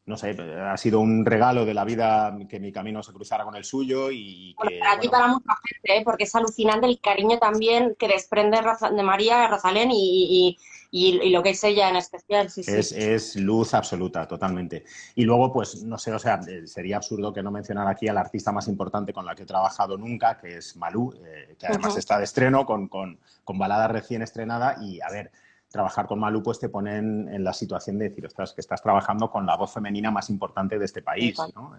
no 0.06 0.18
sé, 0.18 0.36
ha 0.60 0.76
sido 0.76 1.00
un 1.00 1.24
regalo 1.24 1.64
de 1.64 1.72
la 1.72 1.84
vida 1.84 2.36
que 2.46 2.60
mi 2.60 2.70
camino 2.70 3.02
se 3.02 3.12
cruzara 3.12 3.44
con 3.44 3.56
el 3.56 3.64
suyo 3.64 4.10
y 4.10 4.54
que, 4.60 4.78
para 4.78 5.00
ti 5.00 5.08
para 5.08 5.28
mucha 5.28 5.54
gente, 5.64 5.98
¿eh? 5.98 6.02
porque 6.04 6.24
es 6.24 6.34
alucinante 6.34 6.86
el 6.86 7.00
cariño 7.00 7.38
también 7.38 7.96
que 7.98 8.08
desprende 8.08 8.58
de 8.60 9.02
María 9.02 9.48
Rosalén 9.48 9.90
y, 9.90 10.58
y, 10.90 11.30
lo 11.30 11.42
que 11.42 11.50
es 11.50 11.64
ella 11.64 11.88
en 11.88 11.96
especial. 11.96 12.50
Sí, 12.50 12.60
es, 12.66 12.92
es, 12.92 13.36
luz 13.36 13.72
absoluta, 13.72 14.28
totalmente. 14.28 14.84
Y 15.14 15.24
luego, 15.24 15.50
pues, 15.52 15.82
no 15.82 15.96
sé, 15.96 16.12
o 16.12 16.18
sea, 16.18 16.38
eh, 16.46 16.66
sería 16.66 16.98
absurdo 16.98 17.32
que 17.32 17.42
no 17.42 17.50
mencionara 17.50 17.90
aquí 17.90 18.06
a 18.06 18.12
la 18.12 18.20
artista 18.20 18.52
más 18.52 18.68
importante 18.68 19.12
con 19.12 19.24
la 19.24 19.34
que 19.34 19.44
he 19.44 19.46
trabajado 19.46 19.96
nunca, 19.96 20.38
que 20.38 20.58
es 20.58 20.76
Malú, 20.76 21.14
eh, 21.24 21.56
que 21.58 21.66
además 21.66 21.96
está 21.96 22.18
de 22.18 22.24
estreno 22.24 22.64
con, 22.66 22.88
con, 22.88 23.18
con 23.42 23.58
balada 23.58 23.88
recién 23.88 24.22
estrenada 24.22 24.76
y, 24.80 25.00
a 25.00 25.10
ver, 25.10 25.32
trabajar 25.74 26.06
con 26.06 26.20
Malú 26.20 26.40
pues 26.40 26.60
te 26.60 26.68
pone 26.68 26.98
en, 26.98 27.42
la 27.42 27.52
situación 27.52 27.98
de 27.98 28.08
decir, 28.08 28.24
ostras, 28.24 28.52
que 28.52 28.60
estás 28.60 28.80
trabajando 28.80 29.28
con 29.28 29.44
la 29.44 29.56
voz 29.56 29.74
femenina 29.74 30.08
más 30.12 30.30
importante 30.30 30.78
de 30.78 30.84
este 30.84 31.02
país, 31.02 31.36
¿no? 31.52 31.76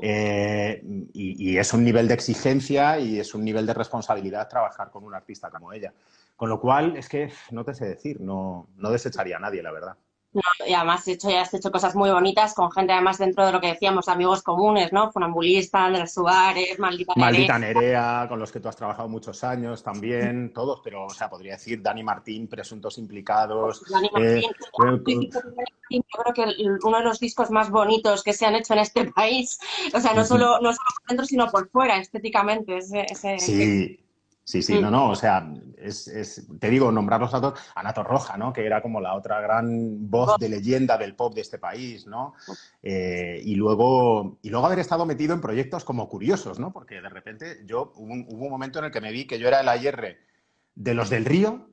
Eh, 0.00 0.82
y, 1.12 1.58
es 1.58 1.74
un 1.74 1.84
nivel 1.84 2.08
de 2.08 2.14
exigencia 2.14 2.98
y 2.98 3.20
es 3.20 3.34
un 3.34 3.44
nivel 3.44 3.66
de 3.66 3.74
responsabilidad 3.74 4.48
trabajar 4.48 4.90
con 4.90 5.04
un 5.04 5.14
artista 5.14 5.50
como 5.50 5.70
ella. 5.70 5.92
Con 6.34 6.48
lo 6.48 6.58
cual, 6.58 6.96
es 6.96 7.10
que 7.10 7.30
no 7.50 7.62
te 7.62 7.74
sé 7.74 7.84
decir, 7.84 8.22
no, 8.22 8.68
no 8.78 8.90
desecharía 8.90 9.36
a 9.36 9.40
nadie, 9.40 9.62
la 9.62 9.72
verdad. 9.72 9.96
No, 10.32 10.42
y 10.64 10.72
además 10.72 11.06
hecho, 11.08 11.28
ya 11.28 11.42
has 11.42 11.52
hecho 11.54 11.72
cosas 11.72 11.96
muy 11.96 12.08
bonitas 12.10 12.54
con 12.54 12.70
gente 12.70 12.92
además 12.92 13.18
dentro 13.18 13.44
de 13.44 13.50
lo 13.50 13.60
que 13.60 13.68
decíamos, 13.68 14.08
amigos 14.08 14.42
comunes, 14.42 14.92
¿no? 14.92 15.10
Funambulista, 15.10 15.86
Andrés 15.86 16.14
Suárez, 16.14 16.78
Maldita 16.78 17.14
Nerea. 17.16 17.30
Maldita 17.30 17.58
Nerea, 17.58 18.26
con 18.28 18.38
los 18.38 18.52
que 18.52 18.60
tú 18.60 18.68
has 18.68 18.76
trabajado 18.76 19.08
muchos 19.08 19.42
años 19.42 19.82
también, 19.82 20.52
todos, 20.52 20.80
pero, 20.84 21.06
o 21.06 21.10
sea, 21.10 21.28
podría 21.28 21.54
decir 21.54 21.82
Dani 21.82 22.04
Martín, 22.04 22.46
presuntos 22.46 22.96
implicados. 22.98 23.82
Dani 23.90 24.08
eh, 24.20 24.42
Martín, 24.78 25.30
yo 25.32 26.00
creo 26.22 26.32
que 26.32 26.54
uno 26.84 26.98
de 26.98 27.04
los 27.04 27.18
discos 27.18 27.50
más 27.50 27.68
bonitos 27.68 28.22
que 28.22 28.32
se 28.32 28.46
han 28.46 28.54
hecho 28.54 28.74
en 28.74 28.80
este 28.80 29.04
país, 29.12 29.58
o 29.92 29.98
sea, 29.98 30.14
no 30.14 30.24
solo, 30.24 30.60
no 30.60 30.72
solo 30.72 30.88
por 30.96 31.08
dentro, 31.08 31.26
sino 31.26 31.50
por 31.50 31.68
fuera, 31.70 31.98
estéticamente. 31.98 32.78
Ese, 32.78 33.38
sí. 33.38 33.98
Sí, 34.44 34.62
sí, 34.62 34.80
no, 34.80 34.88
mm. 34.88 34.92
no, 34.92 35.10
o 35.10 35.14
sea, 35.14 35.48
es, 35.76 36.46
te 36.58 36.70
digo, 36.70 36.90
nombrarlos 36.90 37.32
a 37.34 37.40
todos, 37.40 37.60
Anato 37.74 38.02
Roja, 38.02 38.36
¿no? 38.36 38.52
Que 38.52 38.66
era 38.66 38.82
como 38.82 39.00
la 39.00 39.14
otra 39.14 39.40
gran 39.40 40.10
voz 40.10 40.38
de 40.38 40.48
leyenda 40.48 40.98
del 40.98 41.14
pop 41.14 41.34
de 41.34 41.42
este 41.42 41.58
país, 41.58 42.06
¿no? 42.06 42.34
Eh, 42.82 43.40
y, 43.44 43.54
luego, 43.54 44.38
y 44.42 44.50
luego 44.50 44.66
haber 44.66 44.80
estado 44.80 45.06
metido 45.06 45.34
en 45.34 45.40
proyectos 45.40 45.84
como 45.84 46.08
curiosos, 46.08 46.58
¿no? 46.58 46.72
Porque 46.72 47.00
de 47.00 47.08
repente 47.08 47.62
yo, 47.64 47.92
hubo 47.94 48.12
un, 48.12 48.50
momento 48.50 48.78
en 48.78 48.86
el 48.86 48.90
que 48.90 49.00
me 49.00 49.12
vi 49.12 49.26
que 49.26 49.38
yo 49.38 49.46
era 49.46 49.60
el 49.60 49.68
AIR 49.68 50.18
de 50.74 50.94
los 50.94 51.10
del 51.10 51.24
río, 51.26 51.70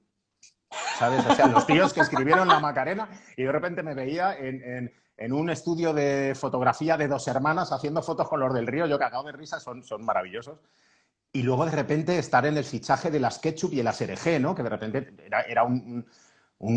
¿sabes? 0.99 1.25
O 1.25 1.33
sea, 1.33 1.47
los 1.47 1.65
tíos 1.65 1.93
que 1.93 2.01
escribieron 2.01 2.47
La 2.47 2.59
Macarena 2.59 3.09
y 3.35 3.43
de 3.43 3.51
repente 3.51 3.81
me 3.81 3.95
veía 3.95 4.35
en, 4.37 5.33
un 5.33 5.49
estudio 5.49 5.93
de 5.93 6.33
fotografía 6.35 6.95
de 6.95 7.07
dos 7.07 7.27
hermanas 7.27 7.71
haciendo 7.71 8.03
fotos 8.03 8.29
con 8.29 8.39
los 8.39 8.53
del 8.53 8.67
río, 8.67 8.85
yo 8.85 8.99
cagado 8.99 9.23
de 9.23 9.31
risa, 9.31 9.59
son, 9.59 9.83
son 9.83 10.05
maravillosos 10.05 10.59
y 11.37 11.43
luego 11.43 11.65
de 11.65 11.71
repente 11.71 12.17
estar 12.17 12.47
en 12.47 12.57
el 12.57 12.63
fichaje 12.63 13.11
de 13.11 13.19
las 13.19 13.37
Ketchup 13.37 13.71
y 13.71 13.79
el 13.79 13.87
ASRG, 13.87 14.41
¿no? 14.41 14.55
Que 14.55 14.63
de 14.63 14.69
repente 14.69 15.13
era, 15.47 15.63
un, 15.63 16.03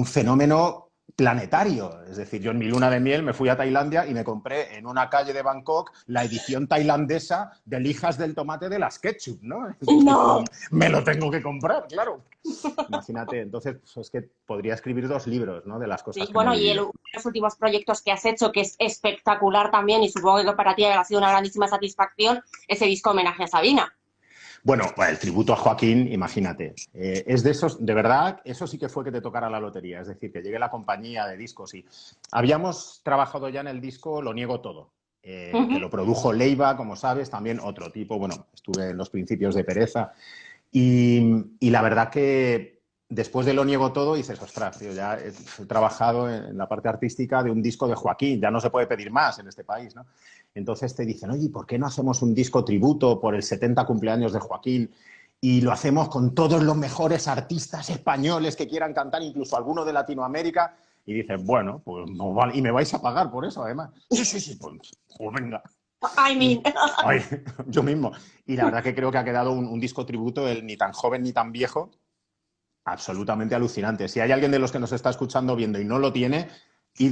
fenómeno 0.05 0.91
planetario. 1.17 2.03
Es 2.05 2.19
decir, 2.19 2.43
yo 2.43 2.51
en 2.51 2.59
mi 2.59 2.67
luna 2.67 2.91
de 2.91 3.01
miel 3.01 3.23
me 3.23 3.33
fui 3.33 3.49
a 3.49 3.57
Tailandia 3.57 4.07
y 4.07 4.13
me 4.13 4.23
compré 4.23 4.77
en 4.77 4.87
una 4.87 5.09
calle 5.09 5.33
de 5.33 5.41
Bangkok 5.41 5.93
la 6.09 6.25
edición 6.25 6.69
tailandesa 6.69 7.53
de 7.65 7.81
Lijas 7.81 8.19
del 8.19 8.35
Tomate 8.35 8.69
de 8.69 8.79
las 8.79 8.99
Ketchup, 8.99 9.39
¿no? 9.41 9.75
No. 10.05 10.45
Me 10.73 10.91
lo 10.91 11.03
tengo 11.03 11.31
que 11.31 11.41
comprar, 11.41 11.87
claro. 11.89 12.23
Imagínate, 12.91 13.41
entonces 13.41 13.77
pues, 13.81 13.97
es 13.97 14.11
que 14.11 14.29
podría 14.45 14.75
escribir 14.75 15.09
dos 15.09 15.27
libros, 15.27 15.65
¿no? 15.65 15.79
De 15.79 15.87
las 15.87 16.03
cosas. 16.03 16.21
Sí, 16.21 16.27
que 16.27 16.35
bueno, 16.35 16.51
me 16.51 16.59
y 16.59 16.69
el- 16.69 16.77
los 17.15 17.25
últimos 17.25 17.57
proyectos 17.57 18.03
que 18.03 18.13
has 18.13 18.27
hecho, 18.27 18.53
que 18.53 18.61
es 18.61 18.77
espectacular 18.79 19.71
también, 19.71 20.03
y 20.03 20.11
supongo 20.11 20.45
que 20.45 20.53
para 20.53 20.75
ti 20.75 20.85
ha 20.85 21.03
sido 21.03 21.19
una 21.19 21.31
grandísima 21.31 21.67
satisfacción, 21.67 22.43
ese 22.69 22.85
disco 22.85 23.13
homenaje 23.13 23.45
a 23.45 23.47
Sabina. 23.47 23.91
Bueno, 24.63 24.85
el 25.09 25.19
tributo 25.19 25.53
a 25.53 25.57
Joaquín, 25.57 26.13
imagínate. 26.13 26.75
Eh, 26.93 27.25
es 27.27 27.43
de 27.43 27.51
esos, 27.51 27.85
de 27.85 27.95
verdad, 27.95 28.41
eso 28.45 28.67
sí 28.67 28.79
que 28.79 28.89
fue 28.89 29.05
que 29.05 29.13
te 29.13 29.21
tocara 29.21 29.49
la 29.49 29.61
lotería. 29.61 30.01
Es 30.01 30.09
decir, 30.09 30.31
que 30.31 30.43
llegue 30.43 30.59
la 30.59 30.71
compañía 30.71 31.27
de 31.27 31.37
discos 31.37 31.75
y 31.75 31.85
habíamos 32.33 33.01
trabajado 33.03 33.49
ya 33.49 33.61
en 33.61 33.69
el 33.69 33.81
disco 33.81 34.21
Lo 34.21 34.35
Niego 34.35 34.61
Todo, 34.61 34.93
eh, 35.23 35.53
que 35.53 35.79
lo 35.79 35.89
produjo 35.89 36.33
Leiva, 36.33 36.77
como 36.77 36.95
sabes, 36.95 37.31
también 37.31 37.59
otro 37.61 37.91
tipo. 37.91 38.19
Bueno, 38.19 38.47
estuve 38.53 38.91
en 38.91 38.97
los 38.97 39.09
principios 39.09 39.55
de 39.55 39.65
Pereza. 39.65 40.13
Y, 40.71 41.23
y 41.59 41.71
la 41.71 41.83
verdad 41.83 42.11
que 42.11 42.81
después 43.09 43.45
de 43.45 43.55
Lo 43.55 43.65
Niego 43.65 43.93
Todo 43.93 44.15
dices, 44.15 44.41
ostras, 44.41 44.79
tío, 44.79 44.93
ya 44.93 45.19
he, 45.19 45.29
he 45.29 45.67
trabajado 45.67 46.33
en 46.33 46.57
la 46.57 46.69
parte 46.69 46.89
artística 46.89 47.43
de 47.43 47.51
un 47.51 47.61
disco 47.61 47.89
de 47.89 47.97
Joaquín, 47.97 48.41
ya 48.41 48.51
no 48.51 48.61
se 48.61 48.71
puede 48.71 48.87
pedir 48.87 49.11
más 49.11 49.39
en 49.41 49.49
este 49.49 49.65
país, 49.65 49.97
¿no? 49.97 50.07
Entonces 50.55 50.95
te 50.95 51.05
dicen, 51.05 51.31
oye, 51.31 51.49
¿por 51.49 51.67
qué 51.67 51.79
no 51.79 51.87
hacemos 51.87 52.23
un 52.23 52.35
disco 52.35 52.65
tributo 52.65 53.21
por 53.21 53.35
el 53.35 53.43
70 53.43 53.85
cumpleaños 53.87 54.33
de 54.33 54.41
Joaquín? 54.41 54.91
Y 55.41 55.61
lo 55.61 55.73
hacemos 55.73 56.09
con 56.09 56.35
todos 56.35 56.63
los 56.63 56.77
mejores 56.77 57.29
artistas 57.29 57.89
españoles 57.89 58.57
que 58.57 58.69
quieran 58.69 58.93
cantar, 58.93 59.23
incluso 59.23 59.57
alguno 59.57 59.85
de 59.85 59.93
Latinoamérica. 59.93 60.77
Y 61.07 61.15
dices, 61.15 61.43
bueno, 61.43 61.81
pues 61.85 62.11
no 62.11 62.35
vale. 62.35 62.57
Y 62.57 62.63
me 62.63 62.71
vais 62.71 62.93
a 62.93 63.01
pagar 63.01 63.31
por 63.31 63.47
eso, 63.47 63.65
además. 63.65 63.91
Sí, 64.11 64.25
sí, 64.25 64.41
sí, 64.41 64.57
pues, 64.57 64.75
pues 65.17 65.31
venga. 65.33 65.63
I 66.03 66.35
mean, 66.37 66.63
Ay, 67.05 67.21
yo 67.67 67.83
mismo. 67.83 68.13
Y 68.47 68.57
la 68.57 68.65
verdad 68.67 68.83
que 68.83 68.95
creo 68.95 69.11
que 69.11 69.19
ha 69.19 69.25
quedado 69.25 69.53
un, 69.53 69.67
un 69.67 69.81
disco 69.81 70.05
tributo, 70.05 70.49
el 70.49 70.65
ni 70.67 70.77
tan 70.77 70.93
joven 70.93 71.23
ni 71.23 71.33
tan 71.33 71.53
viejo, 71.53 71.91
absolutamente 72.85 73.55
alucinante. 73.55 74.09
Si 74.09 74.21
hay 74.21 74.33
alguien 74.33 74.51
de 74.51 74.59
los 74.59 74.73
que 74.73 74.79
nos 74.79 74.93
está 74.93 75.11
escuchando, 75.11 75.57
viendo 75.57 75.81
y 75.81 75.85
no 75.85 75.99
lo 75.99 76.13
tiene, 76.13 76.49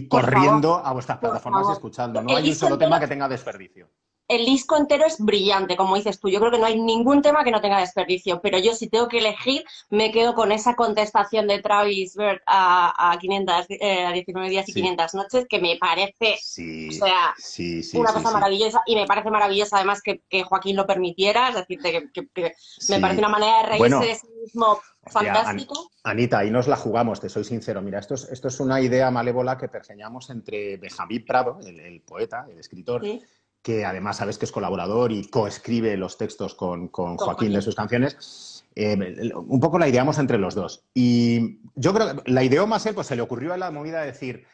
Por 0.09 0.22
corriendo 0.22 0.83
a 0.85 0.92
vuestras 0.92 1.18
plataformas 1.18 1.66
y 1.68 1.72
escuchando. 1.72 2.22
No 2.22 2.31
El 2.31 2.37
hay 2.37 2.48
un 2.51 2.55
solo 2.55 2.77
tema 2.77 3.01
que 3.01 3.07
tenga 3.07 3.29
desperdicio. 3.29 3.90
El 4.28 4.44
disco 4.44 4.76
entero 4.76 5.06
es 5.06 5.18
brillante, 5.18 5.74
como 5.76 5.96
dices 5.96 6.20
tú. 6.20 6.28
Yo 6.28 6.38
creo 6.38 6.52
que 6.52 6.58
no 6.58 6.66
hay 6.66 6.78
ningún 6.78 7.22
tema 7.22 7.42
que 7.44 7.50
no 7.50 7.60
tenga 7.62 7.80
desperdicio, 7.80 8.40
pero 8.42 8.58
yo 8.58 8.74
si 8.74 8.88
tengo 8.88 9.08
que 9.08 9.18
elegir, 9.18 9.64
me 9.88 10.12
quedo 10.12 10.34
con 10.34 10.52
esa 10.52 10.76
contestación 10.76 11.46
de 11.48 11.60
Travis 11.62 12.14
Bird 12.14 12.40
a, 12.46 13.12
a 13.12 13.18
500, 13.18 13.66
eh, 13.70 14.04
a 14.04 14.12
19 14.12 14.50
días 14.50 14.68
y 14.68 14.72
Sí. 14.72 14.80
500 14.80 15.14
noches, 15.14 15.46
que 15.48 15.58
me 15.60 15.76
parece 15.80 16.36
Sí, 16.42 16.88
O 16.90 16.92
sea, 16.92 17.34
sí, 17.38 17.82
una 17.94 18.12
cosa 18.12 18.30
maravillosa 18.30 18.82
y 18.86 18.94
me 18.96 19.06
parece 19.06 19.30
maravilloso 19.30 19.76
además 19.76 20.02
que, 20.02 20.20
que 20.28 20.42
Joaquín 20.42 20.76
lo 20.76 20.86
permitiera, 20.86 21.48
es 21.48 21.54
decir, 21.54 21.78
que, 21.80 22.08
que- 22.12 22.28
que 22.28 22.52
me 22.90 23.00
parece 23.00 23.20
una 23.20 23.28
manera 23.30 23.58
de 23.62 23.62
reírse 23.62 23.78
Bueno, 23.78 24.00
de 24.00 24.14
sí 24.14 24.26
mismo 24.42 24.78
fantástico. 25.10 25.90
An- 26.04 26.12
Anita, 26.12 26.38
ahí 26.40 26.50
nos 26.50 26.68
la 26.68 26.76
jugamos, 26.76 27.18
te 27.20 27.28
soy 27.30 27.44
sincero. 27.44 27.80
Mira, 27.80 27.98
esto 27.98 28.14
es, 28.14 28.24
esto 28.24 28.48
es 28.48 28.60
una 28.60 28.78
idea 28.80 29.10
malévola 29.10 29.56
que 29.56 29.68
pergeñamos 29.68 30.28
entre 30.30 30.76
Benjamín 30.76 31.24
Prado, 31.24 31.58
el, 31.64 31.80
el 31.80 32.00
poeta, 32.02 32.46
el 32.50 32.58
escritor, 32.58 33.02
Sí. 33.02 33.22
Que 33.62 33.85
además 33.85 34.18
sabes 34.18 34.38
que 34.38 34.44
es 34.44 34.53
colaborador 34.53 35.12
y 35.12 35.29
coescribe 35.29 35.97
los 35.97 36.16
textos 36.16 36.55
con, 36.55 36.88
con 36.88 37.16
Joaquín 37.16 37.53
de 37.53 37.62
sus 37.62 37.75
canciones. 37.75 38.64
Eh, 38.75 39.33
un 39.35 39.61
poco 39.61 39.79
la 39.79 39.88
ideamos 39.88 40.18
entre 40.18 40.38
los 40.38 40.55
dos. 40.55 40.85
Y 40.94 41.61
yo 41.75 41.92
creo 41.92 42.23
que 42.23 42.31
la 42.31 42.44
ideó 42.44 42.66
más 42.66 42.87
él, 42.87 42.94
pues 42.94 43.09
se 43.09 43.16
le 43.16 43.23
ocurrió 43.23 43.53
a 43.53 43.57
la 43.57 43.71
movida 43.71 44.01
de 44.01 44.07
decir, 44.07 44.47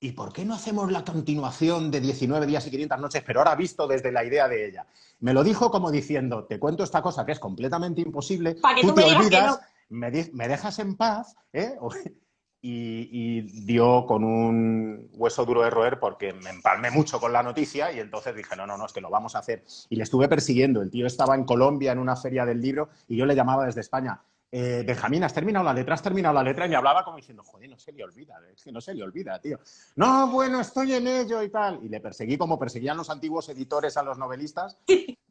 ¿y 0.00 0.12
por 0.12 0.32
qué 0.32 0.44
no 0.44 0.54
hacemos 0.54 0.90
la 0.90 1.04
continuación 1.04 1.90
de 1.90 2.00
19 2.00 2.46
días 2.46 2.66
y 2.66 2.70
500 2.70 2.98
noches, 2.98 3.22
pero 3.24 3.40
ahora 3.40 3.54
visto 3.54 3.86
desde 3.86 4.10
la 4.10 4.24
idea 4.24 4.48
de 4.48 4.66
ella? 4.66 4.86
Me 5.20 5.32
lo 5.32 5.44
dijo 5.44 5.70
como 5.70 5.90
diciendo, 5.90 6.44
te 6.44 6.58
cuento 6.58 6.82
esta 6.82 7.02
cosa 7.02 7.24
que 7.24 7.32
es 7.32 7.38
completamente 7.38 8.00
imposible, 8.00 8.54
tú 8.54 8.88
tú 8.88 8.94
te 8.94 9.06
me 9.06 9.16
olvidas, 9.16 9.60
me, 9.88 10.10
me 10.32 10.48
dejas 10.48 10.78
en 10.78 10.96
paz, 10.96 11.36
¿eh? 11.52 11.76
Y, 12.60 13.08
y 13.12 13.40
dio 13.64 14.04
con 14.04 14.24
un 14.24 15.08
hueso 15.12 15.44
duro 15.44 15.62
de 15.62 15.70
roer 15.70 16.00
porque 16.00 16.32
me 16.32 16.50
empalmé 16.50 16.90
mucho 16.90 17.20
con 17.20 17.32
la 17.32 17.42
noticia 17.42 17.92
y 17.92 18.00
entonces 18.00 18.34
dije, 18.34 18.56
no, 18.56 18.66
no, 18.66 18.76
no, 18.76 18.86
es 18.86 18.92
que 18.92 19.00
lo 19.00 19.10
vamos 19.10 19.36
a 19.36 19.38
hacer. 19.38 19.64
Y 19.88 19.94
le 19.96 20.02
estuve 20.02 20.28
persiguiendo. 20.28 20.82
El 20.82 20.90
tío 20.90 21.06
estaba 21.06 21.36
en 21.36 21.44
Colombia 21.44 21.92
en 21.92 21.98
una 22.00 22.16
feria 22.16 22.44
del 22.44 22.60
libro 22.60 22.88
y 23.06 23.16
yo 23.16 23.26
le 23.26 23.36
llamaba 23.36 23.64
desde 23.66 23.80
España. 23.82 24.20
Eh, 24.50 24.82
Benjamín, 24.86 25.22
¿has 25.24 25.34
terminado 25.34 25.64
la 25.64 25.74
letra? 25.74 25.94
¿Has 25.94 26.02
terminado 26.02 26.34
la 26.34 26.42
letra? 26.42 26.66
Y 26.66 26.70
me 26.70 26.76
hablaba 26.76 27.04
como 27.04 27.18
diciendo, 27.18 27.44
joder, 27.44 27.68
no 27.68 27.78
se 27.78 27.92
le 27.92 28.02
olvida, 28.02 28.34
es 28.52 28.64
que 28.64 28.72
no 28.72 28.80
se 28.80 28.94
le 28.94 29.04
olvida, 29.04 29.38
tío. 29.40 29.60
No, 29.96 30.28
bueno, 30.32 30.58
estoy 30.60 30.94
en 30.94 31.06
ello 31.06 31.42
y 31.42 31.50
tal. 31.50 31.78
Y 31.84 31.88
le 31.90 32.00
perseguí 32.00 32.38
como 32.38 32.58
perseguían 32.58 32.96
los 32.96 33.10
antiguos 33.10 33.48
editores 33.50 33.96
a 33.98 34.02
los 34.02 34.18
novelistas. 34.18 34.78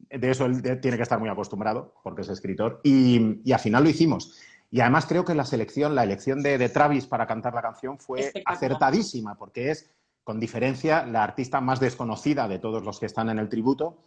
De 0.10 0.32
eso 0.32 0.46
él 0.46 0.62
de- 0.62 0.78
tiene 0.78 0.96
que 0.96 1.04
estar 1.04 1.20
muy 1.20 1.28
acostumbrado, 1.28 1.94
porque 2.02 2.22
es 2.22 2.30
escritor. 2.30 2.80
Y, 2.84 3.42
y 3.44 3.52
al 3.52 3.60
final 3.60 3.84
lo 3.84 3.90
hicimos. 3.90 4.38
Y 4.70 4.82
además 4.82 5.06
creo 5.06 5.24
que 5.24 5.34
la 5.34 5.46
selección, 5.46 5.96
la 5.96 6.04
elección 6.04 6.44
de, 6.44 6.58
de 6.58 6.70
Travis 6.70 7.08
para 7.08 7.26
cantar 7.26 7.54
la 7.54 7.62
canción 7.62 7.98
fue 7.98 8.32
acertadísima, 8.46 9.36
porque 9.36 9.72
es, 9.72 9.90
con 10.24 10.40
diferencia, 10.40 11.06
la 11.06 11.24
artista 11.24 11.62
más 11.62 11.80
desconocida 11.80 12.48
de 12.48 12.60
todos 12.60 12.84
los 12.84 13.00
que 13.00 13.06
están 13.06 13.30
en 13.30 13.40
el 13.40 13.48
tributo. 13.50 14.04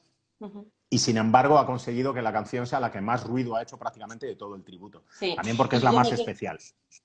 Y 0.89 0.99
sin 0.99 1.19
embargo 1.19 1.59
ha 1.59 1.67
conseguido 1.67 2.15
que 2.15 2.23
la 2.23 2.33
canción 2.33 2.67
sea 2.67 2.81
la 2.81 2.91
que 2.91 3.01
más 3.03 3.25
ruido 3.25 3.57
ha 3.57 3.63
hecho 3.63 3.79
prácticamente 3.79 4.27
de 4.27 4.37
todo 4.37 4.55
el 4.55 4.65
tributo. 4.65 5.05
Sí. 5.19 5.35
También 5.37 5.57
porque 5.57 5.77
es 5.77 5.83
la 5.83 5.93
más 5.93 6.09
quedo- 6.09 6.19
especial. 6.19 6.59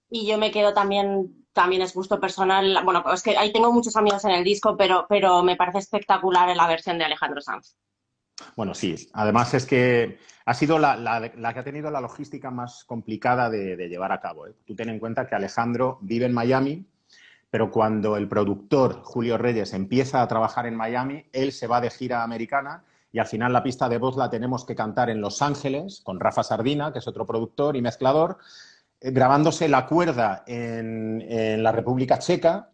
Y 0.09 0.25
yo 0.25 0.37
me 0.37 0.51
quedo 0.51 0.73
también, 0.73 1.45
también 1.51 1.81
es 1.81 1.93
gusto 1.93 2.19
personal, 2.19 2.79
bueno, 2.85 3.03
es 3.13 3.21
que 3.23 3.37
ahí 3.37 3.51
tengo 3.51 3.71
muchos 3.73 3.95
amigos 3.97 4.23
en 4.25 4.31
el 4.31 4.43
disco, 4.43 4.77
pero, 4.77 5.05
pero 5.09 5.43
me 5.43 5.55
parece 5.57 5.79
espectacular 5.79 6.55
la 6.55 6.67
versión 6.67 6.97
de 6.97 7.05
Alejandro 7.05 7.41
Sanz. 7.41 7.75
Bueno, 8.55 8.73
sí. 8.73 9.09
Además 9.13 9.53
es 9.53 9.65
que 9.65 10.17
ha 10.45 10.53
sido 10.53 10.77
la, 10.77 11.31
que 11.53 11.59
ha 11.59 11.63
tenido 11.63 11.89
la 11.89 12.01
logística 12.01 12.51
más 12.51 12.83
complicada 12.83 13.49
de, 13.49 13.89
llevar 13.89 14.11
a 14.11 14.19
cabo. 14.19 14.47
¿eh? 14.47 14.53
Tú 14.65 14.75
ten 14.75 14.89
en 14.89 14.99
cuenta 14.99 15.27
que 15.27 15.35
Alejandro 15.35 15.97
vive 16.01 16.25
en 16.25 16.33
Miami, 16.33 16.85
pero 17.49 17.71
cuando 17.71 18.17
el 18.17 18.27
productor 18.27 19.01
Julio 19.03 19.37
Reyes 19.37 19.73
empieza 19.73 20.21
a 20.21 20.27
trabajar 20.27 20.65
en 20.65 20.75
Miami, 20.75 21.25
él 21.31 21.51
se 21.51 21.67
va 21.67 21.81
de 21.81 21.89
gira 21.89 22.23
americana 22.23 22.83
y 23.11 23.19
al 23.19 23.27
final 23.27 23.53
la 23.53 23.63
pista 23.63 23.87
de 23.87 23.97
voz 23.97 24.17
la 24.17 24.29
tenemos 24.29 24.65
que 24.65 24.75
cantar 24.75 25.09
en 25.09 25.21
Los 25.21 25.41
Ángeles 25.41 26.01
con 26.03 26.19
Rafa 26.19 26.43
Sardina, 26.43 26.91
que 26.91 26.99
es 26.99 27.07
otro 27.07 27.25
productor 27.25 27.77
y 27.77 27.81
mezclador, 27.81 28.37
eh, 28.99 29.11
grabándose 29.11 29.69
la 29.69 29.85
cuerda 29.85 30.43
en 30.45 31.63
la 31.63 31.71
República 31.71 32.19
Checa. 32.19 32.71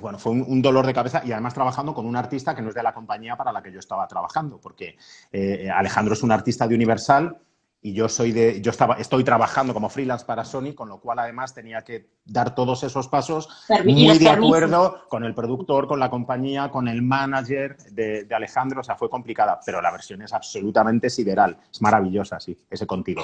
Bueno, 0.00 0.18
fue 0.18 0.32
un, 0.32 0.62
dolor 0.62 0.86
de 0.86 0.94
cabeza 0.94 1.22
y 1.24 1.32
además 1.32 1.54
trabajando 1.54 1.94
con 1.94 2.06
un 2.06 2.16
artista 2.16 2.54
que 2.54 2.62
no 2.62 2.68
es 2.68 2.74
de 2.74 2.82
la 2.82 2.94
compañía 2.94 3.36
para 3.36 3.52
la 3.52 3.62
que 3.62 3.72
yo 3.72 3.78
estaba 3.78 4.06
trabajando, 4.06 4.60
porque 4.60 4.96
eh, 5.32 5.70
Alejandro 5.70 6.14
es 6.14 6.22
un 6.22 6.32
artista 6.32 6.66
de 6.66 6.74
Universal 6.74 7.38
y 7.82 7.92
yo 7.92 8.08
soy 8.08 8.32
de, 8.32 8.60
yo 8.60 8.70
estaba, 8.70 8.94
estoy 8.94 9.22
trabajando 9.22 9.72
como 9.72 9.88
freelance 9.88 10.24
para 10.24 10.44
Sony, 10.44 10.74
con 10.74 10.88
lo 10.88 10.98
cual 10.98 11.20
además 11.20 11.54
tenía 11.54 11.82
que 11.82 12.10
dar 12.24 12.54
todos 12.54 12.82
esos 12.82 13.06
pasos 13.06 13.48
muy 13.84 14.08
de 14.18 14.24
permisos. 14.24 14.28
acuerdo 14.28 15.08
con 15.08 15.24
el 15.24 15.34
productor, 15.34 15.86
con 15.86 16.00
la 16.00 16.10
compañía, 16.10 16.70
con 16.70 16.88
el 16.88 17.02
manager 17.02 17.76
de, 17.92 18.24
de 18.24 18.34
Alejandro, 18.34 18.80
o 18.80 18.84
sea, 18.84 18.96
fue 18.96 19.08
complicada, 19.08 19.60
pero 19.64 19.80
la 19.80 19.92
versión 19.92 20.22
es 20.22 20.32
absolutamente 20.32 21.10
sideral, 21.10 21.58
es 21.70 21.80
maravillosa, 21.80 22.40
sí, 22.40 22.58
ese 22.68 22.86
contigo. 22.86 23.22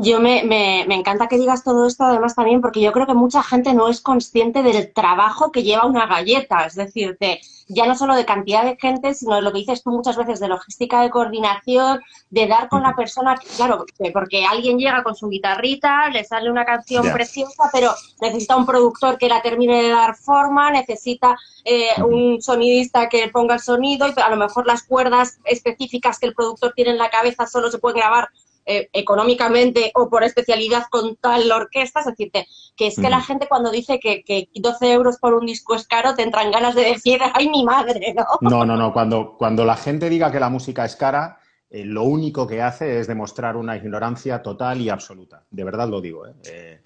Yo 0.00 0.20
me, 0.20 0.44
me, 0.44 0.84
me 0.86 0.94
encanta 0.94 1.26
que 1.26 1.36
digas 1.38 1.64
todo 1.64 1.84
esto 1.88 2.04
además 2.04 2.36
también 2.36 2.60
porque 2.60 2.80
yo 2.80 2.92
creo 2.92 3.04
que 3.06 3.14
mucha 3.14 3.42
gente 3.42 3.74
no 3.74 3.88
es 3.88 4.00
consciente 4.00 4.62
del 4.62 4.92
trabajo 4.92 5.50
que 5.50 5.64
lleva 5.64 5.86
una 5.86 6.06
galleta, 6.06 6.66
es 6.66 6.76
decir, 6.76 7.16
de, 7.18 7.40
ya 7.66 7.84
no 7.84 7.96
solo 7.96 8.14
de 8.14 8.24
cantidad 8.24 8.62
de 8.64 8.76
gente, 8.80 9.12
sino 9.12 9.34
de 9.34 9.42
lo 9.42 9.50
que 9.50 9.58
dices 9.58 9.82
tú 9.82 9.90
muchas 9.90 10.16
veces 10.16 10.38
de 10.38 10.46
logística 10.46 11.02
de 11.02 11.10
coordinación, 11.10 12.00
de 12.30 12.46
dar 12.46 12.68
con 12.68 12.84
la 12.84 12.94
persona, 12.94 13.34
claro, 13.56 13.86
que- 13.98 14.12
porque 14.12 14.44
alguien 14.46 14.78
llega 14.78 15.02
con 15.02 15.16
su 15.16 15.28
guitarrita, 15.28 16.08
le 16.10 16.22
sale 16.22 16.48
una 16.48 16.64
canción 16.64 17.02
preciosa, 17.12 17.68
pero 17.72 17.90
necesita 18.20 18.56
un 18.56 18.66
productor 18.66 19.18
que 19.18 19.28
la 19.28 19.42
termine 19.42 19.82
de 19.82 19.88
dar 19.88 20.14
forma, 20.14 20.70
necesita 20.70 21.36
eh, 21.64 21.88
un 22.06 22.40
sonidista 22.40 23.08
que 23.08 23.28
ponga 23.28 23.54
el 23.54 23.60
sonido 23.60 24.06
y 24.06 24.12
a 24.20 24.30
lo 24.30 24.36
mejor 24.36 24.64
las 24.64 24.84
cuerdas 24.84 25.40
específicas 25.44 26.20
que 26.20 26.26
el 26.26 26.34
productor 26.34 26.72
tiene 26.74 26.92
en 26.92 26.98
la 26.98 27.10
cabeza 27.10 27.48
solo 27.48 27.68
se 27.70 27.78
pueden 27.78 27.98
grabar 27.98 28.28
eh, 28.68 28.88
económicamente 28.92 29.90
o 29.94 30.08
por 30.08 30.22
especialidad 30.22 30.84
con 30.90 31.16
tal 31.16 31.50
orquesta, 31.50 32.00
es 32.00 32.06
decir, 32.06 32.30
que, 32.30 32.44
que 32.76 32.86
es 32.88 32.94
que 32.96 33.08
la 33.10 33.20
gente 33.20 33.48
cuando 33.48 33.70
dice 33.70 33.98
que, 33.98 34.22
que 34.22 34.48
12 34.54 34.92
euros 34.92 35.16
por 35.18 35.34
un 35.34 35.46
disco 35.46 35.74
es 35.74 35.86
caro, 35.88 36.14
te 36.14 36.22
entran 36.22 36.50
ganas 36.52 36.74
de 36.74 36.82
decir, 36.84 37.18
¡ay, 37.34 37.48
mi 37.48 37.64
madre! 37.64 38.14
¿no? 38.14 38.24
No, 38.42 38.64
no, 38.64 38.76
no, 38.76 38.92
cuando, 38.92 39.36
cuando 39.36 39.64
la 39.64 39.76
gente 39.76 40.08
diga 40.08 40.30
que 40.30 40.38
la 40.38 40.50
música 40.50 40.84
es 40.84 40.94
cara, 40.96 41.38
eh, 41.70 41.84
lo 41.84 42.04
único 42.04 42.46
que 42.46 42.62
hace 42.62 43.00
es 43.00 43.06
demostrar 43.06 43.56
una 43.56 43.76
ignorancia 43.76 44.42
total 44.42 44.80
y 44.80 44.88
absoluta, 44.90 45.44
de 45.50 45.64
verdad 45.64 45.88
lo 45.88 46.00
digo. 46.00 46.26
¿eh? 46.26 46.34
Eh, 46.44 46.80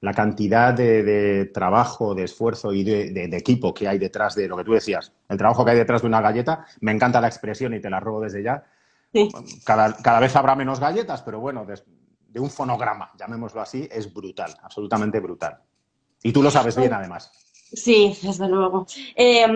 la 0.00 0.12
cantidad 0.14 0.72
de, 0.74 1.02
de 1.02 1.46
trabajo, 1.46 2.14
de 2.14 2.24
esfuerzo 2.24 2.72
y 2.72 2.84
de, 2.84 3.10
de- 3.10 3.26
de 3.28 3.36
equipo 3.36 3.74
que 3.74 3.88
hay 3.88 3.98
detrás 3.98 4.34
de 4.36 4.46
lo 4.46 4.56
que 4.56 4.62
tú 4.64 4.72
decías, 4.74 5.12
el 5.28 5.36
trabajo 5.38 5.64
que 5.64 5.72
hay 5.72 5.76
detrás 5.76 6.02
de 6.02 6.06
una 6.08 6.20
galleta, 6.20 6.64
me 6.80 6.92
encanta 6.92 7.20
la 7.20 7.26
expresión 7.28 7.74
y 7.74 7.80
te 7.80 7.90
la 7.90 7.98
robo 8.00 8.20
desde 8.20 8.42
ya. 8.44 8.62
Sí. 9.12 9.28
Cada, 9.64 9.96
cada 9.96 10.20
vez 10.20 10.34
habrá 10.36 10.54
menos 10.54 10.80
galletas, 10.80 11.22
pero 11.22 11.40
bueno, 11.40 11.64
de 11.64 12.40
un 12.40 12.50
fonograma, 12.50 13.10
llamémoslo 13.18 13.60
así, 13.60 13.88
es 13.90 14.12
brutal, 14.12 14.54
absolutamente 14.62 15.20
brutal. 15.20 15.58
Y 16.22 16.32
tú 16.32 16.42
lo 16.42 16.50
sabes 16.50 16.76
bien, 16.76 16.92
además. 16.92 17.32
Sí, 17.72 18.16
desde 18.22 18.48
luego. 18.48 18.86
Eh, 19.14 19.46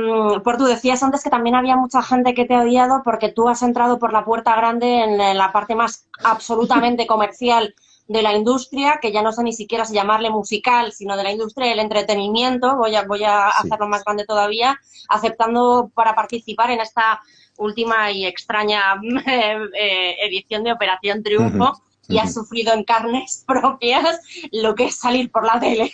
por 0.44 0.56
tú 0.58 0.64
decías 0.64 1.02
antes 1.02 1.22
que 1.22 1.30
también 1.30 1.54
había 1.54 1.76
mucha 1.76 2.02
gente 2.02 2.34
que 2.34 2.44
te 2.44 2.54
ha 2.54 2.60
odiado 2.60 3.02
porque 3.02 3.30
tú 3.30 3.48
has 3.48 3.62
entrado 3.62 3.98
por 3.98 4.12
la 4.12 4.24
puerta 4.24 4.54
grande 4.54 5.02
en 5.02 5.38
la 5.38 5.52
parte 5.52 5.74
más 5.74 6.06
absolutamente 6.22 7.06
comercial 7.06 7.74
de 8.12 8.22
la 8.22 8.34
industria, 8.34 8.98
que 9.00 9.10
ya 9.10 9.22
no 9.22 9.32
sé 9.32 9.42
ni 9.42 9.52
siquiera 9.52 9.84
si 9.84 9.94
llamarle 9.94 10.30
musical, 10.30 10.92
sino 10.92 11.16
de 11.16 11.24
la 11.24 11.32
industria 11.32 11.68
del 11.68 11.80
entretenimiento, 11.80 12.76
voy 12.76 12.94
a, 12.94 13.04
voy 13.04 13.24
a 13.24 13.48
hacerlo 13.48 13.88
más 13.88 14.04
grande 14.04 14.24
todavía, 14.24 14.78
aceptando 15.08 15.90
para 15.94 16.14
participar 16.14 16.70
en 16.70 16.80
esta 16.80 17.20
última 17.56 18.10
y 18.10 18.26
extraña 18.26 19.00
eh, 19.26 20.16
edición 20.26 20.64
de 20.64 20.72
Operación 20.72 21.22
Triunfo. 21.22 21.82
Y 22.08 22.18
has 22.18 22.34
sufrido 22.34 22.74
en 22.74 22.84
carnes 22.84 23.44
propias 23.46 24.20
lo 24.50 24.74
que 24.74 24.86
es 24.86 24.96
salir 24.96 25.30
por 25.30 25.46
la 25.46 25.58
tele. 25.60 25.92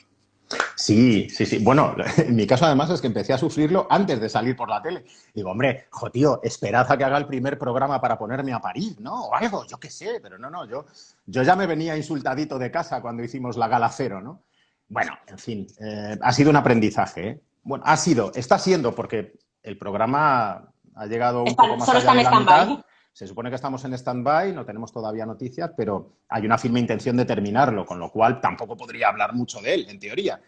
Sí, 0.79 1.29
sí, 1.29 1.45
sí. 1.45 1.59
Bueno, 1.59 1.97
en 2.19 2.37
mi 2.37 2.47
caso 2.47 2.65
además 2.65 2.89
es 2.91 3.01
que 3.01 3.09
empecé 3.09 3.33
a 3.33 3.39
sufrirlo 3.39 3.89
antes 3.91 4.21
de 4.21 4.29
salir 4.29 4.55
por 4.55 4.69
la 4.69 4.81
tele. 4.81 5.05
Digo, 5.35 5.51
hombre, 5.51 5.89
jo, 5.91 6.09
tío, 6.09 6.39
esperad 6.45 6.87
a 6.91 6.97
que 6.97 7.03
haga 7.03 7.19
el 7.19 7.27
primer 7.27 7.59
programa 7.59 8.01
para 8.01 8.17
ponerme 8.17 8.53
a 8.53 8.61
parir, 8.61 9.01
¿no? 9.01 9.25
O 9.25 9.35
algo, 9.35 9.67
yo 9.67 9.79
qué 9.79 9.91
sé, 9.91 10.21
pero 10.23 10.39
no, 10.39 10.49
no, 10.49 10.69
yo, 10.69 10.87
yo 11.27 11.43
ya 11.43 11.57
me 11.57 11.67
venía 11.67 11.97
insultadito 11.97 12.61
de 12.61 12.71
casa 12.71 13.03
cuando 13.03 13.25
hicimos 13.25 13.57
la 13.57 13.67
gala 13.67 13.89
cero, 13.89 14.21
¿no? 14.21 14.45
Bueno, 14.87 15.19
en 15.27 15.39
fin, 15.39 15.67
eh, 15.81 16.17
ha 16.23 16.33
sido 16.33 16.51
un 16.51 16.57
aprendizaje, 16.57 17.29
¿eh? 17.29 17.41
Bueno, 17.65 17.83
ha 17.85 17.97
sido, 17.97 18.31
está 18.37 18.57
siendo, 18.57 18.95
porque 18.95 19.37
el 19.65 19.77
programa 19.77 20.73
ha 20.95 21.07
llegado 21.07 21.43
un 21.43 21.57
poco 21.57 21.77
más 21.77 21.89
allá 21.89 22.15
de 22.15 22.23
la 22.23 22.39
mitad. 22.39 22.69
Se 23.13 23.27
supone 23.27 23.51
que 23.51 23.57
estamos 23.57 23.85
en 23.85 23.95
stand-by, 23.95 24.53
no 24.53 24.65
tenemos 24.65 24.93
todavía 24.93 25.27
noticias, 25.27 25.73
pero 25.77 26.19
hay 26.29 26.47
una 26.47 26.57
firme 26.57 26.79
intención 26.79 27.17
de 27.17 27.25
terminarlo, 27.25 27.85
con 27.85 27.99
lo 27.99 28.13
cual 28.13 28.41
tampoco 28.41 28.77
podría 28.77 29.09
hablar 29.09 29.35
mucho 29.35 29.61
de 29.61 29.75
él, 29.75 29.87
en 29.89 29.99
teoría. 29.99 30.41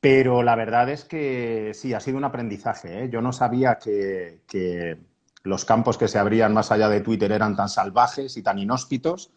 Pero 0.00 0.42
la 0.42 0.56
verdad 0.56 0.88
es 0.90 1.04
que 1.04 1.72
sí, 1.74 1.94
ha 1.94 2.00
sido 2.00 2.18
un 2.18 2.24
aprendizaje. 2.24 3.04
¿eh? 3.04 3.10
Yo 3.10 3.22
no 3.22 3.32
sabía 3.32 3.78
que, 3.78 4.98
los 5.42 5.64
campos 5.64 5.96
que 5.96 6.08
se 6.08 6.18
abrían 6.18 6.52
más 6.52 6.70
allá 6.70 6.88
de 6.88 7.00
Twitter 7.00 7.32
eran 7.32 7.56
tan 7.56 7.68
salvajes 7.68 8.36
y 8.36 8.42
tan 8.42 8.58
inhóspitos, 8.58 9.30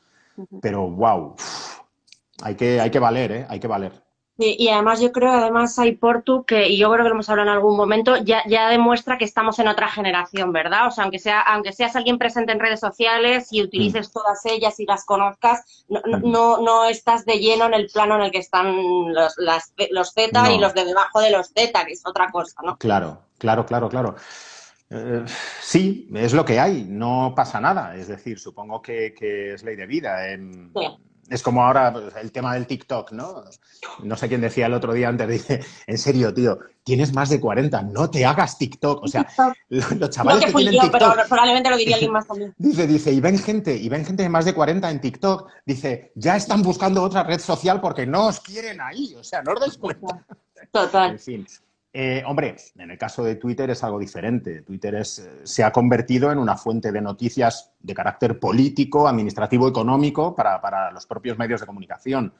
pero 0.61 0.89
wow, 0.89 1.35
hay 2.41 2.55
que, 2.55 2.81
hay 2.81 2.91
que 2.91 2.99
valer, 2.99 3.31
¿eh? 3.31 3.45
hay 3.47 3.59
que 3.59 3.67
valer 3.67 4.03
y 4.37 4.67
además 4.69 4.99
yo 4.99 5.11
creo, 5.11 5.31
además 5.31 5.77
hay 5.77 5.95
Portu, 5.95 6.43
que 6.43 6.67
y 6.67 6.77
yo 6.77 6.91
creo 6.91 7.03
que 7.03 7.09
lo 7.09 7.15
hemos 7.15 7.29
hablado 7.29 7.49
en 7.49 7.55
algún 7.55 7.77
momento, 7.77 8.17
ya, 8.17 8.41
ya 8.47 8.67
demuestra 8.67 9.19
que 9.19 9.25
estamos 9.25 9.59
en 9.59 9.67
otra 9.67 9.87
generación, 9.89 10.51
¿verdad? 10.51 10.87
O 10.87 10.91
sea, 10.91 11.03
aunque 11.03 11.19
sea, 11.19 11.41
aunque 11.41 11.71
seas 11.71 11.95
alguien 11.95 12.17
presente 12.17 12.51
en 12.51 12.59
redes 12.59 12.79
sociales 12.79 13.49
y 13.51 13.61
utilices 13.61 14.09
mm. 14.09 14.11
todas 14.11 14.43
ellas 14.45 14.79
y 14.79 14.85
las 14.85 15.05
conozcas, 15.05 15.85
no, 15.87 16.01
no, 16.07 16.57
mm. 16.57 16.63
no, 16.63 16.85
estás 16.85 17.25
de 17.25 17.37
lleno 17.37 17.67
en 17.67 17.75
el 17.75 17.89
plano 17.93 18.15
en 18.15 18.23
el 18.23 18.31
que 18.31 18.39
están 18.39 19.13
los, 19.13 19.35
las, 19.37 19.71
los 19.91 20.13
Z 20.13 20.51
y 20.51 20.59
los 20.59 20.73
de 20.73 20.85
debajo 20.85 21.21
de 21.21 21.29
los 21.29 21.49
Z, 21.49 21.85
que 21.85 21.93
es 21.93 22.01
otra 22.03 22.31
cosa, 22.31 22.55
¿no? 22.63 22.77
Claro, 22.77 23.21
claro, 23.37 23.67
claro, 23.67 23.87
claro. 23.87 24.15
Eh, 24.89 25.25
sí, 25.61 26.09
es 26.15 26.33
lo 26.33 26.43
que 26.43 26.59
hay, 26.59 26.85
no 26.85 27.33
pasa 27.35 27.61
nada. 27.61 27.95
Es 27.95 28.07
decir, 28.07 28.39
supongo 28.39 28.81
que, 28.81 29.13
que 29.13 29.53
es 29.53 29.63
ley 29.63 29.75
de 29.75 29.85
vida. 29.85 30.31
En, 30.31 30.71
es 31.29 31.41
como 31.41 31.63
ahora 31.63 31.93
el 32.21 32.31
tema 32.31 32.53
del 32.53 32.67
TikTok, 32.67 33.11
¿no? 33.11 33.43
No 34.03 34.17
sé 34.17 34.27
quién 34.27 34.41
decía 34.41 34.65
el 34.65 34.73
otro 34.73 34.93
día 34.93 35.09
antes, 35.09 35.27
dice, 35.27 35.61
en 35.87 35.97
serio, 35.97 36.33
tío, 36.33 36.59
tienes 36.83 37.13
más 37.13 37.29
de 37.29 37.39
40, 37.39 37.81
no 37.83 38.09
te 38.09 38.25
hagas 38.25 38.57
TikTok. 38.57 39.03
O 39.03 39.07
sea, 39.07 39.27
los 39.69 40.09
chavales 40.09 40.45
que, 40.45 40.51
tienen 40.51 40.79
TikTok... 40.79 40.91
Pero 40.91 41.27
probablemente 41.27 41.69
lo 41.69 41.77
diría 41.77 41.95
alguien 41.95 42.11
más 42.11 42.27
también. 42.27 42.53
Dice, 42.57 42.87
dice, 42.87 43.11
y 43.11 43.19
ven 43.19 43.39
gente, 43.39 43.75
y 43.75 43.89
ven 43.89 44.05
gente 44.05 44.23
de 44.23 44.29
más 44.29 44.45
de 44.45 44.53
40 44.53 44.89
en 44.89 45.01
TikTok, 45.01 45.49
dice, 45.65 46.11
ya 46.15 46.35
están 46.35 46.61
buscando 46.61 47.01
otra 47.03 47.23
red 47.23 47.39
social 47.39 47.79
porque 47.81 48.05
no 48.05 48.27
os 48.27 48.39
quieren 48.39 48.81
ahí. 48.81 49.15
O 49.15 49.23
sea, 49.23 49.41
no 49.41 49.53
os 49.53 49.59
dais 49.59 49.77
cuenta. 49.77 50.25
Total. 50.71 51.11
En 51.13 51.19
fin. 51.19 51.47
Eh, 51.95 52.23
hombre, 52.25 52.55
en 52.79 52.89
el 52.89 52.97
caso 52.97 53.23
de 53.23 53.35
Twitter 53.35 53.69
es 53.69 53.83
algo 53.83 53.99
diferente. 53.99 54.63
Twitter 54.63 54.95
eh, 54.95 55.03
se 55.03 55.63
ha 55.63 55.71
convertido 55.71 56.31
en 56.31 56.39
una 56.39 56.57
fuente 56.57 56.91
de 56.91 56.99
noticias 56.99 57.71
de 57.79 57.93
carácter 57.93 58.39
político, 58.39 59.07
administrativo, 59.07 59.67
económico 59.67 60.35
para, 60.35 60.89
los 60.91 61.05
propios 61.05 61.37
medios 61.37 61.61
de 61.61 61.67
comunicación. 61.67 62.33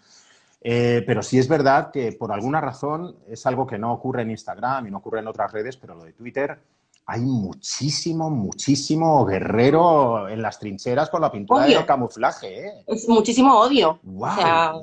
Eh, 0.60 1.04
pero 1.06 1.22
sí 1.22 1.38
es 1.38 1.48
verdad 1.48 1.92
que 1.92 2.13
por 2.13 2.32
alguna 2.32 2.62
razón 2.62 3.18
es 3.28 3.46
algo 3.46 3.68
que 3.68 3.78
no 3.78 3.94
ocurre 3.94 4.24
en 4.24 4.32
Instagram 4.32 4.88
y 4.88 4.92
no 4.92 4.98
ocurre 4.98 5.20
en 5.20 5.28
otras 5.28 5.52
redes, 5.52 5.78
pero 5.78 5.94
lo 5.94 6.06
de 6.06 6.13
Twitter 6.13 6.58
hay 7.06 7.22
muchísimo, 7.22 8.30
muchísimo 8.30 9.26
guerrero 9.26 10.30
en 10.30 10.42
las 10.42 10.60
trincheras 10.60 11.10
con 11.10 11.22
la 11.22 11.32
pintura 11.32 11.66
de 11.66 11.86
camuflaje. 11.86 12.68
¿eh? 12.68 12.84
Es 12.88 13.08
muchísimo 13.10 13.60
odio. 13.60 14.00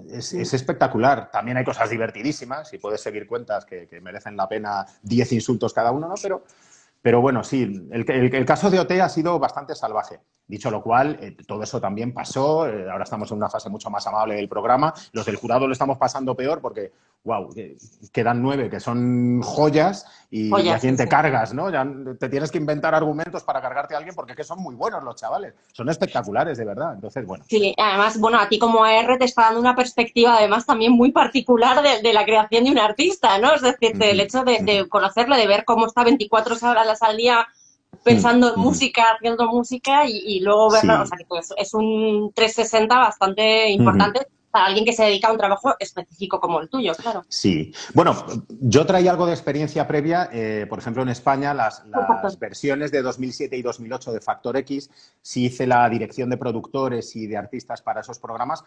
es, 0.09 0.33
espectacular. 0.35 1.31
También 1.31 1.57
hay 1.57 1.65
cosas 1.65 1.89
divertidísimas 1.91 2.73
y 2.73 2.79
puedes 2.79 3.01
seguir 3.01 3.27
cuentas 3.27 3.65
que, 3.65 3.87
que 3.89 4.01
merecen 4.01 4.37
la 4.37 4.49
pena 4.49 4.87
10 5.03 5.33
insultos 5.33 5.73
cada 5.73 5.93
uno, 5.93 6.09
¿no? 6.09 6.15
Pero 6.21 6.45
pero 7.03 7.21
bueno, 7.21 7.43
sí, 7.45 7.89
el, 7.91 8.45
caso 8.45 8.71
de 8.71 8.79
OT 8.79 8.93
ha 8.93 9.09
sido 9.09 9.39
bastante 9.39 9.75
salvaje. 9.75 10.21
Dicho 10.51 10.69
lo 10.69 10.83
cual, 10.83 11.17
eh, 11.23 11.37
todo 11.47 11.63
eso 11.63 11.81
también 11.81 12.13
pasó. 12.13 12.67
Eh, 12.67 12.91
ahora 12.91 13.05
estamos 13.05 13.31
en 13.31 13.37
una 13.37 13.49
fase 13.49 13.71
mucho 13.71 13.89
más 13.89 14.05
amable 14.09 14.35
del 14.35 14.49
programa. 14.49 14.93
Los 15.13 15.25
del 15.25 15.37
jurado 15.37 15.69
lo 15.69 15.73
estamos 15.73 15.97
pasando 15.97 16.35
peor 16.35 16.61
porque, 16.61 16.91
wow, 17.23 17.55
quedan 18.13 18.43
nueve 18.43 18.69
que 18.69 18.81
son 18.81 19.41
joyas 19.43 20.07
y, 20.29 20.53
a 20.69 20.81
quién 20.81 20.97
te 20.97 21.07
cargas, 21.07 21.55
¿no? 21.55 21.71
Ya 21.71 21.87
te 22.19 22.29
tienes 22.29 22.51
que 22.51 22.59
inventar 22.59 22.97
argumentos 22.97 23.45
para 23.45 23.63
cargarte 23.63 23.95
a 23.95 23.99
alguien 23.99 24.17
porque 24.17 24.35
que 24.35 24.43
son 24.43 24.61
muy 24.61 24.75
buenos 24.75 25.05
los 25.05 25.15
chavales. 25.15 25.55
Son 25.73 25.89
espectaculares, 25.89 26.59
de 26.59 26.65
verdad. 26.65 26.95
Entonces, 26.95 27.25
bueno. 27.25 27.45
Sí, 27.47 27.73
además, 27.79 28.19
bueno, 28.19 28.41
a 28.41 28.49
ti 28.49 28.59
como 28.59 28.83
AR 28.83 29.19
te 29.19 29.27
está 29.27 29.43
dando 29.43 29.61
una 29.61 29.77
perspectiva 29.77 30.37
además 30.37 30.67
también 30.67 30.91
muy 30.91 31.13
particular 31.13 31.81
de, 31.81 32.13
la 32.13 32.25
creación 32.25 32.65
de 32.65 32.73
un 32.73 32.79
artista, 32.81 33.39
¿no? 33.39 33.55
Es 33.55 33.63
decir, 33.63 33.93
el 34.03 34.19
hecho 34.19 34.43
de, 34.43 34.59
de 34.65 34.89
conocerlo, 34.89 35.37
de 35.37 35.47
ver 35.47 35.65
cómo 35.65 35.87
está 35.87 36.03
24 36.03 36.57
horas 36.69 37.03
al 37.03 37.17
día 37.17 37.47
pensando 38.03 38.55
en 38.55 38.61
música, 38.61 39.05
haciendo 39.15 39.47
música 39.47 40.07
y, 40.07 40.41
luego 40.41 40.71
verlo, 40.71 41.03
o 41.03 41.07
sea, 41.07 41.19
que 41.19 41.25
pues, 41.25 41.53
es 41.57 41.75
un 41.75 42.33
360 42.35 42.99
bastante 42.99 43.71
importante 43.71 44.27
para 44.51 44.67
alguien 44.67 44.85
que 44.85 44.93
se 44.93 45.05
dedica 45.05 45.29
a 45.29 45.33
un 45.33 45.39
trabajo 45.39 45.75
específico 45.79 46.41
como 46.41 46.61
el 46.61 46.69
tuyo, 46.69 46.93
claro. 46.95 47.23
Sí. 47.29 47.73
Bueno, 47.95 48.25
yo 48.49 48.85
traía 48.85 49.13
algo 49.13 49.27
de 49.27 49.33
experiencia 49.33 49.87
previa. 49.87 50.29
Eh, 50.33 50.67
por 50.69 50.79
ejemplo, 50.79 51.03
en 51.03 51.09
España, 51.09 51.55
las, 51.55 51.85
versiones 52.39 52.91
de 52.91 53.03
2007 53.03 53.57
y 53.57 53.63
2008 53.63 54.13
de 54.13 54.21
Factor 54.21 54.57
X, 54.57 54.91
sí 55.23 55.47
hice 55.47 55.67
la 55.67 55.89
dirección 55.89 56.31
de 56.31 56.37
productores 56.37 57.15
y 57.15 57.27
de 57.27 57.37
artistas 57.37 57.81
para 57.83 58.01
esos 58.01 58.19
programas. 58.19 58.65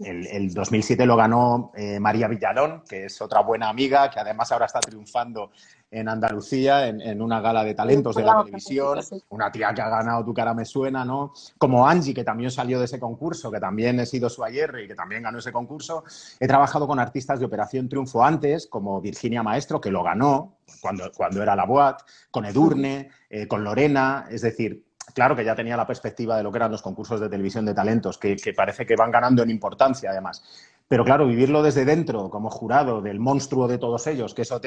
El, 0.00 0.52
2007 0.52 1.06
lo 1.06 1.16
ganó 1.16 1.70
eh, 1.76 2.00
María 2.00 2.26
Villalón, 2.26 2.82
que 2.88 3.06
es 3.06 3.20
otra 3.22 3.40
buena 3.40 3.68
amiga, 3.68 4.10
que 4.10 4.18
además 4.18 4.50
ahora 4.50 4.66
está 4.66 4.80
triunfando 4.80 5.52
en 5.90 6.08
Andalucía, 6.08 6.86
en, 6.86 7.20
una 7.20 7.40
gala 7.40 7.64
de 7.64 7.74
talentos 7.74 8.14
de 8.14 8.22
la 8.22 8.44
televisión, 8.44 9.00
una 9.30 9.50
tía 9.50 9.74
que 9.74 9.82
ha 9.82 9.88
ganado 9.88 10.24
Tu 10.24 10.32
cara 10.32 10.54
me 10.54 10.64
suena, 10.64 11.04
¿no? 11.04 11.32
Como 11.58 11.86
Angie, 11.86 12.14
que 12.14 12.22
también 12.22 12.50
salió 12.50 12.78
de 12.78 12.84
ese 12.84 13.00
concurso, 13.00 13.50
que 13.50 13.58
también 13.58 13.98
he 13.98 14.06
sido 14.06 14.28
su 14.28 14.44
ayer 14.44 14.72
y 14.84 14.88
que 14.88 14.94
también 14.94 15.22
ganó 15.22 15.38
ese 15.38 15.50
concurso. 15.50 16.04
He 16.38 16.46
trabajado 16.46 16.86
con 16.86 17.00
artistas 17.00 17.40
de 17.40 17.46
Operación 17.46 17.88
Triunfo 17.88 18.24
antes, 18.24 18.68
como 18.68 19.00
Virginia 19.00 19.42
Maestro, 19.42 19.80
que 19.80 19.90
lo 19.90 20.04
ganó 20.04 20.58
cuando, 20.80 21.10
cuando 21.12 21.42
era 21.42 21.56
la 21.56 21.64
Boat, 21.64 22.02
con 22.30 22.44
Edurne, 22.44 23.10
eh, 23.28 23.48
con 23.48 23.64
Lorena, 23.64 24.26
es 24.30 24.42
decir, 24.42 24.84
claro 25.12 25.34
que 25.34 25.44
ya 25.44 25.56
tenía 25.56 25.76
la 25.76 25.86
perspectiva 25.86 26.36
de 26.36 26.44
lo 26.44 26.52
que 26.52 26.58
eran 26.58 26.70
los 26.70 26.82
concursos 26.82 27.20
de 27.20 27.28
televisión 27.28 27.64
de 27.64 27.74
talentos, 27.74 28.16
que, 28.16 28.36
parece 28.56 28.86
que 28.86 28.94
van 28.94 29.10
ganando 29.10 29.42
en 29.42 29.50
importancia 29.50 30.10
además. 30.10 30.44
Pero 30.86 31.04
claro, 31.04 31.26
vivirlo 31.26 31.62
desde 31.62 31.84
dentro, 31.84 32.30
como 32.30 32.48
jurado 32.48 33.00
del 33.00 33.18
monstruo 33.18 33.66
de 33.66 33.78
todos 33.78 34.06
ellos, 34.06 34.34
que 34.34 34.42
es 34.42 34.52
OT, 34.52 34.66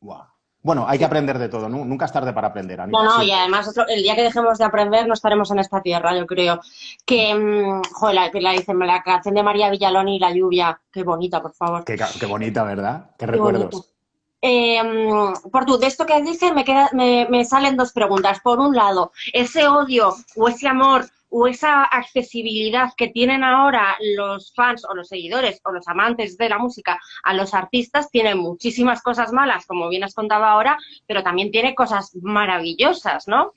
¡guau! 0.00 0.37
Bueno, 0.62 0.86
hay 0.88 0.98
que 0.98 1.04
aprender 1.04 1.38
de 1.38 1.48
todo, 1.48 1.68
¿no? 1.68 1.84
nunca 1.84 2.06
es 2.06 2.12
tarde 2.12 2.32
para 2.32 2.48
aprender. 2.48 2.78
no, 2.88 3.04
no, 3.04 3.22
y 3.22 3.30
además 3.30 3.72
el 3.88 4.02
día 4.02 4.16
que 4.16 4.24
dejemos 4.24 4.58
de 4.58 4.64
aprender 4.64 5.06
no 5.06 5.14
estaremos 5.14 5.50
en 5.52 5.60
esta 5.60 5.80
tierra, 5.80 6.16
yo 6.16 6.26
creo. 6.26 6.60
Que, 7.06 7.34
mm, 7.34 7.82
joder, 7.92 8.14
la, 8.14 8.30
la, 8.32 8.52
dicen, 8.52 8.78
la 8.80 9.02
canción 9.02 9.34
de 9.34 9.42
María 9.42 9.70
Villalón 9.70 10.08
y 10.08 10.18
la 10.18 10.32
lluvia, 10.32 10.80
qué 10.92 11.04
bonita, 11.04 11.40
por 11.40 11.54
favor. 11.54 11.84
Qué, 11.84 12.26
bonita, 12.26 12.64
¿verdad? 12.64 13.10
Qué, 13.16 13.26
recuerdos. 13.26 13.94
Eh, 14.42 14.82
mm, 14.82 15.50
por 15.50 15.64
tu, 15.64 15.78
de 15.78 15.86
esto 15.86 16.06
que 16.06 16.20
dices 16.22 16.52
me, 16.52 16.64
me, 16.92 17.26
me 17.30 17.44
salen 17.44 17.76
dos 17.76 17.92
preguntas. 17.92 18.40
Por 18.40 18.58
un 18.58 18.74
lado, 18.74 19.12
ese 19.32 19.68
odio 19.68 20.14
o 20.36 20.48
ese 20.48 20.66
amor 20.66 21.06
o 21.30 21.46
esa 21.46 21.84
accesibilidad 21.84 22.92
que 22.96 23.08
tienen 23.08 23.44
ahora 23.44 23.96
los 24.16 24.52
fans 24.54 24.84
o 24.84 24.94
los 24.94 25.08
seguidores 25.08 25.60
o 25.64 25.72
los 25.72 25.86
amantes 25.88 26.36
de 26.36 26.48
la 26.48 26.58
música 26.58 26.98
a 27.22 27.34
los 27.34 27.54
artistas 27.54 28.10
tiene 28.10 28.34
muchísimas 28.34 29.02
cosas 29.02 29.32
malas, 29.32 29.66
como 29.66 29.88
bien 29.88 30.04
has 30.04 30.14
contado 30.14 30.44
ahora, 30.44 30.78
pero 31.06 31.22
también 31.22 31.50
tiene 31.50 31.74
cosas 31.74 32.14
maravillosas, 32.22 33.28
¿no? 33.28 33.52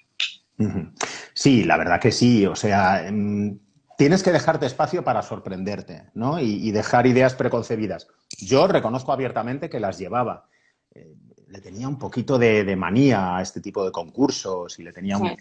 Sí, 1.33 1.63
la 1.63 1.77
verdad 1.77 1.99
que 1.99 2.11
sí. 2.11 2.45
O 2.45 2.55
sea, 2.55 3.07
em, 3.07 3.59
tienes 3.97 4.23
que 4.23 4.31
dejarte 4.31 4.65
espacio 4.65 5.03
para 5.03 5.21
sorprenderte, 5.21 6.09
¿no? 6.13 6.39
Y, 6.39 6.71
dejar 6.71 7.07
ideas 7.07 7.35
preconcebidas. 7.35 8.07
Yo 8.39 8.67
reconozco 8.67 9.11
abiertamente 9.11 9.69
que 9.69 9.79
las 9.79 9.97
llevaba. 9.97 10.47
Eh, 10.93 11.15
le 11.47 11.61
tenía 11.61 11.87
un 11.87 11.97
poquito 11.97 12.37
de, 12.37 12.75
manía 12.75 13.37
a 13.37 13.41
este 13.41 13.59
tipo 13.59 13.83
de 13.83 13.91
concursos 13.91 14.79
y 14.79 14.83
le 14.83 14.93
tenía 14.93 15.17
un, 15.17 15.35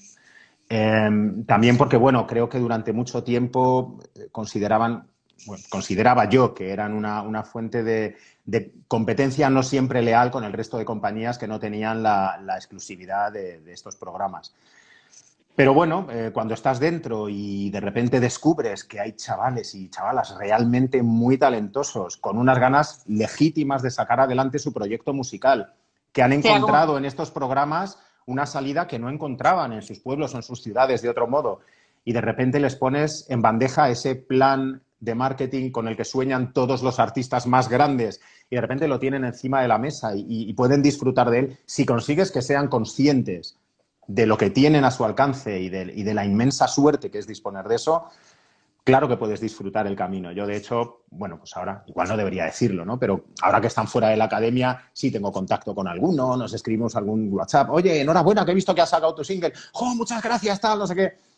Em, 0.73 1.45
también 1.47 1.77
porque, 1.77 1.97
bueno, 1.97 2.29
creo 2.29 2.49
que 2.49 2.61
durante 2.61 2.93
mucho 2.93 3.25
tiempo 3.25 3.99
eh, 4.15 4.29
consideraban 4.31 5.11
consideraba 5.69 6.29
yo 6.29 6.55
que 6.55 6.71
eran 6.71 6.93
una, 6.93 7.43
fuente 7.43 7.83
de, 7.83 8.17
competencia 8.87 9.49
no 9.49 9.63
siempre 9.63 10.03
leal 10.03 10.31
con 10.31 10.45
el 10.45 10.53
resto 10.53 10.77
de 10.77 10.85
compañías 10.85 11.39
que 11.39 11.49
no 11.49 11.59
tenían 11.59 12.03
la, 12.03 12.55
exclusividad 12.57 13.33
de, 13.33 13.61
estos 13.73 13.97
programas. 13.97 14.55
Pero 15.57 15.75
bueno, 15.75 16.07
eh, 16.11 16.31
cuando 16.33 16.55
estás 16.55 16.79
dentro 16.79 17.29
y 17.29 17.71
de 17.71 17.81
repente 17.81 18.21
descubres 18.21 18.85
que 18.85 19.01
hay 19.01 19.13
chavales 19.13 19.75
y 19.75 19.89
chavalas 19.89 20.37
realmente 20.39 21.03
muy 21.03 21.39
talentosos, 21.39 22.17
con 22.17 22.39
unas 22.39 22.59
ganas 22.59 23.03
legítimas 23.07 23.83
de 23.83 23.91
sacar 23.91 24.21
adelante 24.21 24.59
su 24.59 24.73
proyecto 24.73 25.13
musical, 25.13 25.73
que 26.13 26.23
han 26.23 26.33
encontrado 26.33 26.99
en 26.99 27.05
estos 27.05 27.31
programas 27.31 27.99
una 28.27 28.47
salida 28.47 28.87
que 28.87 28.99
no 28.99 29.09
encontraban 29.09 29.73
en 29.73 29.83
sus 29.83 30.01
pueblos 30.01 30.35
o 30.35 30.37
en 30.37 30.43
sus 30.43 30.63
ciudades 30.63 31.03
de 31.03 31.09
otro 31.09 31.27
modo, 31.27 31.61
y 32.05 32.13
de 32.13 32.21
repente 32.21 32.61
les 32.61 32.77
pones 32.77 33.27
en 33.29 33.43
bandeja 33.43 33.91
ese 33.91 34.15
plan 34.15 34.83
de 35.01 35.15
marketing 35.15 35.71
con 35.71 35.89
el 35.89 35.97
que 35.97 36.05
sueñan 36.05 36.53
todos 36.53 36.83
los 36.83 36.99
artistas 36.99 37.47
más 37.47 37.69
grandes 37.69 38.21
y 38.51 38.57
de 38.57 38.61
repente 38.61 38.87
lo 38.87 38.99
tienen 38.99 39.25
encima 39.25 39.63
de 39.63 39.69
la 39.69 39.79
mesa 39.79 40.13
y, 40.15 40.53
pueden 40.53 40.83
disfrutar 40.83 41.31
de 41.31 41.39
él, 41.39 41.59
si 41.65 41.87
consigues 41.87 42.31
que 42.31 42.43
sean 42.43 42.69
conscientes 42.69 43.57
de 44.07 44.27
lo 44.27 44.37
que 44.37 44.51
tienen 44.51 44.85
a 44.85 44.91
su 44.91 45.05
alcance 45.05 45.61
y 45.61 45.69
de, 45.71 46.15
la 46.15 46.25
inmensa 46.25 46.69
suerte 46.69 47.11
que 47.11 47.19
es 47.19 47.27
disponer 47.27 47.67
de 47.69 47.77
eso, 47.77 48.07
claro 48.85 49.09
que 49.09 49.17
puedes 49.17 49.41
disfrutar 49.41 49.87
el 49.87 49.97
camino. 49.97 50.33
Yo, 50.33 50.47
de 50.47 50.57
hecho, 50.57 51.05
bueno, 51.11 51.39
pues 51.39 51.57
ahora, 51.57 51.85
igual 51.87 52.09
no 52.09 52.17
debería 52.17 52.45
decirlo, 52.45 52.85
¿no? 52.85 52.99
Pero 52.99 53.27
ahora 53.43 53.61
que 53.61 53.67
están 53.67 53.89
fuera 53.89 54.09
de 54.09 54.17
la 54.17 54.25
academia, 54.25 54.91
sí 54.93 55.11
tengo 55.11 55.33
contacto 55.33 55.75
con 55.75 55.89
alguno, 55.89 56.37
nos 56.37 56.53
escribimos 56.53 56.97
algún 56.97 57.33
WhatsApp, 57.33 57.71
oye, 57.71 58.01
enhorabuena, 58.01 58.45
que 58.45 58.53
he 58.53 58.55
visto 58.55 58.75
que 58.75 58.81
has 58.81 58.91
sacado 58.91 59.15
tu 59.15 59.25
single, 59.25 59.53
¡oh, 59.75 59.95
muchas 59.95 60.23
gracias, 60.23 60.61
tal, 60.61 60.79
no 60.79 60.87
sé 60.87 60.95
qué! 60.95 61.30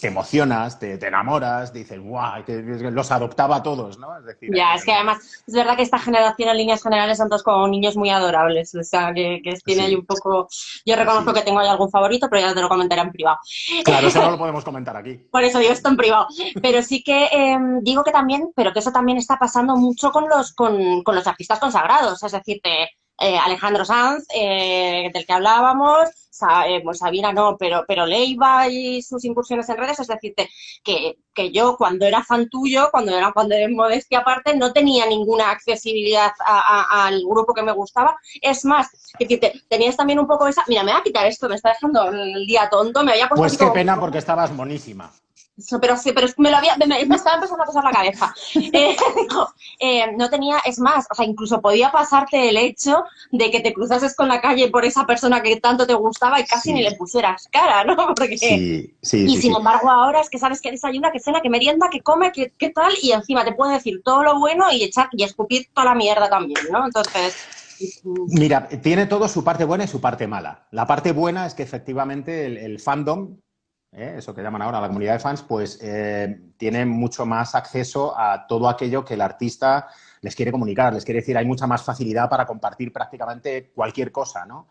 Te 0.00 0.08
emocionas, 0.08 0.78
te, 0.78 0.94
enamoras, 1.06 1.72
dices, 1.72 1.98
guau, 2.00 2.44
que, 2.44 2.62
los 2.62 3.10
adoptaba 3.10 3.56
a 3.56 3.62
todos, 3.62 3.98
¿no? 3.98 4.18
Es 4.18 4.26
decir, 4.26 4.50
ya, 4.54 4.74
es 4.74 4.84
que 4.84 4.92
además 4.92 5.18
es 5.46 5.54
verdad 5.54 5.76
que 5.76 5.82
esta 5.82 5.98
generación 5.98 6.50
en 6.50 6.56
líneas 6.56 6.82
generales 6.82 7.18
son 7.18 7.28
todos 7.28 7.42
como 7.42 7.66
niños 7.66 7.96
muy 7.96 8.10
adorables, 8.10 8.74
o 8.74 8.82
sea, 8.82 9.12
que, 9.14 9.40
que 9.42 9.54
tiene 9.64 9.84
ahí 9.84 9.94
un 9.94 10.04
poco... 10.04 10.48
Yo 10.84 10.96
reconozco 10.96 11.32
que 11.32 11.42
tengo 11.42 11.60
ahí 11.60 11.68
algún 11.68 11.90
favorito, 11.90 12.28
pero 12.30 12.42
ya 12.42 12.54
te 12.54 12.60
lo 12.60 12.68
comentaré 12.68 13.02
en 13.02 13.10
privado. 13.10 13.38
Claro, 13.84 14.08
eso 14.08 14.20
no 14.20 14.32
lo 14.32 14.38
podemos 14.38 14.64
comentar 14.64 14.96
aquí. 14.96 15.14
Por 15.30 15.42
eso 15.44 15.58
digo 15.58 15.72
esto 15.72 15.88
en 15.88 15.96
privado. 15.96 16.26
Pero 16.60 16.82
sí 16.82 17.02
que 17.02 17.28
em, 17.32 17.80
digo 17.80 18.04
que 18.04 18.12
también, 18.12 18.52
pero 18.54 18.72
que 18.72 18.80
eso 18.80 18.92
también 18.92 19.18
está 19.18 19.38
pasando 19.38 19.76
mucho 19.76 20.10
con 20.10 20.28
los, 20.28 20.52
con, 20.52 21.02
con 21.02 21.14
los 21.14 21.26
artistas 21.26 21.58
consagrados, 21.58 22.22
es 22.22 22.32
decir, 22.32 22.60
te 22.62 22.90
eh, 23.18 23.38
Alejandro 23.38 23.84
Sanz, 23.84 24.26
eh, 24.34 25.10
del 25.12 25.26
que 25.26 25.32
hablábamos, 25.32 26.10
eh, 26.66 26.80
pues 26.84 26.98
Sabina 26.98 27.32
no, 27.32 27.56
pero, 27.58 27.84
pero 27.88 28.04
Leiva 28.04 28.68
y 28.68 29.00
sus 29.00 29.24
incursiones 29.24 29.68
en 29.70 29.78
redes, 29.78 29.98
es 30.00 30.06
decirte 30.06 30.50
que, 30.84 31.16
que 31.32 31.50
yo 31.50 31.76
cuando 31.78 32.04
era 32.04 32.22
fan 32.22 32.50
tuyo, 32.50 32.88
cuando 32.90 33.16
era 33.16 33.32
cuando 33.32 33.54
era 33.54 33.68
modestia 33.70 34.18
aparte, 34.18 34.54
no 34.54 34.72
tenía 34.72 35.06
ninguna 35.06 35.50
accesibilidad 35.50 36.32
al 36.44 37.22
grupo 37.24 37.54
que 37.54 37.62
me 37.62 37.72
gustaba. 37.72 38.18
Es 38.42 38.64
más, 38.66 38.90
que 39.18 39.38
tenías 39.68 39.96
también 39.96 40.18
un 40.18 40.26
poco 40.26 40.46
esa, 40.46 40.62
mira, 40.68 40.82
me 40.82 40.92
voy 40.92 41.00
a 41.00 41.04
quitar 41.04 41.26
esto, 41.26 41.48
me 41.48 41.54
está 41.54 41.70
dejando 41.70 42.10
el 42.10 42.46
día 42.46 42.68
tonto, 42.68 43.02
me 43.02 43.12
había 43.12 43.28
puesto 43.28 43.42
Pues 43.42 43.56
qué 43.56 43.66
pena 43.68 43.98
porque 43.98 44.18
estabas 44.18 44.52
monísima 44.52 45.10
pero 45.80 45.96
sí, 45.96 46.12
pero 46.12 46.26
me 46.36 46.50
lo 46.50 46.58
había, 46.58 46.76
me, 46.76 47.00
estaba 47.00 47.36
empezando 47.36 47.62
a 47.62 47.66
pasar 47.66 47.84
la 47.84 47.90
cabeza. 47.90 48.34
Eh, 48.76 48.96
eh, 49.80 50.12
no, 50.16 50.28
tenía, 50.28 50.58
es 50.64 50.78
más, 50.78 51.06
o 51.10 51.14
sea, 51.14 51.24
incluso 51.24 51.60
podía 51.60 51.90
pasarte 51.90 52.48
el 52.48 52.56
hecho 52.56 53.04
de 53.30 53.50
que 53.50 53.60
te 53.60 53.72
cruzases 53.72 54.14
con 54.14 54.28
la 54.28 54.40
calle 54.40 54.68
por 54.68 54.84
esa 54.84 55.06
persona 55.06 55.42
que 55.42 55.56
tanto 55.60 55.86
te 55.86 55.94
gustaba 55.94 56.40
y 56.40 56.44
casi 56.44 56.72
ni 56.72 56.82
le 56.82 56.94
pusieras 56.96 57.48
cara, 57.50 57.84
¿no? 57.84 57.96
Porque, 58.16 58.36
sí, 58.36 58.94
sí, 59.00 59.24
y 59.24 59.36
sin 59.40 59.54
embargo 59.54 59.90
ahora 59.90 60.20
es 60.20 60.28
que 60.28 60.38
sabes 60.38 60.60
que 60.60 60.70
desayuna, 60.70 61.12
que 61.12 61.20
cena, 61.20 61.40
que 61.40 61.48
merienda, 61.48 61.88
que 61.90 62.00
come, 62.00 62.32
que, 62.32 62.52
qué 62.58 62.70
tal, 62.70 62.92
y 63.00 63.12
encima 63.12 63.44
te 63.44 63.52
puede 63.52 63.74
decir 63.74 64.02
todo 64.04 64.22
lo 64.22 64.38
bueno 64.38 64.70
y 64.70 64.82
echar 64.82 65.08
y 65.12 65.22
escupir 65.22 65.68
toda 65.72 65.86
la 65.86 65.94
mierda 65.94 66.28
también, 66.28 66.60
¿no? 66.70 66.84
Entonces... 66.84 67.36
Mira, 68.28 68.68
tiene 68.68 69.06
todo 69.06 69.28
su 69.28 69.44
parte 69.44 69.64
buena 69.64 69.84
y 69.84 69.88
su 69.88 70.00
parte 70.00 70.26
mala. 70.26 70.66
La 70.70 70.86
parte 70.86 71.12
buena 71.12 71.46
es 71.46 71.54
que 71.54 71.62
efectivamente 71.62 72.46
el 72.46 72.80
fandom 72.80 73.36
¿eh? 73.92 74.14
eso 74.18 74.34
que 74.34 74.42
llaman 74.42 74.62
ahora 74.62 74.80
la 74.80 74.88
comunidad 74.88 75.14
de 75.14 75.18
fans, 75.18 75.42
pues 75.42 75.78
eh, 75.82 76.52
tiene 76.56 76.84
mucho 76.84 77.26
más 77.26 77.54
acceso 77.54 78.18
a 78.18 78.46
todo 78.46 78.68
aquello 78.68 79.04
que 79.04 79.14
el 79.14 79.20
artista 79.20 79.88
les 80.20 80.34
quiere 80.34 80.52
comunicar, 80.52 80.92
les 80.92 81.04
quiere 81.04 81.20
decir, 81.20 81.36
hay 81.36 81.46
mucha 81.46 81.66
más 81.66 81.82
facilidad 81.82 82.28
para 82.28 82.46
compartir 82.46 82.92
prácticamente 82.92 83.70
cualquier 83.74 84.10
cosa, 84.12 84.44
¿no? 84.46 84.66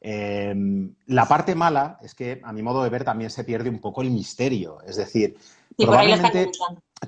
Eh, 0.00 0.54
la 1.06 1.26
parte 1.26 1.54
mala 1.54 1.98
es 2.02 2.14
que, 2.14 2.40
a 2.42 2.52
mi 2.52 2.62
modo 2.62 2.82
de 2.82 2.90
ver, 2.90 3.04
también 3.04 3.30
se 3.30 3.44
pierde 3.44 3.70
un 3.70 3.80
poco 3.80 4.02
el 4.02 4.10
misterio. 4.10 4.80
Es 4.82 4.96
decir, 4.96 5.36
probablemente, 5.76 6.50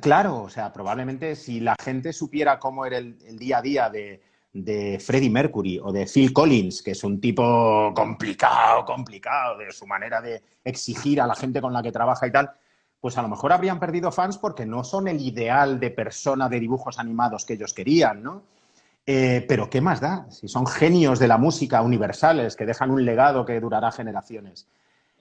claro, 0.01 0.43
o 0.43 0.49
sea, 0.49 0.73
probablemente 0.73 1.35
si 1.35 1.59
la 1.59 1.75
gente 1.83 2.13
supiera 2.13 2.59
cómo 2.61 2.87
era 2.87 2.99
el 2.99 3.37
día 3.37 3.59
a 3.59 3.63
día 3.63 3.91
de, 3.91 4.23
de 4.55 5.01
Freddie 5.01 5.31
Mercury 5.31 5.81
o 5.83 5.93
de 5.93 6.07
Phil 6.07 6.33
Collins, 6.33 6.81
que 6.81 6.93
es 6.93 7.03
un 7.03 7.21
tipo 7.21 7.93
complicado, 7.95 8.85
complicado, 8.85 9.59
de 9.59 9.73
su 9.73 9.85
manera 9.85 10.21
de 10.21 10.41
exigir 10.63 11.21
a 11.21 11.27
la 11.27 11.35
gente 11.35 11.61
con 11.61 11.73
la 11.73 11.83
que 11.83 11.91
trabaja 11.91 12.29
y 12.29 12.33
tal, 12.33 12.53
pues 13.01 13.19
a 13.19 13.23
lo 13.23 13.29
mejor 13.29 13.53
habrían 13.53 13.81
perdido 13.81 14.13
fans 14.13 14.39
porque 14.39 14.65
no 14.65 14.85
son 14.85 15.09
el 15.09 15.21
ideal 15.21 15.81
de 15.81 15.91
persona 15.91 16.49
de 16.49 16.61
dibujos 16.61 17.01
animados 17.01 17.45
que 17.45 17.55
ellos 17.55 17.75
querían, 17.75 18.23
¿no? 18.23 18.43
Eh, 19.07 19.45
pero 19.47 19.69
¿qué 19.69 19.81
más 19.81 20.01
da? 20.01 20.27
Si 20.31 20.49
son 20.49 20.67
genios 20.67 21.19
de 21.19 21.29
la 21.29 21.37
música 21.37 21.83
universales 21.83 22.57
que 22.57 22.65
dejan 22.65 22.91
un 22.91 23.05
legado 23.05 23.45
que 23.45 23.61
durará 23.61 23.91
generaciones. 23.91 24.69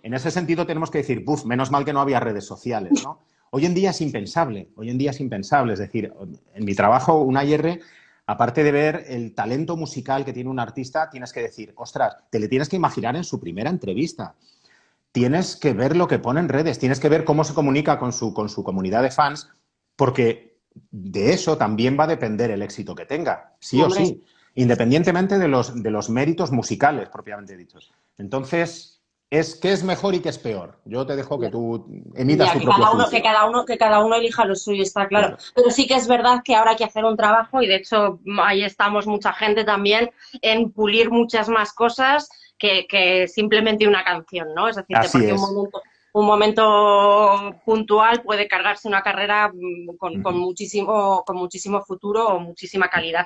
En 0.03 0.13
ese 0.13 0.31
sentido 0.31 0.65
tenemos 0.67 0.91
que 0.91 0.99
decir, 0.99 1.25
buf, 1.25 1.43
menos 1.43 1.71
mal 1.71 1.83
que 1.83 1.91
no 1.91 2.01
había 2.01 2.19
redes 2.19 2.45
sociales, 2.45 3.03
¿no? 3.03 3.19
Hoy 3.49 3.65
en 3.65 3.73
día 3.73 3.89
es 3.89 4.01
impensable, 4.01 4.69
hoy 4.75 4.89
en 4.89 4.97
día 4.97 5.11
es 5.11 5.19
impensable. 5.19 5.73
Es 5.73 5.79
decir, 5.79 6.13
en 6.55 6.65
mi 6.65 6.75
trabajo, 6.75 7.21
un 7.21 7.37
AIR 7.37 7.81
aparte 8.25 8.63
de 8.63 8.71
ver 8.71 9.05
el 9.07 9.33
talento 9.33 9.75
musical 9.75 10.23
que 10.23 10.33
tiene 10.33 10.49
un 10.49 10.59
artista, 10.59 11.09
tienes 11.09 11.33
que 11.33 11.41
decir, 11.41 11.73
ostras, 11.75 12.17
te 12.29 12.39
le 12.39 12.47
tienes 12.47 12.69
que 12.69 12.75
imaginar 12.75 13.15
en 13.15 13.23
su 13.23 13.39
primera 13.39 13.69
entrevista. 13.69 14.35
Tienes 15.11 15.55
que 15.55 15.73
ver 15.73 15.95
lo 15.95 16.07
que 16.07 16.19
pone 16.19 16.39
en 16.39 16.49
redes, 16.49 16.79
tienes 16.79 16.99
que 16.99 17.09
ver 17.09 17.23
cómo 17.23 17.43
se 17.43 17.53
comunica 17.53 17.99
con 17.99 18.13
su, 18.13 18.33
con 18.33 18.49
su 18.49 18.63
comunidad 18.63 19.03
de 19.03 19.11
fans, 19.11 19.49
porque 19.95 20.57
de 20.91 21.33
eso 21.33 21.57
también 21.57 21.97
va 21.99 22.05
a 22.05 22.07
depender 22.07 22.49
el 22.49 22.61
éxito 22.61 22.95
que 22.95 23.05
tenga, 23.05 23.53
sí 23.59 23.81
o 23.81 23.89
sí, 23.89 24.23
independientemente 24.55 25.37
de 25.37 25.47
los, 25.47 25.83
de 25.83 25.91
los 25.91 26.09
méritos 26.09 26.51
musicales 26.51 27.09
propiamente 27.09 27.55
dichos. 27.55 27.91
Entonces, 28.17 28.92
es 29.33 29.55
qué 29.55 29.71
es 29.71 29.83
mejor 29.83 30.13
y 30.13 30.19
qué 30.19 30.29
es 30.29 30.37
peor. 30.37 30.77
Yo 30.85 31.07
te 31.07 31.15
dejo 31.15 31.39
que 31.39 31.49
tú 31.49 31.87
emitas 32.13 32.53
tu 32.53 32.59
que 32.59 32.65
cada 32.65 32.91
uno, 32.91 33.09
que 33.09 33.21
cada 33.23 33.45
uno 33.45 33.65
que 33.65 33.77
cada 33.79 34.05
uno 34.05 34.15
elija 34.15 34.45
lo 34.45 34.55
suyo, 34.55 34.83
está 34.83 35.07
claro. 35.07 35.37
Pero 35.55 35.71
sí 35.71 35.87
que 35.87 35.95
es 35.95 36.07
verdad 36.07 36.41
que 36.45 36.53
ahora 36.53 36.71
hay 36.71 36.77
que 36.77 36.83
hacer 36.83 37.03
un 37.03 37.17
trabajo 37.17 37.59
y 37.59 37.65
de 37.65 37.77
hecho 37.77 38.19
ahí 38.43 38.63
estamos 38.63 39.07
mucha 39.07 39.33
gente 39.33 39.63
también 39.63 40.11
en 40.43 40.71
pulir 40.71 41.09
muchas 41.09 41.49
más 41.49 41.73
cosas 41.73 42.29
que, 42.59 42.85
que 42.87 43.27
simplemente 43.27 43.87
una 43.87 44.03
canción, 44.03 44.53
¿no? 44.53 44.67
Es 44.67 44.75
decir, 44.75 44.97
porque 45.01 45.33
un 45.33 45.41
momento 45.41 45.81
un 46.13 46.27
momento 46.27 47.59
puntual 47.65 48.21
puede 48.21 48.47
cargarse 48.47 48.87
una 48.87 49.01
carrera 49.01 49.51
mm, 49.51 49.97
con, 49.97 50.37
muchísimo, 50.37 51.23
con 51.25 51.37
muchísimo 51.37 51.81
futuro 51.81 52.27
o 52.27 52.39
muchísima 52.39 52.87
calidad. 52.87 53.25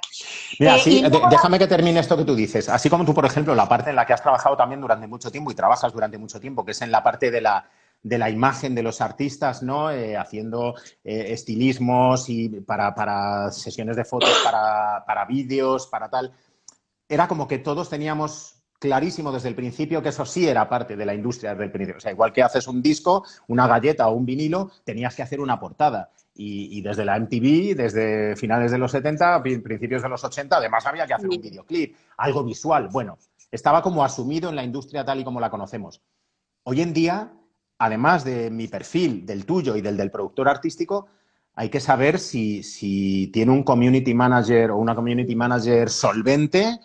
Mira, 0.58 0.78
eh, 0.78 1.10
déjame 1.30 1.60
que 1.60 1.68
termine 1.68 2.00
esto 2.00 2.16
que 2.16 2.24
tú 2.24 2.34
dices. 2.34 2.70
Así 2.70 2.90
como 2.90 3.04
tú, 3.04 3.14
por 3.14 3.26
ejemplo, 3.26 3.54
la 3.54 3.68
parte 3.68 3.90
en 3.90 3.98
la 3.98 4.06
que 4.06 4.14
has 4.14 4.22
trabajado 4.22 4.56
también 4.56 4.80
durante 4.80 5.06
mucho 5.06 5.30
tiempo 5.30 5.52
y 5.52 5.56
trabajas 5.56 5.92
durante 5.92 6.18
mucho 6.18 6.40
tiempo, 6.40 6.64
que 6.64 6.72
es 6.72 6.82
en 6.82 6.92
la 6.92 7.04
parte 7.04 7.30
de 7.30 7.42
la, 7.42 7.70
de 8.02 8.18
la 8.18 8.30
imagen 8.30 8.74
de 8.74 8.84
los 8.84 9.02
artistas, 9.02 9.64
¿no? 9.64 9.92
Eh, 9.92 10.16
haciendo 10.16 10.76
eh, 11.04 11.34
estilismos 11.34 12.30
y 12.30 12.48
para, 12.62 12.96
para, 12.96 13.52
sesiones 13.52 13.98
de 13.98 14.06
fotos, 14.06 14.34
para, 14.46 15.04
para 15.06 15.26
vídeos, 15.26 15.88
para 15.88 16.10
tal. 16.10 16.32
Era 17.10 17.28
como 17.28 17.50
que 17.50 17.58
todos 17.58 17.90
teníamos 17.90 18.57
clarísimo 18.80 19.32
desde 19.32 19.50
el 19.50 19.56
principio 19.56 20.02
que 20.02 20.10
eso 20.10 20.26
sí 20.26 20.48
era 20.48 20.70
parte 20.70 20.96
de 20.96 21.06
la 21.06 21.14
industria 21.14 21.52
desde 21.52 21.66
el 21.66 21.72
principio. 21.72 21.98
O 21.98 22.02
sea, 22.02 22.12
igual 22.12 22.34
que 22.34 22.44
haces 22.44 22.68
un 22.68 22.82
disco, 22.82 23.26
una 23.48 23.68
galleta 23.68 24.08
o 24.08 24.14
un 24.14 24.26
vinilo, 24.26 24.72
tenías 24.84 25.16
que 25.16 25.24
hacer 25.24 25.40
una 25.40 25.60
portada. 25.60 26.12
Y, 26.40 26.82
desde 26.82 27.04
la 27.04 27.20
MTV, 27.20 27.76
desde 27.76 28.36
finales 28.36 28.72
de 28.72 28.78
los 28.78 28.92
70, 28.92 29.42
principios 29.42 30.04
de 30.04 30.10
los 30.10 30.24
80, 30.24 30.58
además 30.58 30.86
había 30.86 31.08
que 31.08 31.16
hacer 31.16 31.30
un 31.30 31.42
videoclip, 31.42 31.96
algo 32.16 32.44
visual. 32.44 32.90
Bueno, 32.92 33.18
estaba 33.52 33.82
como 33.82 34.04
asumido 34.04 34.50
en 34.50 34.56
la 34.56 34.64
industria 34.64 35.04
tal 35.04 35.20
y 35.20 35.24
como 35.24 35.40
la 35.40 35.50
conocemos. 35.50 36.00
Hoy 36.62 36.82
en 36.82 36.94
día, 36.94 37.34
además 37.80 38.24
de 38.24 38.52
mi 38.52 38.68
perfil, 38.68 39.26
del 39.26 39.48
tuyo 39.48 39.76
y 39.76 39.82
del 39.82 39.98
del 39.98 40.12
productor 40.12 40.48
artístico, 40.48 41.08
hay 41.56 41.70
que 41.70 41.80
saber 41.80 42.20
si, 42.20 42.62
si 42.62 43.32
tiene 43.34 43.52
un 43.52 43.64
community 43.64 44.14
manager 44.14 44.70
o 44.70 44.78
una 44.78 44.94
community 44.94 45.36
manager 45.36 45.90
solvente, 45.90 46.80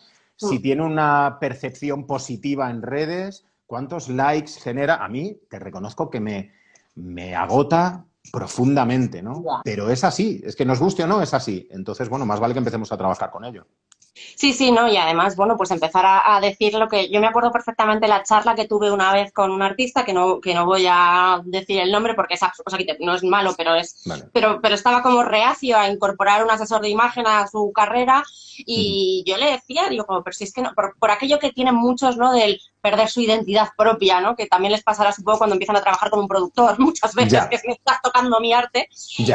si 0.49 0.59
mm. 0.59 0.63
tiene 0.63 0.83
una 0.83 1.39
percepción 1.41 2.07
positiva 2.07 2.71
en 2.71 2.83
redes, 2.83 3.45
cuántos 3.67 4.09
likes 4.09 4.53
genera. 4.61 5.05
A 5.05 5.09
mí 5.09 5.39
te 5.49 5.59
reconozco 5.59 6.11
que 6.11 6.21
me, 6.21 6.53
me 6.95 7.35
agota 7.35 8.05
profundamente, 8.31 9.23
¿no? 9.23 9.43
Pero 9.65 9.91
es 9.91 10.05
así, 10.05 10.41
es 10.45 10.55
que 10.55 10.65
nos 10.65 10.79
guste 10.79 11.05
o 11.05 11.07
no, 11.07 11.23
es 11.23 11.35
así. 11.35 11.67
Entonces, 11.71 12.09
bueno, 12.09 12.27
más 12.27 12.39
vale 12.39 12.55
que 12.55 12.59
empecemos 12.59 12.93
a 12.93 12.97
trabajar 12.97 13.31
con 13.31 13.45
ello. 13.45 13.67
Sí, 14.15 14.53
sí, 14.53 14.73
no, 14.73 14.89
y 14.89 14.97
además, 14.97 15.37
bueno, 15.37 15.57
pues 15.57 15.71
empezar 15.71 16.05
a, 16.07 16.41
decir 16.41 16.75
lo 16.75 16.89
que 16.89 17.09
yo 17.09 17.21
me 17.21 17.27
acuerdo 17.27 17.51
perfectamente 17.51 18.09
la 18.09 18.23
charla 18.23 18.55
que 18.55 18.69
tuve 18.69 18.91
una 18.91 19.13
vez 19.13 19.33
con 19.33 19.51
un 19.51 19.63
artista, 19.63 20.05
que 20.05 20.13
no, 20.13 20.41
que 20.41 20.55
no 20.55 20.67
voy 20.67 20.87
a 20.89 21.41
decir 21.45 21.81
el 21.81 21.91
nombre 21.91 22.15
porque 22.15 22.35
es, 22.35 22.43
o 22.43 22.71
sea, 22.71 22.79
no 23.01 23.15
es 23.15 23.25
malo, 23.25 23.55
pero 23.57 23.75
es, 23.75 24.03
pero, 24.33 24.61
pero 24.61 24.75
estaba 24.75 25.03
como 25.03 25.23
reacio 25.23 25.79
a 25.79 25.89
incorporar 25.89 26.45
un 26.45 26.51
asesor 26.51 26.83
de 26.83 26.91
imagen 26.91 27.27
a 27.27 27.47
su 27.47 27.73
carrera 27.73 28.23
y 28.59 29.25
yo 29.27 29.37
le 29.39 29.53
decía, 29.53 29.89
digo, 29.89 30.05
pero 30.23 30.35
si 30.35 30.45
es 30.45 30.53
que 30.53 30.63
no, 30.63 30.75
por, 30.75 30.95
por 30.99 31.11
aquello 31.11 31.39
que 31.39 31.53
tienen 31.53 31.75
muchos, 31.75 32.17
¿no? 32.17 32.33
Del 32.33 32.61
perder 32.83 33.09
su 33.09 33.21
identidad 33.21 33.69
propia, 33.77 34.21
¿no? 34.21 34.35
Que 34.37 34.47
también 34.47 34.73
les 34.73 34.83
pasará 34.83 35.13
supongo 35.13 35.39
cuando 35.39 35.55
empiezan 35.55 35.77
a 35.77 35.81
trabajar 35.81 36.11
con 36.11 36.21
un 36.21 36.29
productor 36.29 36.79
muchas 36.79 37.15
veces, 37.15 37.47
que 37.47 37.61
me 37.67 37.75
estás 37.75 38.03
tocando 38.03 38.41
mi 38.41 38.53
arte, 38.53 38.89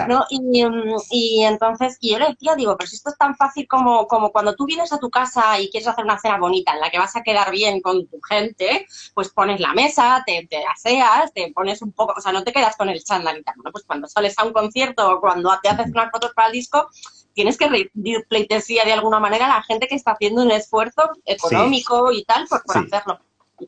¿no? 0.07 0.25
Y, 0.29 0.63
y, 1.09 1.43
entonces, 1.43 1.97
y 2.01 2.11
yo 2.11 2.19
le 2.19 2.29
decía, 2.29 2.55
digo, 2.55 2.75
pero 2.77 2.89
si 2.89 2.97
esto 2.97 3.09
es 3.09 3.17
tan 3.17 3.35
fácil 3.35 3.67
como, 3.67 4.07
como 4.07 4.31
cuando 4.31 4.53
tú 4.53 4.65
vienes 4.65 4.91
a 4.91 4.99
tu 4.99 5.09
casa 5.09 5.59
y 5.59 5.69
quieres 5.69 5.87
hacer 5.87 6.03
una 6.03 6.19
cena 6.19 6.37
bonita 6.37 6.73
en 6.73 6.81
la 6.81 6.89
que 6.89 6.99
vas 6.99 7.15
a 7.15 7.23
quedar 7.23 7.49
bien 7.51 7.81
con 7.81 8.05
tu 8.07 8.19
gente, 8.21 8.85
pues 9.13 9.29
pones 9.29 9.59
la 9.61 9.73
mesa, 9.73 10.23
te, 10.25 10.45
te 10.49 10.63
aseas, 10.65 11.31
te 11.33 11.51
pones 11.53 11.81
un 11.81 11.93
poco, 11.93 12.13
o 12.17 12.21
sea, 12.21 12.33
no 12.33 12.43
te 12.43 12.51
quedas 12.51 12.75
con 12.75 12.89
el 12.89 13.01
chándal 13.03 13.37
y 13.37 13.43
tal, 13.43 13.55
¿no? 13.63 13.71
Pues 13.71 13.85
cuando 13.85 14.07
sales 14.07 14.37
a 14.37 14.43
un 14.43 14.51
concierto 14.51 15.09
o 15.09 15.21
cuando 15.21 15.57
te 15.63 15.69
haces 15.69 15.87
unas 15.87 16.11
fotos 16.11 16.33
para 16.35 16.47
el 16.47 16.53
disco, 16.53 16.89
tienes 17.33 17.57
que 17.57 17.67
rendir 17.69 18.25
pleitesía 18.27 18.83
de 18.83 18.93
alguna 18.93 19.19
manera 19.19 19.45
a 19.45 19.57
la 19.57 19.63
gente 19.63 19.87
que 19.87 19.95
está 19.95 20.11
haciendo 20.11 20.41
un 20.41 20.51
esfuerzo 20.51 21.11
económico 21.23 22.11
y 22.11 22.25
tal 22.25 22.45
por, 22.47 22.63
por 22.63 22.77
hacerlo 22.79 23.19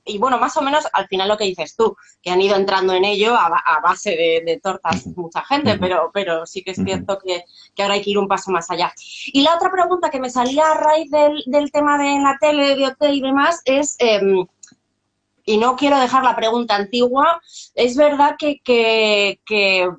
y 0.06 0.18
bueno, 0.18 0.38
más 0.38 0.56
o 0.58 0.62
menos 0.62 0.88
al 0.94 1.08
final 1.08 1.28
lo 1.28 1.38
que 1.38 1.46
dices 1.46 1.76
tú, 1.76 1.96
que 2.22 2.32
han 2.32 2.42
ido 2.42 2.56
entrando 2.56 2.94
en 2.94 3.06
ello 3.06 3.36
a, 3.36 3.80
base 3.82 4.12
de, 4.46 4.60
tortas 4.62 5.08
mucha 5.16 5.44
gente, 5.44 5.78
pero, 5.78 6.12
pero 6.14 6.46
sí 6.46 6.64
que 6.64 6.72
es 6.72 6.78
cierto 6.84 7.20
que, 7.20 7.44
ahora 7.82 7.96
hay 7.96 8.02
que 8.02 8.12
ir 8.12 8.18
un 8.18 8.28
paso 8.28 8.52
más 8.52 8.70
allá. 8.70 8.94
Y 9.28 9.42
la 9.42 9.56
otra 9.56 9.72
pregunta 9.72 10.10
que 10.10 10.20
me 10.20 10.30
salía 10.30 10.72
a 10.72 10.76
raíz 10.76 11.10
del, 11.12 11.72
tema 11.72 11.98
de 11.98 12.20
la 12.20 12.38
tele, 12.40 12.76
de 12.76 12.88
hotel 12.88 13.16
y 13.16 13.22
demás 13.22 13.62
es... 13.66 13.96
Em, 14.00 14.46
y 15.46 15.58
no 15.58 15.76
quiero 15.76 16.00
dejar 16.00 16.24
la 16.24 16.36
pregunta 16.36 16.76
antigua, 16.76 17.42
es 17.74 17.98
verdad 17.98 18.36
que, 18.38 18.62
que, 18.64 19.40
que 19.48 19.90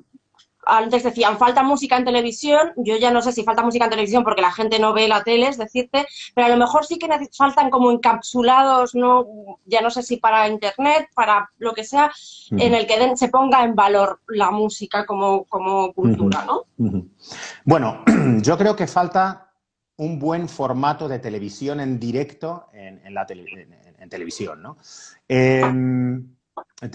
antes 0.65 1.03
decían 1.03 1.37
falta 1.37 1.63
música 1.63 1.97
en 1.97 2.05
televisión, 2.05 2.73
yo 2.77 2.97
ya 2.97 3.11
no 3.11 3.21
sé 3.21 3.31
si 3.31 3.43
falta 3.43 3.63
música 3.63 3.85
en 3.85 3.91
televisión 3.91 4.23
porque 4.23 4.41
la 4.41 4.51
gente 4.51 4.79
no 4.79 4.93
ve 4.93 5.07
la 5.07 5.23
tele, 5.23 5.47
es 5.47 5.57
decirte, 5.57 6.05
pero 6.35 6.47
a 6.47 6.49
lo 6.49 6.57
mejor 6.57 6.85
sí 6.85 6.97
que 6.97 7.07
faltan 7.35 7.69
como 7.69 7.91
encapsulados, 7.91 8.95
no, 8.95 9.25
ya 9.65 9.81
no 9.81 9.89
sé 9.89 10.03
si 10.03 10.17
para 10.17 10.47
internet, 10.47 11.09
para 11.15 11.49
lo 11.57 11.73
que 11.73 11.83
sea, 11.83 12.11
en 12.51 12.73
el 12.73 12.87
que 12.87 13.15
se 13.15 13.29
ponga 13.29 13.63
en 13.63 13.75
valor 13.75 14.21
la 14.27 14.51
música 14.51 15.05
como, 15.05 15.45
como 15.45 15.93
cultura, 15.93 16.45
¿no? 16.45 16.65
Bueno, 17.65 18.03
yo 18.41 18.57
creo 18.57 18.75
que 18.75 18.87
falta 18.87 19.51
un 19.97 20.19
buen 20.19 20.49
formato 20.49 21.07
de 21.07 21.19
televisión 21.19 21.79
en 21.79 21.99
directo 21.99 22.67
en, 22.73 23.13
la 23.13 23.25
en, 23.29 24.09
televisión, 24.09 24.61
¿no? 24.61 24.77
Em, 25.27 26.35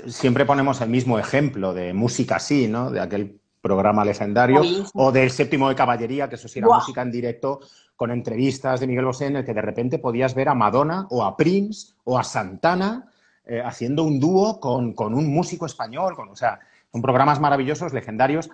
siempre 0.07 0.45
ponemos 0.45 0.81
el 0.81 0.89
mismo 0.89 1.19
ejemplo 1.19 1.73
de 1.73 1.93
música 1.93 2.37
así, 2.37 2.67
¿no? 2.67 2.91
De 2.91 3.01
aquel 3.01 3.41
programa 3.67 4.05
legendario, 4.05 4.63
o 4.95 5.11
del 5.11 5.31
séptimo 5.31 5.69
de 5.69 5.75
caballería, 5.75 6.29
que 6.29 6.37
eso 6.37 6.47
sí 6.47 6.61
era 6.61 6.69
música 6.69 7.03
en 7.03 7.11
directo, 7.11 7.61
con 7.97 8.13
entrevistas 8.13 8.79
de 8.79 8.87
Miguel 8.87 9.07
Bosé, 9.07 9.27
en 9.27 9.37
el 9.37 9.45
que 9.45 9.55
de 9.55 9.63
repente 9.63 9.99
podías 9.99 10.35
ver 10.35 10.49
a 10.49 10.55
Madonna 10.55 11.07
o 11.11 11.25
a 11.25 11.37
Prince 11.37 11.95
o 12.05 12.17
a 12.17 12.23
Santana 12.23 13.11
eh, 13.45 13.61
haciendo 13.65 14.05
un 14.05 14.21
dúo 14.21 14.61
con, 14.61 14.95
un 14.99 15.35
músico 15.35 15.67
español, 15.67 16.15
con, 16.15 16.29
o 16.29 16.37
sea, 16.37 16.61
son 16.93 17.03
programas 17.03 17.41
maravillosos, 17.41 17.93
legendarios. 17.93 18.49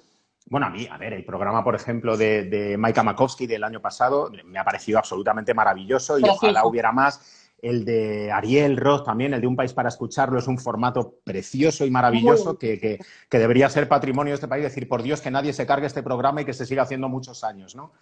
Bueno, 0.46 0.66
a 0.66 0.70
mí, 0.70 0.88
a 0.90 0.96
ver, 0.96 1.12
el 1.12 1.24
programa, 1.24 1.62
por 1.62 1.74
ejemplo, 1.74 2.16
de, 2.16 2.44
de 2.44 2.78
Maika 2.78 3.02
Makowski 3.02 3.46
del 3.46 3.64
año 3.64 3.80
pasado 3.80 4.30
me 4.44 4.58
ha 4.58 4.64
parecido 4.64 4.98
absolutamente 4.98 5.52
maravilloso 5.54 6.18
y 6.18 6.24
ojalá 6.24 6.64
hubiera 6.64 6.90
más 6.90 7.41
el 7.62 7.84
de 7.84 8.32
Ariel 8.32 8.76
Roth 8.76 9.04
también, 9.04 9.32
el 9.32 9.40
de 9.40 9.46
Un 9.46 9.54
País 9.54 9.72
para 9.72 9.88
Escucharlo, 9.88 10.40
es 10.40 10.48
un 10.48 10.58
formato 10.58 11.14
precioso 11.22 11.86
y 11.86 11.90
maravilloso 11.90 12.58
que, 12.58 12.98
debería 13.30 13.68
ser 13.68 13.88
patrimonio 13.88 14.32
de 14.32 14.34
este 14.34 14.48
país. 14.48 14.64
Decir, 14.64 14.88
por 14.88 15.02
Dios, 15.02 15.20
que 15.20 15.30
nadie 15.30 15.52
se 15.52 15.64
cargue 15.64 15.86
este 15.86 16.02
programa 16.02 16.42
y 16.42 16.44
que 16.44 16.52
se 16.52 16.66
siga 16.66 16.82
haciendo 16.82 17.08
muchos 17.08 17.44
años, 17.44 17.76
¿no? 17.76 17.92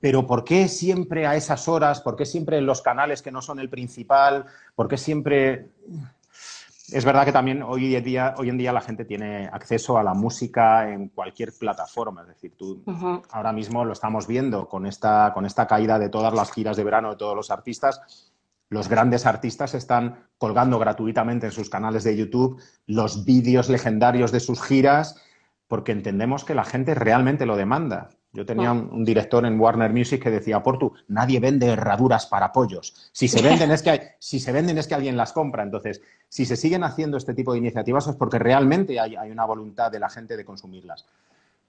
Pero 0.00 0.26
¿por 0.26 0.42
qué 0.42 0.68
siempre 0.68 1.26
a 1.26 1.36
esas 1.36 1.68
horas? 1.68 2.00
¿Por 2.00 2.16
qué 2.16 2.24
siempre 2.24 2.56
en 2.56 2.66
los 2.66 2.80
canales 2.80 3.20
que 3.20 3.30
no 3.30 3.42
son 3.42 3.60
el 3.60 3.68
principal? 3.68 4.46
¿Por 4.74 4.88
qué 4.88 4.96
siempre...? 4.96 5.68
Es 6.92 7.04
verdad 7.04 7.24
que 7.24 7.32
también 7.32 7.62
hoy 7.62 7.96
en 7.96 8.04
día, 8.04 8.34
hoy 8.36 8.50
en 8.50 8.58
día 8.58 8.72
la 8.72 8.82
gente 8.82 9.04
tiene 9.06 9.48
acceso 9.50 9.96
a 9.96 10.02
la 10.02 10.12
música 10.12 10.90
en 10.90 11.08
cualquier 11.08 11.52
plataforma. 11.58 12.22
Es 12.22 12.28
decir, 12.28 12.54
tú 12.56 12.82
ahora 13.30 13.52
mismo 13.52 13.84
lo 13.84 13.94
estamos 13.94 14.26
viendo 14.26 14.68
con 14.68 14.86
esta, 14.86 15.32
con 15.32 15.46
esta 15.46 15.66
caída 15.66 15.98
de 15.98 16.10
todas 16.10 16.34
las 16.34 16.52
giras 16.52 16.76
de 16.76 16.84
verano 16.84 17.10
de 17.10 17.16
todos 17.16 17.34
los 17.34 17.50
artistas 17.50 18.32
los 18.68 18.88
grandes 18.88 19.26
artistas 19.26 19.74
están 19.74 20.26
colgando 20.38 20.78
gratuitamente 20.78 21.46
en 21.46 21.52
sus 21.52 21.70
canales 21.70 22.04
de 22.04 22.16
YouTube 22.16 22.60
los 22.86 23.24
vídeos 23.24 23.68
legendarios 23.68 24.32
de 24.32 24.40
sus 24.40 24.62
giras 24.62 25.16
porque 25.68 25.92
entendemos 25.92 26.44
que 26.44 26.54
la 26.54 26.64
gente 26.64 26.94
realmente 26.94 27.46
lo 27.46 27.56
demanda. 27.56 28.10
Yo 28.32 28.44
tenía 28.44 28.72
un, 28.72 29.04
director 29.04 29.46
en 29.46 29.60
Warner 29.60 29.92
Music 29.92 30.20
que 30.20 30.30
decía, 30.30 30.60
Portu, 30.60 30.92
nadie 31.06 31.38
vende 31.38 31.68
herraduras 31.68 32.26
para 32.26 32.52
pollos. 32.52 33.10
Si 33.12 33.28
se 33.28 33.40
venden 33.40 33.70
es 33.70 33.82
que 33.82 34.16
si 34.18 34.40
se 34.40 34.50
venden 34.50 34.76
es 34.76 34.88
que 34.88 34.94
alguien 34.94 35.16
las 35.16 35.32
compra. 35.32 35.62
Entonces, 35.62 36.02
si 36.28 36.44
se 36.44 36.56
siguen 36.56 36.82
haciendo 36.82 37.16
este 37.16 37.32
tipo 37.32 37.52
de 37.52 37.58
iniciativas 37.58 38.08
es 38.08 38.16
porque 38.16 38.40
realmente 38.40 38.98
hay 38.98 39.30
una 39.30 39.44
voluntad 39.44 39.92
de 39.92 40.00
la 40.00 40.10
gente 40.10 40.36
de 40.36 40.44
consumirlas. 40.44 41.06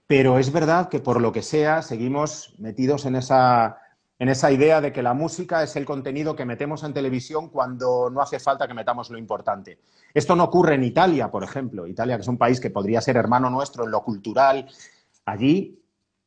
Pero 0.06 0.38
es 0.38 0.52
verdad 0.52 0.88
que 0.88 1.00
por 1.00 1.20
lo 1.20 1.32
que 1.32 1.42
sea 1.42 1.82
seguimos 1.82 2.54
metidos 2.58 3.06
en 3.06 3.16
esa 3.16 3.78
en 4.18 4.28
esa 4.28 4.50
idea 4.50 4.80
de 4.80 4.92
que 4.92 5.02
la 5.02 5.14
música 5.14 5.62
es 5.62 5.76
el 5.76 5.84
contenido 5.84 6.34
que 6.34 6.46
metemos 6.46 6.82
en 6.84 6.94
televisión 6.94 7.50
cuando 7.50 8.08
no 8.10 8.20
hace 8.20 8.38
falta 8.38 8.66
que 8.66 8.74
metamos 8.74 9.10
lo 9.10 9.18
importante. 9.18 9.78
Esto 10.14 10.34
no 10.34 10.44
ocurre 10.44 10.76
en 10.76 10.84
Italia, 10.84 11.30
por 11.30 11.44
ejemplo. 11.44 11.86
Italia, 11.86 12.16
que 12.16 12.22
es 12.22 12.28
un 12.28 12.38
país 12.38 12.58
que 12.58 12.70
podría 12.70 13.00
ser 13.00 13.16
hermano 13.16 13.50
nuestro 13.50 13.84
en 13.84 13.90
lo 13.90 14.02
cultural. 14.02 14.66
Allí. 15.26 15.82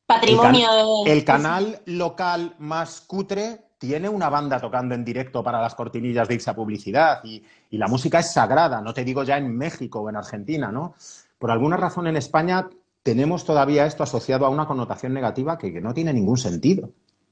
Patrimonio. 0.06 0.70
El, 1.06 1.24
canal 1.24 1.82
local 1.86 2.56
más 2.60 3.02
cutre 3.02 3.70
tiene 3.80 4.10
una 4.10 4.30
banda 4.30 4.60
tocando 4.60 4.94
en 4.94 5.06
directo 5.06 5.44
para 5.44 5.62
las 5.62 5.74
cortinillas 5.74 6.28
de 6.28 6.36
esa 6.36 6.56
publicidad 6.56 7.24
y, 7.24 7.44
la 7.72 7.88
música 7.88 8.20
es 8.20 8.34
sagrada, 8.34 8.82
no 8.82 8.94
te 8.94 9.04
digo 9.04 9.24
ya 9.24 9.38
en 9.38 9.56
México 9.56 10.02
o 10.02 10.10
en 10.10 10.16
Argentina, 10.16 10.72
¿no? 10.72 10.96
Por 11.38 11.52
alguna 11.52 11.78
razón 11.78 12.08
en 12.08 12.18
España 12.18 12.68
tenemos 13.04 13.46
todavía 13.46 13.86
esto 13.86 14.04
asociado 14.04 14.46
a 14.46 14.50
una 14.50 14.66
connotación 14.66 15.14
negativa 15.14 15.58
que 15.58 15.80
no 15.80 15.94
tiene 15.94 16.12
ningún 16.14 16.38
sentido. 16.38 16.90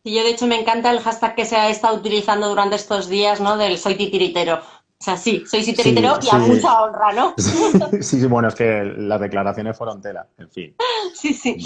Y 0.07 0.13
yo, 0.13 0.23
de 0.23 0.29
hecho, 0.29 0.47
me 0.47 0.57
encanta 0.57 0.89
el 0.89 1.01
hashtag 1.01 1.35
que 1.35 1.43
se 1.43 1.57
ha 1.57 1.69
estado 1.69 1.97
utilizando 1.97 2.47
durante 2.47 2.77
estos 2.77 3.09
días, 3.09 3.41
¿no? 3.41 3.57
Del 3.57 3.77
soy 3.77 3.95
titiritero. 3.95 4.55
O 4.55 5.03
sea, 5.03 5.17
sí, 5.17 5.43
soy 5.45 5.65
titiritero 5.65 6.17
y 6.21 6.33
a 6.33 6.37
mucha 6.39 6.81
honra, 6.81 7.11
¿no? 7.11 7.33
Sí, 8.01 8.21
sí, 8.21 8.25
bueno, 8.25 8.47
es 8.47 8.55
que 8.55 8.85
las 8.85 9.19
declaraciones 9.19 9.77
fueron 9.77 10.01
tela, 10.01 10.25
en 10.37 10.49
fin. 10.49 10.75
Sí, 11.13 11.33
sí. 11.33 11.57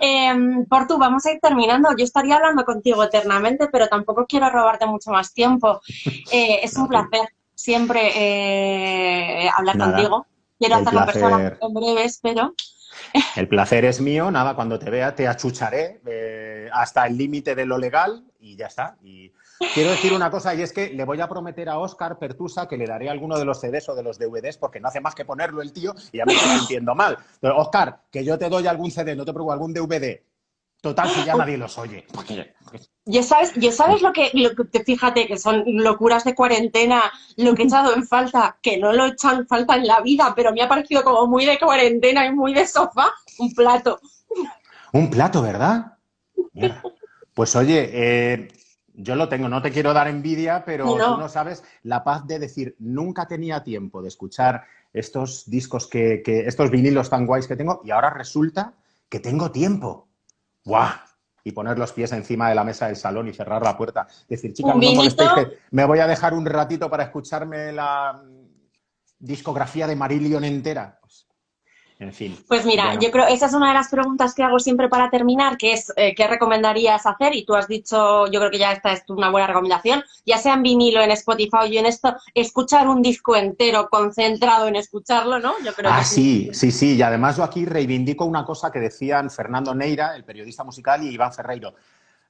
Em, 0.00 0.64
por 0.64 0.86
tú, 0.86 0.96
vamos 0.96 1.26
a 1.26 1.32
ir 1.32 1.40
terminando. 1.40 1.90
Yo 1.94 2.04
estaría 2.04 2.36
hablando 2.36 2.64
contigo 2.64 3.04
eternamente, 3.04 3.68
pero 3.70 3.88
tampoco 3.88 4.24
quiero 4.26 4.48
robarte 4.48 4.86
mucho 4.86 5.10
más 5.10 5.34
tiempo. 5.34 5.82
Eh, 6.32 6.60
es 6.62 6.74
un 6.78 6.88
placer 6.88 7.28
siempre 7.54 8.10
eh, 8.14 9.50
hablar 9.54 9.76
contigo. 9.76 10.26
Quiero 10.58 10.76
hacerlo 10.76 11.04
personas 11.04 11.58
en 11.60 11.74
breves, 11.74 12.20
pero... 12.22 12.54
El 13.36 13.48
placer 13.48 13.84
es 13.84 14.00
mío, 14.00 14.30
nada, 14.30 14.54
cuando 14.54 14.78
te 14.78 14.90
vea 14.90 15.14
te 15.14 15.26
achucharé 15.26 16.00
eh, 16.06 16.68
hasta 16.72 17.06
el 17.06 17.16
límite 17.16 17.54
de 17.54 17.66
lo 17.66 17.78
legal 17.78 18.24
y 18.40 18.56
ya 18.56 18.66
está. 18.66 18.96
Y 19.02 19.32
quiero 19.74 19.90
decir 19.90 20.12
una 20.12 20.30
cosa 20.30 20.54
y 20.54 20.62
es 20.62 20.72
que 20.72 20.90
le 20.90 21.04
voy 21.04 21.20
a 21.20 21.28
prometer 21.28 21.68
a 21.68 21.78
Oscar 21.78 22.18
Pertusa 22.18 22.68
que 22.68 22.76
le 22.76 22.86
daré 22.86 23.08
alguno 23.08 23.38
de 23.38 23.44
los 23.44 23.60
CDs 23.60 23.88
o 23.88 23.94
de 23.94 24.02
los 24.02 24.18
DVDs 24.18 24.58
porque 24.58 24.80
no 24.80 24.88
hace 24.88 25.00
más 25.00 25.14
que 25.14 25.24
ponerlo 25.24 25.62
el 25.62 25.72
tío 25.72 25.94
y 26.12 26.18
ya 26.18 26.24
me 26.24 26.34
estoy 26.34 26.58
sintiendo 26.58 26.94
mal. 26.94 27.18
Pero, 27.40 27.56
Oscar, 27.56 28.02
que 28.10 28.24
yo 28.24 28.38
te 28.38 28.48
doy 28.48 28.66
algún 28.66 28.90
CD, 28.90 29.14
no 29.14 29.24
te 29.24 29.32
preocupes, 29.32 29.54
algún 29.54 29.72
DVD. 29.72 30.20
Total, 30.82 31.08
si 31.08 31.24
ya 31.24 31.36
nadie 31.36 31.56
los 31.56 31.78
oye. 31.78 32.04
Ya 33.04 33.22
sabes, 33.22 33.54
ya 33.54 33.70
sabes 33.70 34.02
lo 34.02 34.12
que, 34.12 34.32
lo 34.34 34.50
que, 34.56 34.82
fíjate 34.82 35.28
que 35.28 35.38
son 35.38 35.62
locuras 35.66 36.24
de 36.24 36.34
cuarentena, 36.34 37.04
lo 37.36 37.54
que 37.54 37.62
he 37.62 37.66
echado 37.66 37.94
en 37.94 38.04
falta, 38.04 38.58
que 38.60 38.78
no 38.78 38.92
lo 38.92 39.06
he 39.06 39.10
echado 39.10 39.38
en 39.38 39.46
falta 39.46 39.76
en 39.76 39.86
la 39.86 40.00
vida, 40.00 40.32
pero 40.34 40.52
me 40.52 40.60
ha 40.60 40.68
parecido 40.68 41.04
como 41.04 41.28
muy 41.28 41.46
de 41.46 41.56
cuarentena 41.60 42.26
y 42.26 42.32
muy 42.32 42.52
de 42.52 42.66
sofá, 42.66 43.12
un 43.38 43.54
plato. 43.54 44.00
Un 44.92 45.08
plato, 45.08 45.40
¿verdad? 45.40 45.98
Pues 47.32 47.54
oye, 47.54 47.88
eh, 47.92 48.48
yo 48.92 49.14
lo 49.14 49.28
tengo, 49.28 49.48
no 49.48 49.62
te 49.62 49.70
quiero 49.70 49.92
dar 49.92 50.08
envidia, 50.08 50.64
pero 50.64 50.84
tú 50.84 51.16
no 51.16 51.28
sabes 51.28 51.62
la 51.84 52.02
paz 52.02 52.26
de 52.26 52.40
decir, 52.40 52.74
nunca 52.80 53.28
tenía 53.28 53.62
tiempo 53.62 54.02
de 54.02 54.08
escuchar 54.08 54.64
estos 54.92 55.48
discos 55.48 55.86
que, 55.86 56.22
que 56.24 56.40
estos 56.40 56.72
vinilos 56.72 57.08
tan 57.08 57.24
guays 57.24 57.46
que 57.46 57.54
tengo, 57.54 57.82
y 57.84 57.92
ahora 57.92 58.10
resulta 58.10 58.74
que 59.08 59.20
tengo 59.20 59.52
tiempo. 59.52 60.08
¡Guau! 60.64 60.90
y 61.44 61.52
poner 61.52 61.78
los 61.78 61.92
pies 61.92 62.12
encima 62.12 62.48
de 62.48 62.54
la 62.54 62.64
mesa 62.64 62.86
del 62.86 62.96
salón 62.96 63.28
y 63.28 63.32
cerrar 63.32 63.62
la 63.62 63.76
puerta. 63.76 64.06
Decir, 64.28 64.52
chicas, 64.52 64.76
no 64.76 64.92
molestéis 64.92 65.30
que 65.32 65.58
me 65.70 65.84
voy 65.84 65.98
a 65.98 66.06
dejar 66.06 66.34
un 66.34 66.46
ratito 66.46 66.88
para 66.88 67.04
escucharme 67.04 67.72
la 67.72 68.22
discografía 69.18 69.86
de 69.86 69.96
Marillion 69.96 70.44
entera. 70.44 70.98
Pues, 71.00 71.26
En 71.98 72.12
fin. 72.12 72.36
Pues 72.48 72.64
mira, 72.66 72.86
Bueno. 72.86 73.00
yo 73.00 73.10
creo, 73.12 73.26
esa 73.28 73.46
es 73.46 73.54
una 73.54 73.68
de 73.68 73.74
las 73.74 73.88
preguntas 73.88 74.34
que 74.34 74.42
hago 74.42 74.58
siempre 74.58 74.88
para 74.88 75.08
terminar, 75.08 75.56
que 75.56 75.72
es 75.72 75.92
eh, 75.96 76.14
¿qué 76.16 76.26
recomendarías 76.26 77.06
hacer? 77.06 77.34
Y 77.36 77.44
tú 77.44 77.54
has 77.54 77.68
dicho, 77.68 78.26
yo 78.26 78.40
creo 78.40 78.50
que 78.50 78.58
ya 78.58 78.72
esta 78.72 78.92
es 78.92 79.04
una 79.08 79.30
buena 79.30 79.46
recomendación, 79.46 80.02
ya 80.26 80.38
sea 80.38 80.54
en 80.54 80.62
vinilo, 80.64 81.00
en 81.00 81.12
Spotify 81.12 81.58
o 81.60 81.64
en 81.78 81.86
esto, 81.86 82.16
escuchar 82.34 82.88
un 82.88 83.02
disco 83.02 83.36
entero 83.36 83.88
concentrado 83.88 84.66
en 84.66 84.76
escucharlo, 84.76 85.38
¿no? 85.38 85.52
Yo 85.64 85.72
creo 85.74 85.90
Ah, 85.92 86.00
que 86.00 86.04
sí, 86.06 86.50
sí, 86.52 86.72
sí. 86.72 86.96
Y 86.96 87.02
además 87.02 87.36
yo 87.36 87.44
aquí 87.44 87.64
reivindico 87.66 88.24
una 88.24 88.44
cosa 88.44 88.72
que 88.72 88.80
decían 88.80 89.30
Fernando 89.30 89.72
Neira, 89.74 90.16
el 90.16 90.24
periodista 90.24 90.64
musical, 90.64 91.04
y 91.04 91.10
Iván 91.10 91.32
Ferreiro. 91.32 91.74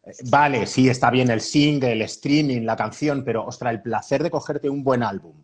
Eh, 0.04 0.10
Vale, 0.24 0.66
sí, 0.66 0.88
está 0.90 1.10
bien 1.10 1.30
el 1.30 1.40
single, 1.40 1.92
el 1.92 2.02
streaming, 2.02 2.62
la 2.62 2.76
canción, 2.76 3.22
pero, 3.24 3.46
ostras, 3.46 3.72
el 3.72 3.80
placer 3.80 4.22
de 4.22 4.30
cogerte 4.30 4.68
un 4.68 4.84
buen 4.84 5.02
álbum, 5.02 5.34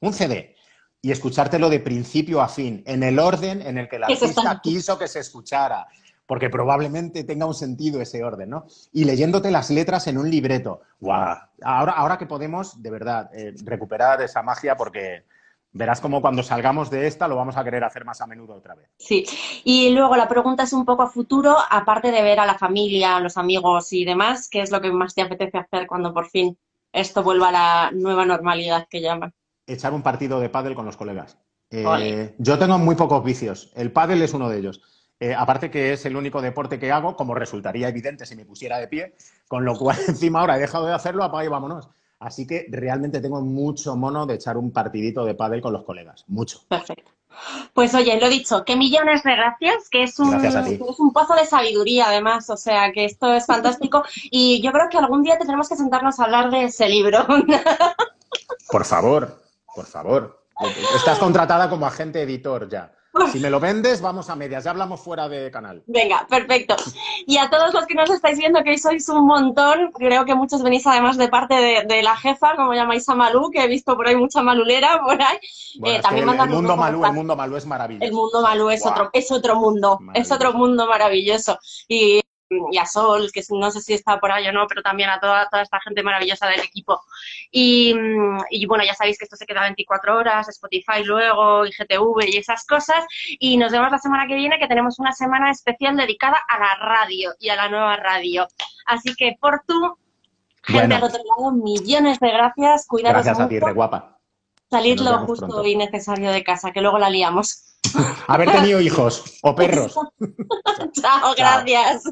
un 0.00 0.12
CD, 0.12 0.56
y 1.00 1.12
escuchártelo 1.12 1.70
de 1.70 1.80
principio 1.80 2.40
a 2.40 2.48
fin, 2.48 2.82
en 2.86 3.02
el 3.02 3.18
orden 3.18 3.62
en 3.62 3.78
el 3.78 3.88
que 3.88 3.98
se 3.98 4.02
artista 4.02 4.60
quiso 4.62 4.98
que 4.98 5.06
se 5.06 5.20
escuchara, 5.20 5.86
porque 6.26 6.50
probablemente 6.50 7.24
tenga 7.24 7.46
un 7.46 7.54
sentido 7.54 8.00
ese 8.00 8.22
orden, 8.24 8.50
¿no? 8.50 8.66
Y 8.92 9.04
leyéndote 9.04 9.50
las 9.50 9.70
letras 9.70 10.06
en 10.08 10.18
un 10.18 10.30
libreto. 10.30 10.82
¡Guau! 11.00 11.36
Ahora, 11.62 11.92
ahora 11.92 12.18
que 12.18 12.26
podemos, 12.26 12.82
de 12.82 12.90
verdad, 12.90 13.30
eh, 13.32 13.54
recuperar 13.64 14.20
esa 14.22 14.42
magia, 14.42 14.76
porque 14.76 15.24
verás 15.72 16.00
como 16.00 16.20
cuando 16.20 16.42
salgamos 16.42 16.90
de 16.90 17.06
esta 17.06 17.28
lo 17.28 17.36
vamos 17.36 17.56
a 17.56 17.64
querer 17.64 17.84
hacer 17.84 18.04
más 18.04 18.20
a 18.20 18.26
menudo 18.26 18.54
otra 18.54 18.74
vez. 18.74 18.90
Sí, 18.98 19.24
y 19.64 19.90
luego 19.90 20.16
la 20.16 20.28
pregunta 20.28 20.64
es 20.64 20.72
un 20.72 20.84
poco 20.84 21.02
a 21.02 21.10
futuro, 21.10 21.56
aparte 21.70 22.10
de 22.10 22.22
ver 22.22 22.40
a 22.40 22.46
la 22.46 22.58
familia, 22.58 23.16
a 23.16 23.20
los 23.20 23.36
amigos 23.36 23.92
y 23.92 24.04
demás, 24.04 24.48
¿qué 24.48 24.62
es 24.62 24.70
lo 24.70 24.80
que 24.80 24.90
más 24.90 25.14
te 25.14 25.22
apetece 25.22 25.58
hacer 25.58 25.86
cuando 25.86 26.12
por 26.12 26.28
fin 26.28 26.58
esto 26.92 27.22
vuelva 27.22 27.48
a 27.48 27.52
la 27.52 27.90
nueva 27.92 28.24
normalidad 28.24 28.86
que 28.88 29.00
llaman? 29.00 29.32
Echar 29.68 29.92
un 29.94 30.02
partido 30.02 30.40
de 30.40 30.48
pádel 30.48 30.74
con 30.74 30.84
los 30.84 30.96
colegas. 30.96 31.38
Eh, 31.70 32.34
yo 32.38 32.58
tengo 32.58 32.78
muy 32.78 32.96
pocos 32.96 33.22
vicios. 33.22 33.70
El 33.76 33.92
pádel 33.92 34.22
es 34.22 34.34
uno 34.34 34.48
de 34.48 34.58
ellos. 34.58 34.80
Eh, 35.20 35.34
aparte 35.34 35.70
que 35.70 35.92
es 35.92 36.06
el 36.06 36.16
único 36.16 36.40
deporte 36.40 36.78
que 36.78 36.92
hago, 36.92 37.16
como 37.16 37.34
resultaría 37.34 37.88
evidente 37.88 38.24
si 38.24 38.36
me 38.36 38.44
pusiera 38.44 38.78
de 38.78 38.88
pie, 38.88 39.14
con 39.48 39.64
lo 39.64 39.76
cual 39.76 39.96
encima 40.08 40.40
ahora 40.40 40.56
he 40.56 40.60
dejado 40.60 40.86
de 40.86 40.94
hacerlo, 40.94 41.24
apaga 41.24 41.44
y 41.44 41.48
vámonos. 41.48 41.88
Así 42.20 42.46
que 42.46 42.66
realmente 42.70 43.20
tengo 43.20 43.40
mucho 43.40 43.96
mono 43.96 44.26
de 44.26 44.34
echar 44.34 44.56
un 44.56 44.72
partidito 44.72 45.24
de 45.24 45.34
pádel 45.34 45.60
con 45.60 45.72
los 45.72 45.84
colegas. 45.84 46.24
Mucho. 46.28 46.60
Perfecto. 46.68 47.12
Pues 47.72 47.94
oye, 47.94 48.18
lo 48.20 48.28
dicho, 48.28 48.64
que 48.64 48.74
millones 48.74 49.22
de 49.22 49.36
gracias, 49.36 49.88
que 49.88 50.02
es 50.02 50.18
un, 50.18 50.44
es 50.44 50.98
un 50.98 51.12
pozo 51.12 51.34
de 51.34 51.46
sabiduría 51.46 52.08
además, 52.08 52.50
o 52.50 52.56
sea, 52.56 52.90
que 52.92 53.04
esto 53.04 53.32
es 53.32 53.46
fantástico 53.46 54.02
y 54.30 54.60
yo 54.60 54.72
creo 54.72 54.88
que 54.90 54.98
algún 54.98 55.22
día 55.22 55.38
tendremos 55.38 55.68
que 55.68 55.76
sentarnos 55.76 56.18
a 56.18 56.24
hablar 56.24 56.50
de 56.50 56.64
ese 56.64 56.88
libro. 56.88 57.24
Por 58.70 58.84
favor, 58.84 59.40
por 59.78 59.86
favor. 59.86 60.42
Estás 60.96 61.20
contratada 61.20 61.70
como 61.70 61.86
agente 61.86 62.20
editor 62.22 62.68
ya. 62.68 62.92
Si 63.32 63.38
me 63.38 63.48
lo 63.48 63.60
vendes, 63.60 64.00
vamos 64.00 64.28
a 64.28 64.34
medias. 64.34 64.64
Ya 64.64 64.70
hablamos 64.72 65.00
fuera 65.00 65.28
de 65.28 65.52
canal. 65.52 65.84
Venga, 65.86 66.26
perfecto. 66.28 66.74
Y 67.26 67.36
a 67.36 67.48
todos 67.48 67.72
los 67.72 67.86
que 67.86 67.94
nos 67.94 68.10
estáis 68.10 68.38
viendo, 68.38 68.62
que 68.64 68.76
sois 68.76 69.08
un 69.08 69.24
montón, 69.26 69.92
creo 69.92 70.24
que 70.24 70.34
muchos 70.34 70.62
venís 70.64 70.84
además 70.86 71.16
de 71.16 71.28
parte 71.28 71.54
de, 71.54 71.84
de 71.86 72.02
la 72.02 72.16
jefa, 72.16 72.56
como 72.56 72.74
llamáis 72.74 73.08
a 73.08 73.14
Malú, 73.14 73.50
que 73.52 73.62
he 73.62 73.68
visto 73.68 73.96
por 73.96 74.08
ahí 74.08 74.16
mucha 74.16 74.42
malulera 74.42 75.00
por 75.00 75.20
ahí. 75.22 75.38
Bueno, 75.78 75.96
Eh, 75.96 76.02
también 76.02 76.28
el, 76.28 76.48
mundo 76.48 76.74
un 76.74 76.80
malú, 76.80 77.04
el 77.04 77.12
mundo 77.12 77.36
malú 77.36 77.56
es 77.56 77.66
maravilloso. 77.66 78.04
El 78.04 78.12
mundo 78.12 78.42
Malú 78.42 78.70
es 78.70 78.84
otro, 78.84 79.10
es 79.12 79.30
otro 79.30 79.54
mundo, 79.56 79.98
es 80.14 80.32
otro 80.32 80.52
mundo 80.54 80.86
maravilloso. 80.88 81.56
Y, 81.86 82.20
y 82.70 82.78
a 82.78 82.86
Sol, 82.86 83.30
que 83.32 83.42
no 83.50 83.70
sé 83.70 83.80
si 83.80 83.94
está 83.94 84.18
por 84.18 84.32
ahí 84.32 84.46
o 84.48 84.52
no, 84.52 84.66
pero 84.66 84.82
también 84.82 85.10
a 85.10 85.20
toda, 85.20 85.48
toda 85.48 85.62
esta 85.62 85.80
gente 85.80 86.02
maravillosa 86.02 86.46
del 86.46 86.60
equipo. 86.60 87.00
Y, 87.50 87.94
mm, 87.94 88.38
y 88.50 88.66
bueno, 88.66 88.84
ya 88.84 88.94
sabéis 88.94 89.18
que 89.18 89.24
esto 89.24 89.36
se 89.36 89.46
queda 89.46 89.62
24 89.62 90.16
horas, 90.16 90.48
Spotify 90.48 91.04
luego, 91.04 91.66
IGTV 91.66 92.24
y 92.28 92.36
esas 92.38 92.64
cosas. 92.66 93.04
Y 93.38 93.56
nos 93.56 93.72
vemos 93.72 93.90
la 93.90 93.98
semana 93.98 94.26
que 94.26 94.34
viene, 94.34 94.58
que 94.58 94.66
tenemos 94.68 94.98
una 94.98 95.12
semana 95.12 95.50
especial 95.50 95.96
dedicada 95.96 96.38
a 96.48 96.58
la 96.58 96.74
radio 96.76 97.32
y 97.38 97.48
a 97.50 97.56
la 97.56 97.68
nueva 97.68 97.96
radio. 97.96 98.46
Así 98.86 99.14
que 99.14 99.36
por 99.40 99.62
tu 99.66 99.96
gente 100.64 100.80
Bueno. 100.80 100.96
al 100.96 101.02
otro 101.04 101.20
lado, 101.36 101.52
millones 101.52 102.18
de 102.20 102.30
gracias, 102.30 102.86
cuidaros 102.86 103.24
Gracias 103.24 103.40
a 103.44 103.48
ti, 103.48 103.58
re 103.60 103.72
guapa. 103.72 104.18
salid 104.70 105.00
lo 105.00 105.18
justo 105.26 105.46
pronto. 105.46 105.66
y 105.66 105.76
necesario 105.76 106.30
de 106.30 106.42
casa, 106.44 106.72
que 106.72 106.80
luego 106.80 106.98
la 106.98 107.10
liamos. 107.10 107.67
Haber 108.26 108.50
tenido 108.50 108.80
hijos 108.80 109.38
o 109.42 109.54
perros. 109.54 109.94
Chao, 110.92 111.34
gracias. 111.36 112.02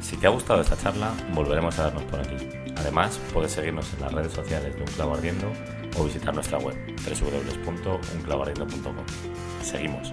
Si 0.00 0.16
te 0.16 0.26
ha 0.26 0.30
gustado 0.30 0.62
esta 0.62 0.76
charla, 0.76 1.12
volveremos 1.34 1.78
a 1.78 1.84
darnos 1.84 2.02
por 2.04 2.20
aquí. 2.20 2.36
Además, 2.78 3.20
puedes 3.32 3.52
seguirnos 3.52 3.92
en 3.94 4.00
las 4.00 4.12
redes 4.12 4.32
sociales 4.32 4.74
de 4.74 4.80
Un 4.80 4.88
Clavo 4.88 5.14
Ardiendo 5.14 5.52
o 5.98 6.04
visitar 6.04 6.34
nuestra 6.34 6.58
web 6.58 6.76
www.unclavoardiendo.com. 7.04 9.04
Seguimos. 9.62 10.10